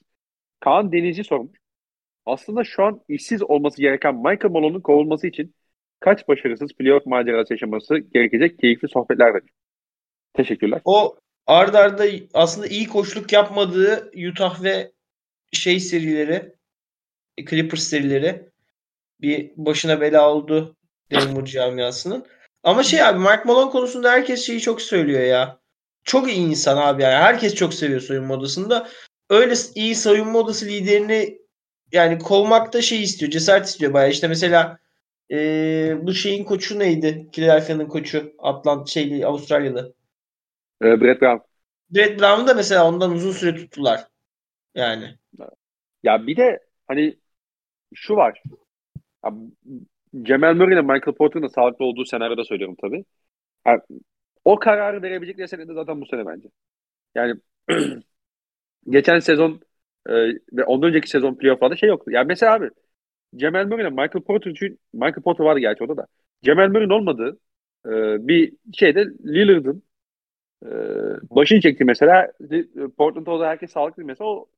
[0.60, 1.58] Kaan Denizci sormuş.
[2.26, 5.54] Aslında şu an işsiz olması gereken Michael Malone'un kovulması için
[6.00, 9.50] kaç başarısız playoff macerası yaşaması gerekecek keyifli sohbetler verir.
[10.34, 10.80] Teşekkürler.
[10.84, 14.92] O ard arda aslında iyi koçluk yapmadığı Utah ve
[15.52, 16.54] şey serileri
[17.50, 18.48] Clippers serileri
[19.20, 20.76] bir başına bela oldu
[21.10, 22.26] Denver camiasının.
[22.62, 25.58] Ama şey abi Mark Malone konusunda herkes şeyi çok söylüyor ya.
[26.04, 27.14] Çok iyi insan abi yani.
[27.14, 28.88] Herkes çok seviyor soyunma odasında.
[29.30, 31.38] Öyle iyi soyunma odası liderini
[31.92, 33.32] yani kovmakta şey istiyor.
[33.32, 34.10] Cesaret istiyor bayağı.
[34.10, 34.78] İşte mesela
[35.30, 37.28] eee, bu şeyin koçu neydi?
[37.32, 38.32] Philadelphia'nın koçu.
[38.38, 39.94] Atlant şeyli Avustralyalı.
[40.82, 41.42] Ee, Brett Brown.
[41.90, 44.08] Brett Brown'u da mesela ondan uzun süre tuttular.
[44.74, 45.18] Yani.
[46.02, 47.18] Ya bir de hani
[47.94, 48.42] şu var.
[49.24, 49.32] Ya,
[50.22, 53.04] Cemal Murray ile Michael Porter'ın da sağlıklı olduğu senaryoda söylüyorum tabii.
[53.64, 53.76] Ha,
[54.44, 56.48] o kararı verebilecekleri sene de zaten bu sene bence.
[57.14, 57.40] Yani
[58.90, 59.60] geçen sezon
[60.08, 60.12] e,
[60.52, 62.10] ve ondan önceki sezon playoff'larda şey yoktu.
[62.10, 62.70] Yani mesela abi
[63.36, 66.06] Cemal Murray ile Michael Porter için Michael Porter vardı gerçi orada da.
[66.42, 67.38] Cemal Murray'in olmadığı
[67.86, 67.90] e,
[68.28, 69.82] bir şeyde Lillard'ın
[70.62, 70.66] e,
[71.30, 72.32] başını çekti mesela.
[72.98, 74.48] Portland'da o da herkes sağlıklı mesela o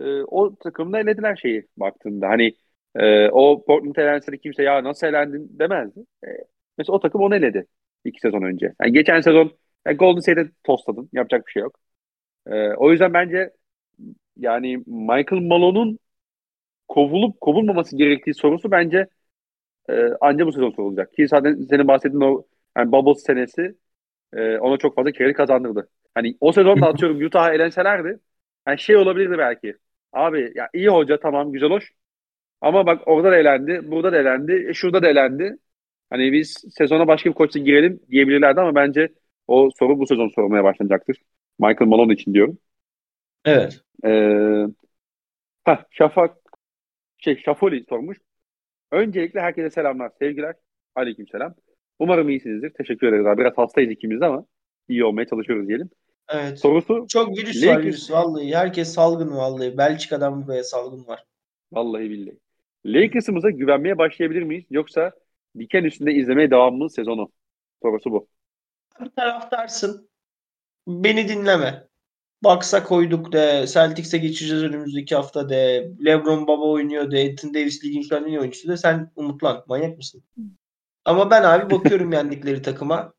[0.00, 2.28] e, o takımda elediler şeyi baktığında.
[2.28, 2.56] Hani
[2.96, 6.00] e, o Portland elense de kimse ya nasıl elendin demezdi.
[6.26, 6.28] E,
[6.78, 7.66] mesela o takım onu eledi
[8.04, 8.74] iki sezon önce.
[8.82, 9.52] Yani geçen sezon
[9.86, 11.10] yani Golden State'e tostladın.
[11.12, 11.78] Yapacak bir şey yok.
[12.46, 13.50] E, o yüzden bence
[14.36, 15.98] yani Michael Malone'un
[16.88, 19.06] kovulup kovulmaması gerektiği sorusu bence
[19.90, 21.14] e, anca bu sezon sorulacak.
[21.14, 22.46] Ki zaten senin bahsettiğin o
[22.76, 23.76] yani Bubbles senesi
[24.34, 25.88] e, ona çok fazla kredi kazandırdı.
[26.14, 28.20] Hani o sezon da atıyorum Utah'a elenselerdi
[28.68, 29.76] yani şey olabilirdi belki.
[30.12, 31.92] Abi ya iyi hoca tamam güzel hoş.
[32.60, 35.56] Ama bak orada da elendi, burada da elendi, e, şurada da elendi.
[36.10, 39.08] Hani biz sezona başka bir koçla girelim diyebilirlerdi ama bence
[39.48, 41.16] o soru bu sezon sorulmaya başlanacaktır.
[41.60, 42.58] Michael Malone için diyorum.
[43.44, 43.80] Evet.
[44.04, 44.66] Ee,
[45.64, 46.36] heh, Şafak
[47.18, 48.18] şey Şafoli sormuş.
[48.92, 50.54] Öncelikle herkese selamlar, sevgiler.
[50.96, 51.56] Aleykümselam.
[52.02, 52.70] Umarım iyisinizdir.
[52.70, 53.40] Teşekkür ederiz abi.
[53.40, 54.44] Biraz hastayız ikimiz de ama
[54.88, 55.90] iyi olmaya çalışıyoruz diyelim.
[56.28, 56.58] Evet.
[56.60, 58.54] Sorusu Çok virüs var Lakers- virüs vallahi.
[58.54, 59.78] Herkes salgın vallahi.
[59.78, 61.24] Belçika'dan buraya salgın var.
[61.72, 62.38] Vallahi billahi.
[62.86, 64.64] Lakers'ımıza güvenmeye başlayabilir miyiz?
[64.70, 65.12] Yoksa
[65.58, 67.28] diken üstünde izlemeye devam mı sezonu?
[67.82, 68.26] Sorusu bu.
[69.00, 70.08] Bir taraftarsın.
[70.88, 71.88] Beni dinleme.
[72.44, 73.64] Bucks'a koyduk de.
[73.66, 75.90] Celtics'e geçeceğiz önümüzdeki hafta de.
[76.04, 77.28] LeBron baba oynuyor de.
[77.30, 78.76] Anthony Davis ligin şu an en iyi oyuncusu de.
[78.76, 79.64] Sen umutlan.
[79.68, 80.22] Manyak mısın?
[81.04, 83.12] Ama ben abi bakıyorum yendikleri takıma.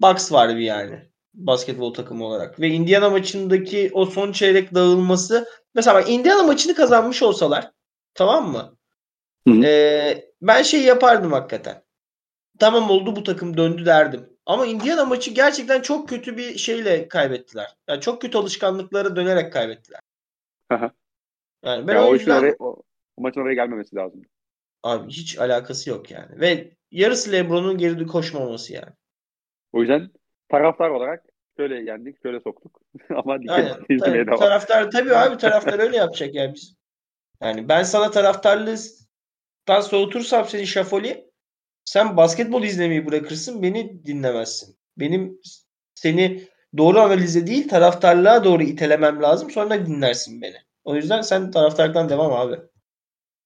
[0.00, 1.08] Bucks var bir yani.
[1.34, 2.60] Basketbol takımı olarak.
[2.60, 5.48] Ve Indiana maçındaki o son çeyrek dağılması.
[5.74, 7.70] Mesela bak Indiana maçını kazanmış olsalar.
[8.14, 8.76] Tamam mı?
[9.48, 9.64] Hı hı.
[9.64, 11.82] Ee, ben şey yapardım hakikaten.
[12.58, 14.30] Tamam oldu bu takım döndü derdim.
[14.46, 17.76] Ama Indiana maçı gerçekten çok kötü bir şeyle kaybettiler.
[17.88, 20.00] Yani çok kötü alışkanlıklara dönerek kaybettiler.
[20.70, 20.90] Aha.
[21.64, 22.82] Yani ben Ya o yüzden oraya, o,
[23.16, 24.22] o maçın oraya gelmemesi lazım.
[24.82, 26.40] abi hiç alakası yok yani.
[26.40, 28.92] Ve yarısı LeBron'un geri koşmaması yani.
[29.72, 30.10] O yüzden
[30.48, 31.24] taraftar olarak
[31.56, 32.80] şöyle yendik, şöyle soktuk.
[33.10, 34.38] Ama üstünde izlemeye Tabii, devam.
[34.38, 36.74] taraftar tabii abi taraftar öyle yapacak yani biz.
[37.42, 41.28] Yani ben sana taraftarlıktan soğutursam seni şafoli
[41.84, 44.78] sen basketbol izlemeyi bırakırsın beni dinlemezsin.
[44.96, 45.40] Benim
[45.94, 50.56] seni doğru analize değil taraftarlığa doğru itelemem lazım sonra dinlersin beni.
[50.84, 52.56] O yüzden sen taraftarlıktan devam abi.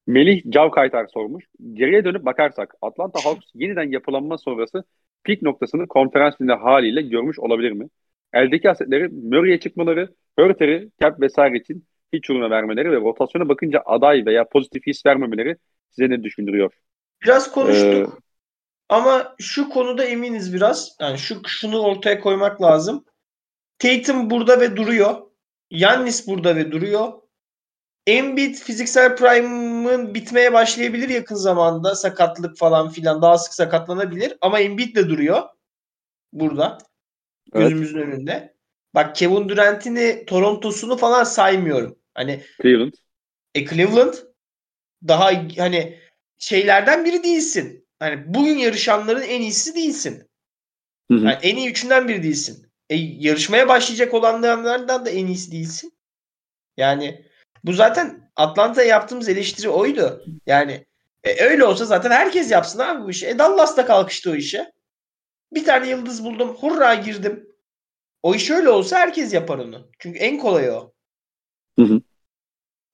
[0.06, 1.44] Melih Cavkaytar sormuş.
[1.72, 4.84] Geriye dönüp bakarsak Atlanta Hawks yeniden yapılanma sonrası
[5.24, 7.88] pik noktasını konferans finali haliyle görmüş olabilir mi?
[8.32, 14.26] Eldeki asetleri Murray'e çıkmaları, Hurter'i, Cap vesaire için hiç uğruna vermeleri ve rotasyona bakınca aday
[14.26, 15.56] veya pozitif his vermemeleri
[15.90, 16.72] size ne düşündürüyor?
[17.24, 18.18] Biraz konuştuk.
[18.18, 18.22] Ee,
[18.88, 20.96] Ama şu konuda eminiz biraz.
[21.00, 23.04] Yani şu şunu ortaya koymak lazım.
[23.78, 25.14] Tatum burada ve duruyor.
[25.70, 27.12] Yannis burada ve duruyor.
[28.06, 31.94] Embiid fiziksel prime'ın bitmeye başlayabilir yakın zamanda.
[31.94, 34.36] Sakatlık falan filan daha sık sakatlanabilir.
[34.40, 35.42] Ama Embiid de duruyor.
[36.32, 36.78] Burada.
[37.52, 37.68] Evet.
[37.68, 38.54] Gözümüzün önünde.
[38.94, 41.98] Bak Kevin Durant'ini Toronto'sunu falan saymıyorum.
[42.14, 42.92] Hani Cleveland.
[43.54, 44.14] e, Cleveland
[45.08, 45.98] daha hani
[46.38, 47.88] şeylerden biri değilsin.
[47.98, 50.28] Hani bugün yarışanların en iyisi değilsin.
[51.10, 51.24] Hı hı.
[51.24, 52.72] Yani en iyi üçünden biri değilsin.
[52.90, 55.92] E, yarışmaya başlayacak olanlardan da en iyisi değilsin.
[56.76, 57.26] Yani
[57.64, 60.24] bu zaten Atlanta'ya yaptığımız eleştiri oydu.
[60.46, 60.86] Yani
[61.24, 63.26] e, öyle olsa zaten herkes yapsın abi bu işi.
[63.28, 64.72] E Dallas da kalkıştı o işe.
[65.52, 66.56] Bir tane yıldız buldum.
[66.56, 67.48] Hurra girdim.
[68.22, 69.90] O iş öyle olsa herkes yapar onu.
[69.98, 70.92] Çünkü en kolayı o.
[71.78, 72.00] Hı hı.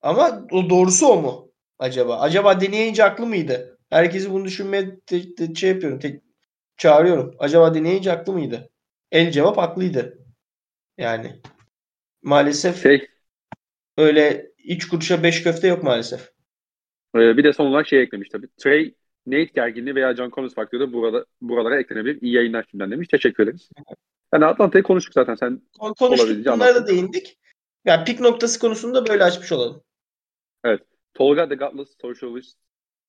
[0.03, 2.21] Ama o doğrusu o mu acaba?
[2.21, 3.79] Acaba deneyince aklı mıydı?
[3.91, 5.99] Herkesi bunu düşünmeye te- te- şey yapıyorum.
[5.99, 6.21] te-
[6.77, 7.37] çağırıyorum.
[7.39, 8.71] Acaba deneyince aklı mıydı?
[9.13, 10.19] El cevap haklıydı.
[10.99, 11.41] Yani
[12.23, 13.09] maalesef Şey,
[13.97, 16.21] öyle iç kuruşa beş köfte yok maalesef.
[17.17, 18.49] e, bir de son olarak şey eklemiş tabii.
[18.59, 18.95] Trey,
[19.27, 22.23] Nate gerginliği veya John Collins faktörü de burada, buralara eklenebilir.
[22.23, 23.09] İyi yayınlar şimdiden demiş.
[23.09, 23.71] Teşekkür ederiz.
[24.35, 25.35] Yani Atlanta'yı konuştuk zaten.
[25.35, 26.47] Sen Kon- Konuştuk.
[26.47, 27.39] Bunlara da değindik.
[27.85, 29.83] Yani pik noktası konusunda böyle açmış olalım.
[31.15, 32.59] Tolga the Gutless Socialist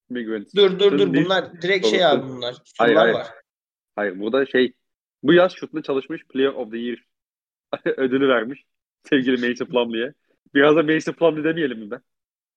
[0.10, 0.56] Migrant.
[0.56, 1.14] Dur dur dur.
[1.14, 2.56] Bir- Bunlar direkt şey abi bunlar.
[2.78, 3.14] Hayır, Sorular hayır.
[3.16, 3.28] var.
[3.96, 4.74] Hayır burada şey
[5.24, 6.98] bu yaz şutla çalışmış Player of the Year
[7.98, 8.66] ödülü vermiş
[9.10, 10.14] sevgili Mason Plumlee'ye.
[10.54, 12.02] Biraz da Mason Plumlee demeyelim mi ben?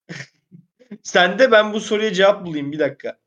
[1.02, 3.18] Sen de ben bu soruya cevap bulayım bir dakika.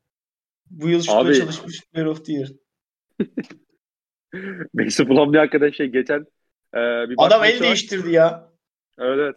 [0.70, 2.50] Bu yıl şutla Abi- çalışmış Player of the Year.
[4.74, 6.20] Mason Plumlee hakikaten şey geçen
[6.74, 6.80] e,
[7.10, 7.60] bir Adam el var.
[7.64, 8.50] değiştirdi ya.
[9.00, 9.36] Evet evet.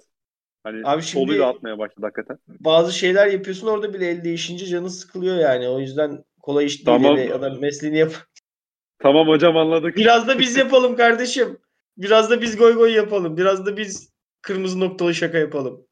[0.64, 2.38] Hani Abi şimdi- soluyla atmaya başladı hakikaten.
[2.48, 5.68] Bazı şeyler yapıyorsun orada bile el değişince canın sıkılıyor yani.
[5.68, 6.84] O yüzden kolay iş değil.
[6.84, 7.16] Tamam.
[7.16, 8.12] Yani adam mesleğini yap.
[8.98, 9.96] Tamam hocam anladık.
[9.96, 11.58] Biraz da biz yapalım kardeşim.
[11.96, 13.36] Biraz da biz goy goy yapalım.
[13.36, 14.12] Biraz da biz
[14.48, 15.86] kırmızı noktalı şaka yapalım.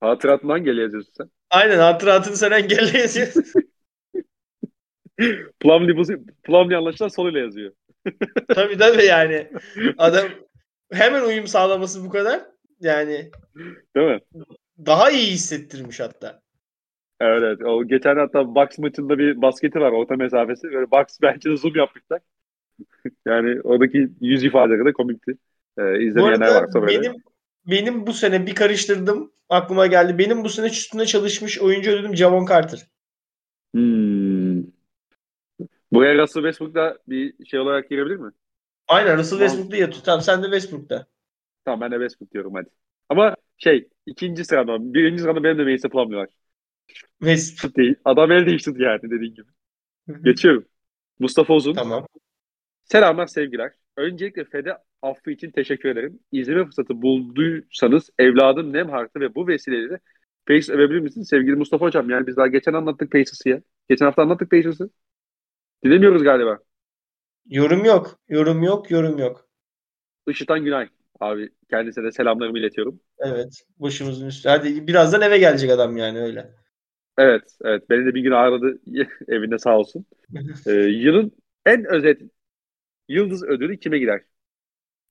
[0.00, 1.30] Hatıratından gel yazıyorsun sen.
[1.50, 3.44] Aynen hatıratını sen engelle yazıyorsun.
[5.60, 6.02] Plumlee, bu,
[6.42, 7.72] Plumlee anlaşılan soluyla yazıyor.
[8.48, 9.50] tabii tabii yani.
[9.98, 10.28] Adam
[10.92, 12.40] hemen uyum sağlaması bu kadar.
[12.80, 13.30] Yani
[13.96, 14.20] Değil mi?
[14.86, 16.40] daha iyi hissettirmiş hatta.
[17.20, 17.62] Evet, evet.
[17.64, 20.62] O geçen hatta Bucks maçında bir basketi var orta mesafesi.
[20.72, 22.20] Böyle Bucks bench'ine zoom yapmışlar.
[23.26, 25.36] yani oradaki yüz ifadeleri de komikti.
[25.78, 27.02] Ee, izlemeyenler varsa böyle.
[27.02, 27.22] benim
[27.66, 29.32] benim bu sene bir karıştırdım.
[29.48, 30.18] Aklıma geldi.
[30.18, 32.86] Benim bu sene üstüne çalışmış oyuncu ödülüm Javon Carter.
[33.74, 34.62] Hmm.
[35.92, 38.32] Buraya Russell Westbrook da bir şey olarak girebilir mi?
[38.88, 39.48] Aynen Russell Tamam.
[39.48, 40.04] Westbrook'ta yatıyor.
[40.04, 41.06] Tamam sen de Westbrook'ta.
[41.64, 42.68] Tamam ben de Westbrook diyorum hadi.
[43.08, 46.28] Ama şey ikinci sırada, birinci sırada benim de Mason Plumlee var.
[47.20, 47.76] West.
[47.76, 47.94] Değil.
[48.04, 49.50] Adam el değiştirdi yani dediğin gibi.
[50.22, 50.64] Geçiyorum.
[51.18, 51.74] Mustafa Uzun.
[51.74, 52.06] Tamam.
[52.84, 53.72] Selamlar sevgiler.
[53.96, 56.20] Öncelikle Fede affı için teşekkür ederim.
[56.32, 60.00] İzleme fırsatı bulduysanız evladım Nemhart'ı ve bu vesileyle
[60.46, 61.28] Pacers övebilir misiniz?
[61.28, 63.62] Sevgili Mustafa Hocam yani biz daha geçen anlattık Pacers'ı ya.
[63.88, 64.90] Geçen hafta anlattık Pacers'ı.
[65.84, 66.58] Dinlemiyoruz galiba.
[67.46, 68.18] Yorum yok.
[68.28, 68.90] Yorum yok.
[68.90, 69.48] Yorum yok.
[70.28, 70.88] Işıtan Günay.
[71.20, 73.00] Abi kendisine de selamlarımı iletiyorum.
[73.18, 73.64] Evet.
[73.78, 74.48] Başımızın üstü.
[74.48, 76.50] Hadi birazdan eve gelecek adam yani öyle.
[77.18, 77.90] Evet, evet.
[77.90, 78.78] Beni de bir gün ağırladı
[79.28, 80.06] evinde sağ olsun.
[80.66, 81.32] Ee, yılın
[81.66, 82.22] en özet
[83.08, 84.22] yıldız ödülü kime gider?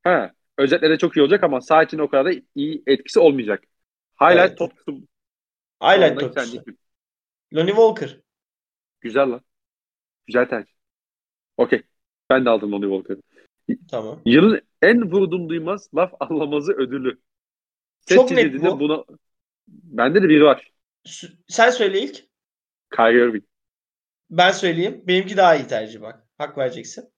[0.03, 3.63] Ha, özetlerde çok iyi olacak ama sağ için o kadar da iyi etkisi olmayacak.
[4.21, 4.57] Highlight Evet.
[4.57, 5.01] topçusu.
[5.83, 6.63] Highlight topçusu.
[7.55, 8.19] Lonnie Walker.
[9.01, 9.41] Güzel lan.
[10.27, 10.73] Güzel tercih.
[11.57, 11.81] Okey.
[12.29, 13.21] Ben de aldım Lonnie Walker'ı.
[13.91, 14.21] Tamam.
[14.25, 17.21] Yılın en vurdum duymaz laf anlamazı ödülü.
[18.05, 18.79] Çok Set net çizildiğinde bu.
[18.79, 19.03] Buna...
[19.67, 20.71] Bende de biri var.
[21.47, 22.25] Sen söyle ilk.
[22.95, 23.43] Kyrie Irving.
[24.29, 25.03] Ben söyleyeyim.
[25.07, 26.27] Benimki daha iyi tercih bak.
[26.37, 27.11] Hak vereceksin.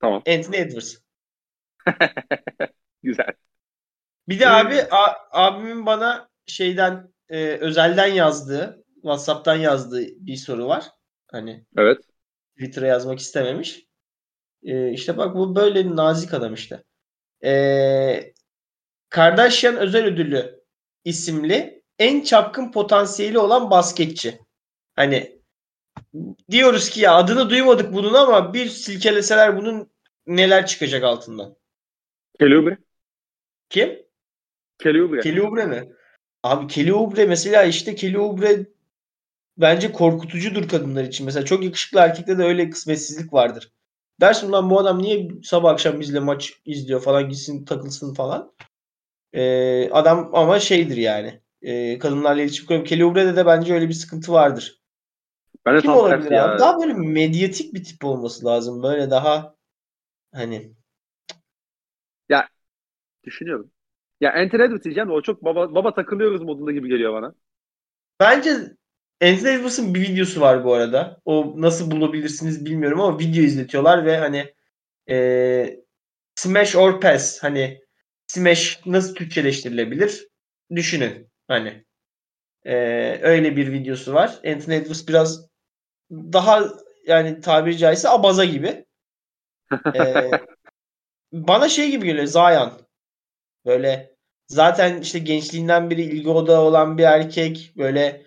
[0.00, 0.22] Tamam.
[0.26, 0.96] Anthony Edwards.
[3.02, 3.34] Güzel.
[4.28, 10.84] Bir de abi a- abimin bana şeyden e, özelden yazdığı, WhatsApp'tan yazdığı bir soru var.
[11.30, 11.98] Hani Evet.
[12.56, 13.86] Twitter'a yazmak istememiş.
[14.62, 16.84] E, işte bak bu böyle nazik adam işte.
[17.44, 18.32] E,
[19.08, 20.60] Kardashian Özel Ödülü
[21.04, 24.38] isimli en çapkın potansiyeli olan basketçi.
[24.96, 25.40] Hani
[26.50, 29.90] diyoruz ki ya adını duymadık bunun ama bir silkeleseler bunun
[30.26, 31.56] neler çıkacak altından.
[32.38, 32.78] Kelly Oubre.
[33.68, 34.06] Kim?
[35.22, 35.92] Kelly Oubre mi?
[36.42, 38.66] Abi Kelly Oubre mesela işte Kelly Oubre
[39.58, 41.26] bence korkutucudur kadınlar için.
[41.26, 43.72] Mesela çok yakışıklı erkekte de öyle kısmetsizlik vardır.
[44.20, 48.52] Dersin lan bu adam niye sabah akşam bizle maç izliyor falan gitsin takılsın falan.
[49.32, 51.40] Ee, adam ama şeydir yani.
[51.62, 52.84] Ee, kadınlarla iletişim kuruyor.
[52.84, 54.80] Kelly Oubre'de de bence öyle bir sıkıntı vardır.
[55.66, 56.58] Ben de Kim tam olabilir ya.
[56.58, 58.82] Daha böyle medyatik bir tip olması lazım.
[58.82, 59.54] Böyle daha
[60.34, 60.76] hani
[63.26, 63.70] Düşünüyorum.
[64.20, 67.34] Ya Anthony Edwards diyeceğim de o çok baba, baba takılıyoruz modunda gibi geliyor bana.
[68.20, 68.50] Bence
[69.22, 71.20] Anthony Edwards'ın bir videosu var bu arada.
[71.24, 74.54] O nasıl bulabilirsiniz bilmiyorum ama video izletiyorlar ve hani
[75.10, 75.80] e,
[76.34, 77.80] smash or pass hani
[78.26, 80.28] smash nasıl Türkçeleştirilebilir
[80.74, 81.85] düşünün hani
[82.66, 82.74] e,
[83.22, 84.40] öyle bir videosu var.
[84.46, 85.48] Anthony Edwards biraz
[86.10, 86.64] daha
[87.06, 88.84] yani tabiri caizse abaza gibi.
[89.94, 90.30] E,
[91.32, 92.72] bana şey gibi geliyor Zion.
[93.66, 94.16] Böyle
[94.46, 98.22] zaten işte gençliğinden beri ilgi odağı olan bir erkek böyle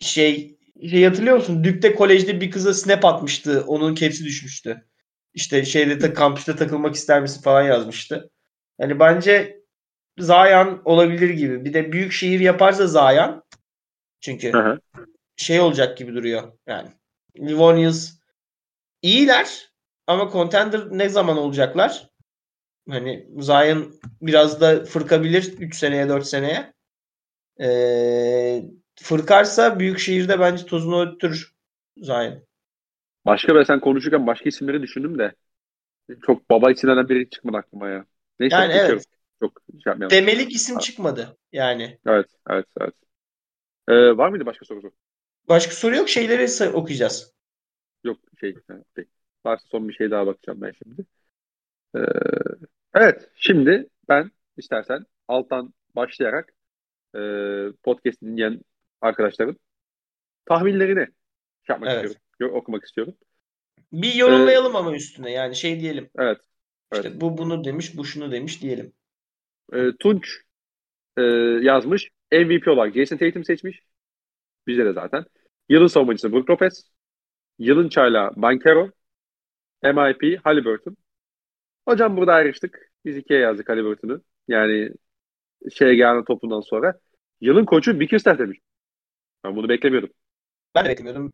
[0.00, 0.58] şey
[0.90, 1.64] şey hatırlıyor musun?
[1.64, 3.64] Dükte kolejde bir kıza snap atmıştı.
[3.66, 4.84] Onun kepsi düşmüştü.
[5.34, 8.30] İşte şeyde ta, kampüste takılmak ister misin falan yazmıştı.
[8.78, 9.56] Yani bence
[10.18, 11.64] Zayan olabilir gibi.
[11.64, 13.45] Bir de büyük şehir yaparsa Zayan
[14.26, 14.78] çünkü Hı hı.
[15.36, 16.52] şey olacak gibi duruyor.
[16.66, 16.88] Yani
[17.38, 18.12] Livonius
[19.02, 19.70] iyiler
[20.06, 22.10] ama contender ne zaman olacaklar?
[22.88, 26.72] Hani Zion biraz da fırkabilir 3 seneye 4 seneye.
[27.60, 28.62] Ee,
[29.02, 31.54] fırkarsa büyük şehirde bence tozunu öttürür
[31.96, 32.46] Zion.
[33.26, 35.34] Başka ben sen konuşurken başka isimleri düşündüm de
[36.26, 38.04] çok baba isimlerden biri çıkmadı aklıma ya.
[38.40, 39.04] Neyse Yani evet.
[39.40, 40.16] Çok şey yapmayalım.
[40.16, 41.98] Demelik isim çıkmadı yani.
[42.06, 42.94] Evet, evet, evet.
[43.88, 44.92] Ee, var mıydı başka sorusu?
[45.48, 47.34] Başka soru yok şeyleri okuyacağız.
[48.04, 48.54] Yok şey.
[48.94, 49.04] şey.
[49.44, 51.06] Varsa son bir şey daha bakacağım ben şimdi.
[51.96, 52.00] Ee,
[52.94, 56.52] evet, şimdi ben istersen alttan başlayarak
[57.16, 57.20] e,
[57.82, 58.60] podcast dinleyen
[59.00, 59.56] arkadaşların
[60.46, 61.06] tahminlerini
[61.66, 62.04] şey yapmak Evet.
[62.04, 62.22] istiyorum.
[62.40, 63.14] Yo- okumak istiyorum.
[63.92, 66.10] Bir yorumlayalım ama üstüne yani şey diyelim.
[66.18, 66.40] Evet.
[66.92, 67.04] Evet.
[67.04, 68.92] İşte bu bunu demiş, bu şunu demiş diyelim.
[69.72, 70.40] E, Tunç
[71.16, 71.22] e,
[71.62, 72.10] yazmış.
[72.32, 73.82] MVP olarak Jason Tatum seçmiş.
[74.66, 75.24] Bizde de zaten.
[75.68, 76.90] Yılın savunmacısı Brook Lopez.
[77.58, 78.90] Yılın çaylağı Bankero.
[79.82, 80.96] MIP Halliburton.
[81.88, 82.92] Hocam burada ayrıştık.
[83.04, 84.22] Biz ikiye yazdık Halliburton'u.
[84.48, 84.90] Yani
[85.72, 87.00] şeye gelen topundan sonra.
[87.40, 88.58] Yılın koçu Bickerstaff demiş.
[89.44, 90.10] Ben bunu beklemiyordum.
[90.74, 91.32] Ben de beklemiyordum.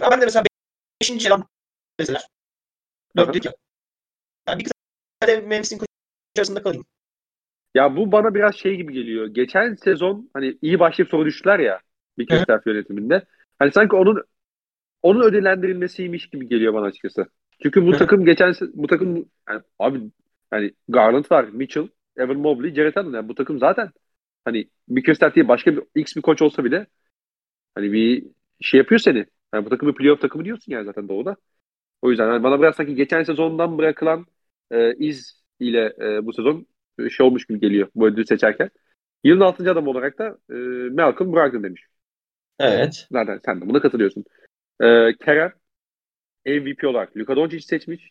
[0.00, 0.44] Ben de mesela
[1.02, 1.26] 5.
[1.26, 1.48] elan
[1.98, 2.20] mesela.
[3.16, 3.52] Dörtlük ya.
[4.48, 5.88] Yani bir kısa de Memphis'in koçu
[6.38, 6.84] arasında kalayım.
[7.74, 9.26] Ya bu bana biraz şey gibi geliyor.
[9.26, 11.80] Geçen sezon hani iyi başlayıp sonra düştüler ya
[12.18, 13.22] Bickerstaff yönetiminde.
[13.58, 14.22] Hani sanki onun
[15.02, 17.26] onun ödüllendirilmesiymiş gibi geliyor bana açıkçası.
[17.62, 20.00] Çünkü bu takım geçen bu takım yani abi
[20.52, 23.90] yani Garland var, Mitchell, Evan Mobley, Jared Allen yani bu takım zaten
[24.44, 26.86] hani Bickerstaff diye başka bir X bir koç olsa bile
[27.74, 28.26] hani bir
[28.60, 29.26] şey yapıyor seni.
[29.54, 31.36] Yani bu takım bir playoff takımı diyorsun yani zaten doğuda.
[32.02, 34.26] O yüzden yani bana biraz sanki geçen sezondan bırakılan
[34.70, 36.66] e, iz ile e, bu sezon
[37.10, 38.70] şey olmuş gibi geliyor bu ödülü seçerken.
[39.24, 39.70] Yılın 6.
[39.72, 40.54] adam olarak da e,
[40.94, 41.86] Malcolm Brogdon demiş.
[42.58, 43.08] Evet.
[43.12, 44.24] Zaten sen de buna katılıyorsun.
[44.82, 45.52] E, Kerem
[46.46, 48.10] MVP olarak Luka Doncic seçmiş.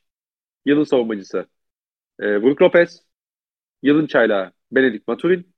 [0.65, 1.47] Yılın savunmacısı
[2.21, 3.05] e, Brook Lopez.
[3.83, 5.55] Yılın çaylağı Benedict Maturin.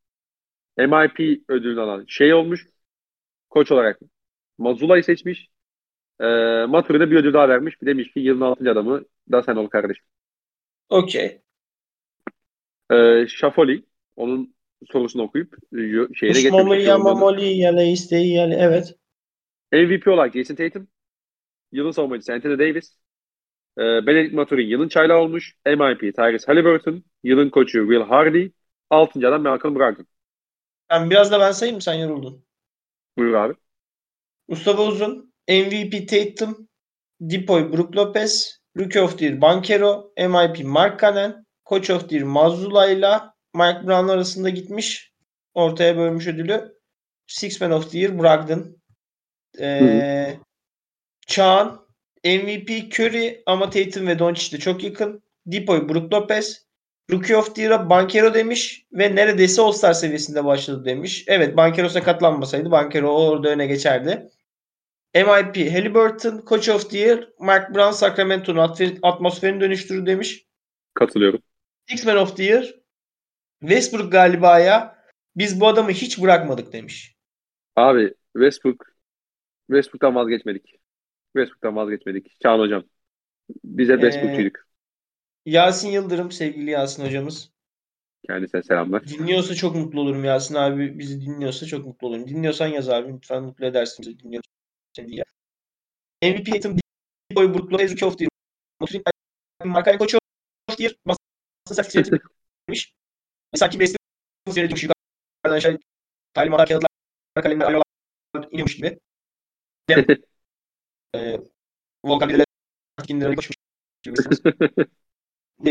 [0.78, 2.68] MIP ödülünü alan şey olmuş.
[3.50, 4.00] Koç olarak
[4.58, 5.50] Mazula'yı seçmiş.
[6.22, 6.26] E,
[6.70, 7.82] Maturin'e bir ödül daha vermiş.
[7.82, 8.72] Bir demiş ki yılın 6.
[8.72, 10.06] adamı da sen ol kardeşim.
[10.90, 11.43] Okey.
[12.92, 13.86] E, Şafoli
[14.16, 14.56] onun
[14.92, 15.78] sorusunu okuyup e,
[16.16, 16.88] şeyine getirmiş.
[16.88, 18.56] yamamoli yale isteği yale.
[18.56, 18.96] Evet.
[19.74, 20.88] MVP olarak Jason Tatum.
[21.72, 22.98] Yılın savunmacısı Anthony Davis.
[23.78, 25.56] E, Benedict Maturin yılın çaylağı olmuş.
[25.66, 27.04] MIP Tyrese Halliburton.
[27.24, 28.50] Yılın koçu Will Hardy.
[28.90, 29.28] 6.
[29.28, 30.08] adam Malcolm Brogdon.
[30.90, 31.82] Ben biraz da ben sayayım mı?
[31.82, 32.46] Sen yoruldun.
[33.18, 33.54] Buyur abi.
[34.48, 36.68] Mustafa Uzun, MVP Tatum,
[37.30, 42.26] Dipoy Brook Lopez, Rookie of the Year Bankero, MIP Mark Cannon, Coach of the Year
[42.26, 43.20] Mazzulla ile
[43.54, 45.14] Mike Brown arasında gitmiş.
[45.54, 46.78] Ortaya bölmüş ödülü.
[47.28, 48.78] Six Man of the Year Brogdon.
[49.60, 50.36] Ee,
[51.28, 51.88] Çağan,
[52.26, 55.24] MVP Curry ama Tatum ve Doncic de çok yakın.
[55.52, 56.66] Dipoy Brook Lopez,
[57.12, 61.24] Rookie of the Year'a Bankero demiş ve neredeyse All-Star seviyesinde başladı demiş.
[61.28, 64.30] Evet Bankero sakatlanmasaydı Bankero orada öne geçerdi.
[65.16, 70.46] MIP Halliburton, Coach of the Year, Mark Brown Sacramento'nun atmosferini dönüştürür demiş.
[70.94, 71.40] Katılıyorum.
[71.90, 72.76] Six Man of the Year,
[73.62, 75.04] Westbrook galiba ya
[75.36, 77.16] biz bu adamı hiç bırakmadık demiş.
[77.76, 78.86] Abi Westbrook
[79.68, 80.80] Westbrook'tan vazgeçmedik.
[81.36, 82.42] Westbrook'tan vazgeçmedik.
[82.42, 82.84] Çağan hocam.
[83.64, 84.66] Biz hep Ee, Westbrook'çuyduk.
[85.46, 87.52] Yasin Yıldırım sevgili Yasin hocamız.
[88.28, 89.08] Kendisine selamlar.
[89.08, 92.28] Dinliyorsa çok mutlu olurum Yasin abi bizi dinliyorsa çok mutlu olurum.
[92.28, 94.54] Dinliyorsan yaz abi lütfen mutlu edersin bizi dinliyorsan
[95.08, 95.24] diye.
[96.24, 96.78] MVP Tatum
[97.36, 98.30] Boy Brook Lopez Rookie of the Year.
[98.80, 99.04] Maturin
[99.66, 100.90] Markkanen Coach of the
[101.78, 102.20] Boston Celtics yönetimi
[102.68, 102.94] demiş.
[103.56, 105.80] Sanki Westbrook yönetiyormuş yukarıdan aşağı
[106.34, 106.90] talimatlar, kağıtlar,
[107.44, 107.84] kalemler, alolar
[108.52, 109.00] iniyormuş gibi.
[109.90, 110.06] Dem,
[111.16, 111.40] e,
[112.06, 112.44] Volkan Bilal
[112.98, 113.58] Atkinler'e koşmuş
[114.04, 114.16] gibi.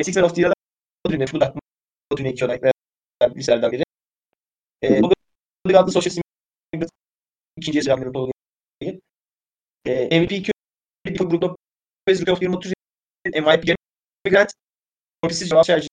[0.05, 0.55] Six Man of the Year'da
[1.05, 1.35] Maturin demiş.
[2.13, 2.77] Bu da iki olarak
[3.37, 3.85] liselerden biri.
[4.83, 6.23] E, Tolga'yı adlı sosyal
[7.57, 9.01] ikinci yazıyorum Tolga'yı.
[9.85, 10.53] E, MVP 2
[11.05, 11.47] grupta
[12.07, 13.77] Lopez, Rookie of 20 MVP
[14.29, 14.53] Grant,
[15.23, 15.89] Profesör Cevap Şerci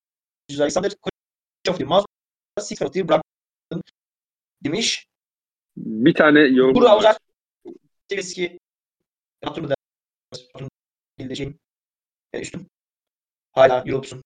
[0.58, 0.92] Alexander,
[1.64, 2.06] the Mouse,
[2.60, 3.82] Six the Brockton
[4.64, 5.06] demiş.
[5.76, 7.16] Bir tane yorum Burada var.
[8.10, 8.58] Eski
[9.44, 9.74] hatırlı da
[11.18, 11.58] bildiğim
[12.32, 12.66] e, üstüm.
[13.52, 14.22] Hala Europes'un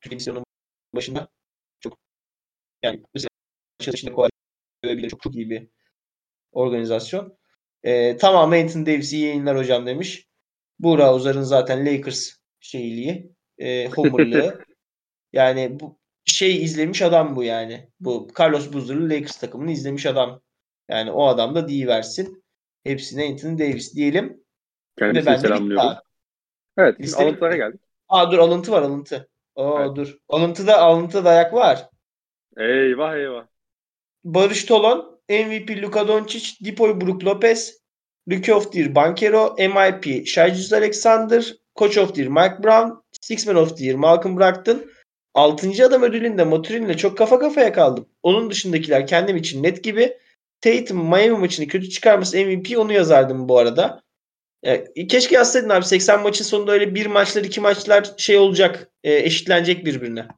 [0.00, 0.44] Türkiye misyonunun
[0.94, 1.28] başında
[1.80, 1.98] çok
[2.82, 4.30] yani mesela kolay
[4.84, 5.68] bile çok çok iyi bir
[6.52, 7.38] organizasyon.
[7.82, 10.28] E, tamamı Anthony Davis iyi yayınlar hocam demiş.
[10.78, 14.64] Buğra Uzar'ın zaten Lakers şeyliği, e, homerlığı.
[15.36, 17.88] yani bu şey izlemiş adam bu yani.
[18.00, 20.40] Bu Carlos Boozer'lı Lakers takımını izlemiş adam.
[20.88, 22.44] Yani o adam da versin.
[22.84, 24.40] Hepsine Anthony Davis diyelim.
[24.98, 25.96] Kendisini selamlıyorum.
[26.78, 27.80] Evet, Liste alıntılara geldik.
[28.08, 29.28] Aa dur alıntı var alıntı.
[29.54, 29.96] Oo Evet.
[29.96, 30.16] dur.
[30.28, 31.88] Alıntıda alıntıda dayak var.
[32.56, 33.46] Eyvah eyvah.
[34.24, 37.78] Barış Tolon, MVP Luka Doncic, Dipoy Brook Lopez,
[38.30, 41.44] Rookie of the Year Banchero, MIP Shai Alexander,
[41.78, 44.90] Coach of the Year Mike Brown, Six Man of the Year Malcolm Brogdon.
[45.36, 48.08] Altıncı adam ödülünde Maturin'le çok kafa kafaya kaldım.
[48.22, 50.18] Onun dışındakiler kendim için net gibi.
[50.60, 54.02] Tatum Miami maçını kötü çıkarması MVP onu yazardım bu arada.
[54.62, 59.14] Ya, keşke yazsaydın abi 80 maçın sonunda öyle bir maçlar iki maçlar şey olacak e,
[59.14, 60.28] eşitlenecek birbirine.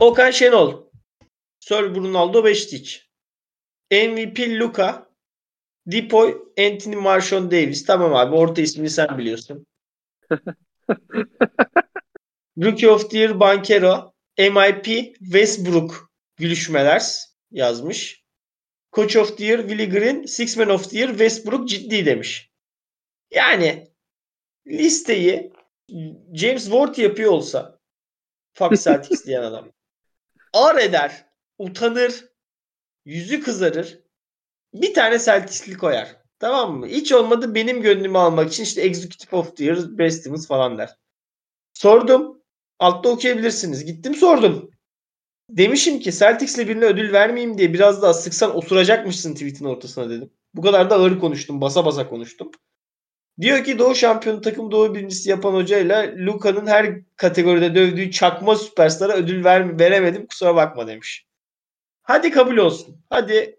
[0.00, 0.82] Okan Şenol.
[1.60, 3.08] Sir Ronaldo Beşiktaş.
[3.92, 5.06] MVP Luka.
[5.90, 7.86] Dipoy Anthony Marshon Davis.
[7.86, 9.66] Tamam abi orta ismini sen biliyorsun.
[12.62, 14.12] Rookie of the Year Bankero.
[14.38, 17.14] MIP Westbrook gülüşmeler
[17.50, 18.24] yazmış.
[18.92, 20.26] Coach of the Year Willie Green.
[20.26, 22.50] Six Man of the Year Westbrook ciddi demiş.
[23.30, 23.90] Yani
[24.66, 25.52] listeyi
[26.34, 27.80] James Ward yapıyor olsa
[28.54, 29.76] Fox Celtics diyen adam
[30.56, 31.26] ağır eder,
[31.58, 32.24] utanır,
[33.04, 33.98] yüzü kızarır.
[34.74, 36.16] Bir tane Celtics'li koyar.
[36.38, 36.86] Tamam mı?
[36.86, 40.96] Hiç olmadı benim gönlümü almak için işte Executive of the Year, Best Teams falan der.
[41.74, 42.35] Sordum.
[42.78, 43.84] Altta okuyabilirsiniz.
[43.84, 44.70] Gittim sordum.
[45.50, 50.30] Demişim ki Celtics'le birine ödül vermeyeyim diye biraz daha sıksan osuracakmışsın tweet'in ortasına dedim.
[50.54, 51.60] Bu kadar da ağır konuştum.
[51.60, 52.50] Basa basa konuştum.
[53.40, 59.12] Diyor ki Doğu şampiyonu takım Doğu birincisi yapan hocayla Luka'nın her kategoride dövdüğü çakma süperstara
[59.16, 61.26] ödül ver, veremedim kusura bakma demiş.
[62.02, 63.00] Hadi kabul olsun.
[63.10, 63.56] Hadi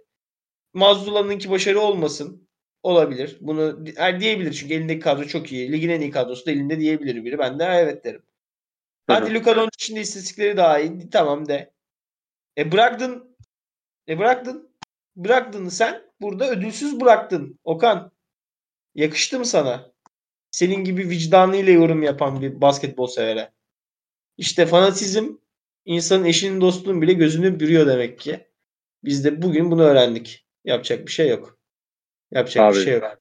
[0.73, 2.48] Mazdula'nınki başarı olmasın.
[2.84, 3.38] Olabilir.
[3.41, 5.72] Bunu er diyebilir çünkü elindeki kadro çok iyi.
[5.72, 7.39] Ligin en iyi kadrosu da elinde diyebilir biri.
[7.39, 8.22] Ben de evet derim.
[9.08, 11.10] Hadi Luka Doncic'in de istatistikleri daha iyi.
[11.10, 11.74] Tamam de.
[12.58, 13.38] E bıraktın.
[14.10, 14.70] E bıraktın.
[15.16, 16.02] Bıraktın sen.
[16.22, 17.60] Burada ödülsüz bıraktın.
[17.64, 18.12] Okan.
[18.96, 19.92] Yakıştı mı sana?
[20.52, 23.54] Senin gibi vicdanıyla yorum yapan bir basketbol severe.
[24.38, 25.38] İşte fanatizm
[25.86, 28.48] insanın eşinin dostluğun bile gözünü bürüyor demek ki.
[29.04, 30.48] Biz de bugün bunu öğrendik.
[30.66, 31.60] Yapacak bir şey yok.
[32.32, 32.76] Yapacak Abi.
[32.78, 33.18] bir şey yok.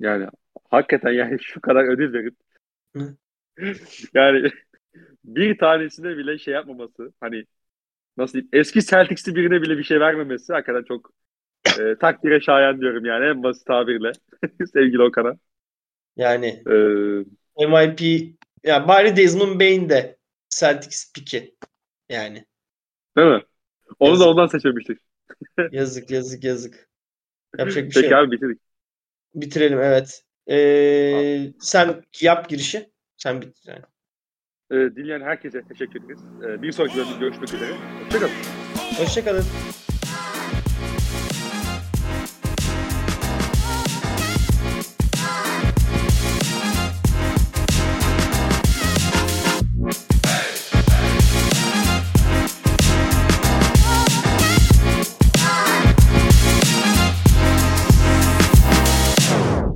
[0.00, 0.26] Yani
[0.70, 2.36] hakikaten yani şu kadar ödül verip
[4.14, 4.50] yani
[5.24, 7.44] bir tanesine bile şey yapmaması hani
[8.18, 11.10] nasıl diyeyim eski Celtics'li birine bile bir şey vermemesi hakikaten çok
[11.80, 14.12] e, takdire şayan diyorum yani en basit tabirle
[14.74, 15.36] sevgili Okan'a.
[16.16, 18.00] Yani E, MIP
[18.64, 20.18] ya bari Desmond Bain de
[20.50, 21.56] Celtics piki.
[22.08, 22.46] Yani
[23.16, 23.42] değil mi?
[24.00, 24.20] Onu Yazık.
[24.20, 24.98] da ondan seçmemiştik.
[25.70, 26.90] yazık yazık yazık.
[27.58, 28.18] Yapacak bir şey Peki yok.
[28.18, 28.60] abi bitirdik.
[29.34, 30.24] Bitirelim evet.
[30.50, 32.92] Ee, sen yap girişi.
[33.16, 33.68] Sen bitir.
[33.72, 33.82] Yani.
[34.74, 36.20] E, dinleyen herkese teşekkür ederiz.
[36.48, 37.70] E, bir sonraki bölümde görüşmek üzere.
[38.10, 38.30] Hoşçakalın.
[38.98, 39.44] Hoşçakalın.